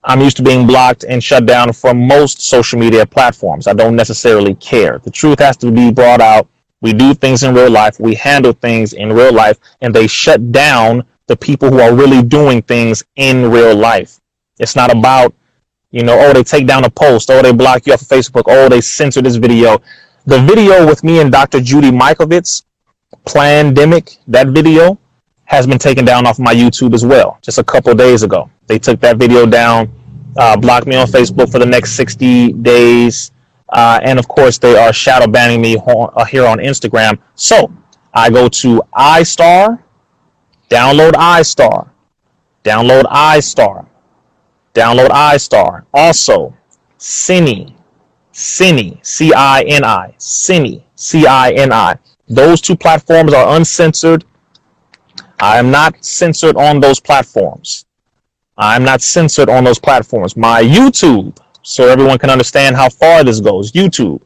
I'm 0.08 0.20
used 0.20 0.36
to 0.36 0.44
being 0.44 0.68
blocked 0.68 1.04
and 1.08 1.22
shut 1.22 1.46
down 1.46 1.72
from 1.72 2.06
most 2.06 2.40
social 2.40 2.78
media 2.78 3.04
platforms. 3.04 3.66
I 3.66 3.72
don't 3.72 3.96
necessarily 3.96 4.54
care. 4.54 5.00
The 5.00 5.10
truth 5.10 5.40
has 5.40 5.56
to 5.58 5.72
be 5.72 5.90
brought 5.90 6.20
out. 6.20 6.46
We 6.80 6.92
do 6.92 7.12
things 7.12 7.42
in 7.42 7.54
real 7.54 7.70
life, 7.70 7.98
we 7.98 8.14
handle 8.14 8.52
things 8.52 8.92
in 8.92 9.12
real 9.12 9.32
life, 9.32 9.58
and 9.80 9.92
they 9.92 10.06
shut 10.06 10.52
down 10.52 11.04
the 11.26 11.36
people 11.36 11.70
who 11.70 11.80
are 11.80 11.92
really 11.92 12.22
doing 12.22 12.62
things 12.62 13.02
in 13.16 13.50
real 13.50 13.74
life. 13.74 14.20
It's 14.60 14.76
not 14.76 14.92
about, 14.92 15.34
you 15.90 16.04
know, 16.04 16.16
oh, 16.20 16.32
they 16.32 16.44
take 16.44 16.66
down 16.66 16.84
a 16.84 16.90
post, 16.90 17.30
oh, 17.30 17.42
they 17.42 17.52
block 17.52 17.86
you 17.86 17.94
off 17.94 18.02
of 18.02 18.08
Facebook, 18.08 18.44
oh, 18.46 18.68
they 18.68 18.80
censor 18.80 19.22
this 19.22 19.36
video. 19.36 19.82
The 20.26 20.40
video 20.40 20.86
with 20.86 21.02
me 21.02 21.20
and 21.20 21.32
Dr. 21.32 21.60
Judy 21.60 21.90
Mikovits, 21.90 22.62
Plandemic, 23.24 24.18
that 24.28 24.48
video 24.48 24.98
has 25.46 25.66
been 25.66 25.78
taken 25.78 26.04
down 26.04 26.26
off 26.26 26.38
my 26.38 26.54
YouTube 26.54 26.94
as 26.94 27.04
well, 27.04 27.38
just 27.40 27.58
a 27.58 27.64
couple 27.64 27.94
days 27.94 28.22
ago. 28.22 28.50
They 28.66 28.78
took 28.78 29.00
that 29.00 29.16
video 29.16 29.46
down, 29.46 29.92
uh, 30.38 30.56
blocked 30.56 30.86
me 30.86 30.96
on 30.96 31.06
Facebook 31.06 31.50
for 31.50 31.58
the 31.58 31.66
next 31.66 31.92
60 31.92 32.52
days. 32.54 33.32
Uh, 33.68 33.98
and 34.02 34.18
of 34.18 34.28
course, 34.28 34.58
they 34.58 34.76
are 34.76 34.92
shadow 34.92 35.26
banning 35.26 35.60
me 35.60 35.76
uh, 35.86 36.24
here 36.24 36.46
on 36.46 36.58
Instagram. 36.58 37.18
So 37.34 37.72
I 38.14 38.30
go 38.30 38.48
to 38.48 38.82
iStar, 38.96 39.82
Download 40.68 41.12
iStar. 41.12 41.88
Download 42.64 43.04
iStar. 43.04 43.86
Download 44.74 45.08
iStar. 45.08 45.84
Also, 45.94 46.54
Cini. 46.98 47.74
Cini. 48.32 48.98
C-I-N-I. 49.06 50.14
Cini. 50.18 50.82
C-I-N-I. 50.96 51.98
Those 52.28 52.60
two 52.60 52.76
platforms 52.76 53.32
are 53.32 53.56
uncensored. 53.56 54.24
I 55.38 55.58
am 55.58 55.70
not 55.70 56.04
censored 56.04 56.56
on 56.56 56.80
those 56.80 56.98
platforms. 56.98 57.85
I'm 58.58 58.84
not 58.84 59.02
censored 59.02 59.50
on 59.50 59.64
those 59.64 59.78
platforms. 59.78 60.36
My 60.36 60.62
YouTube, 60.62 61.36
so 61.62 61.88
everyone 61.88 62.18
can 62.18 62.30
understand 62.30 62.76
how 62.76 62.88
far 62.88 63.22
this 63.24 63.40
goes. 63.40 63.72
YouTube. 63.72 64.22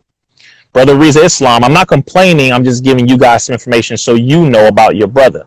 Brother 0.72 0.94
Rizza 0.94 1.24
Islam, 1.24 1.64
I'm 1.64 1.72
not 1.72 1.88
complaining. 1.88 2.52
I'm 2.52 2.64
just 2.64 2.84
giving 2.84 3.08
you 3.08 3.18
guys 3.18 3.44
some 3.44 3.54
information 3.54 3.96
so 3.96 4.14
you 4.14 4.48
know 4.48 4.68
about 4.68 4.94
your 4.94 5.08
brother. 5.08 5.46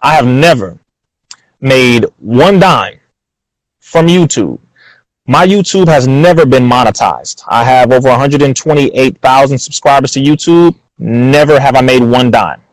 I 0.00 0.14
have 0.14 0.26
never 0.26 0.78
made 1.60 2.06
one 2.18 2.58
dime 2.60 2.98
from 3.80 4.06
YouTube. 4.06 4.58
My 5.26 5.46
YouTube 5.46 5.88
has 5.88 6.06
never 6.06 6.46
been 6.46 6.64
monetized. 6.68 7.44
I 7.48 7.64
have 7.64 7.92
over 7.92 8.08
128,000 8.08 9.58
subscribers 9.58 10.12
to 10.12 10.20
YouTube. 10.20 10.78
Never 10.98 11.60
have 11.60 11.76
I 11.76 11.80
made 11.80 12.02
one 12.02 12.30
dime. 12.30 12.63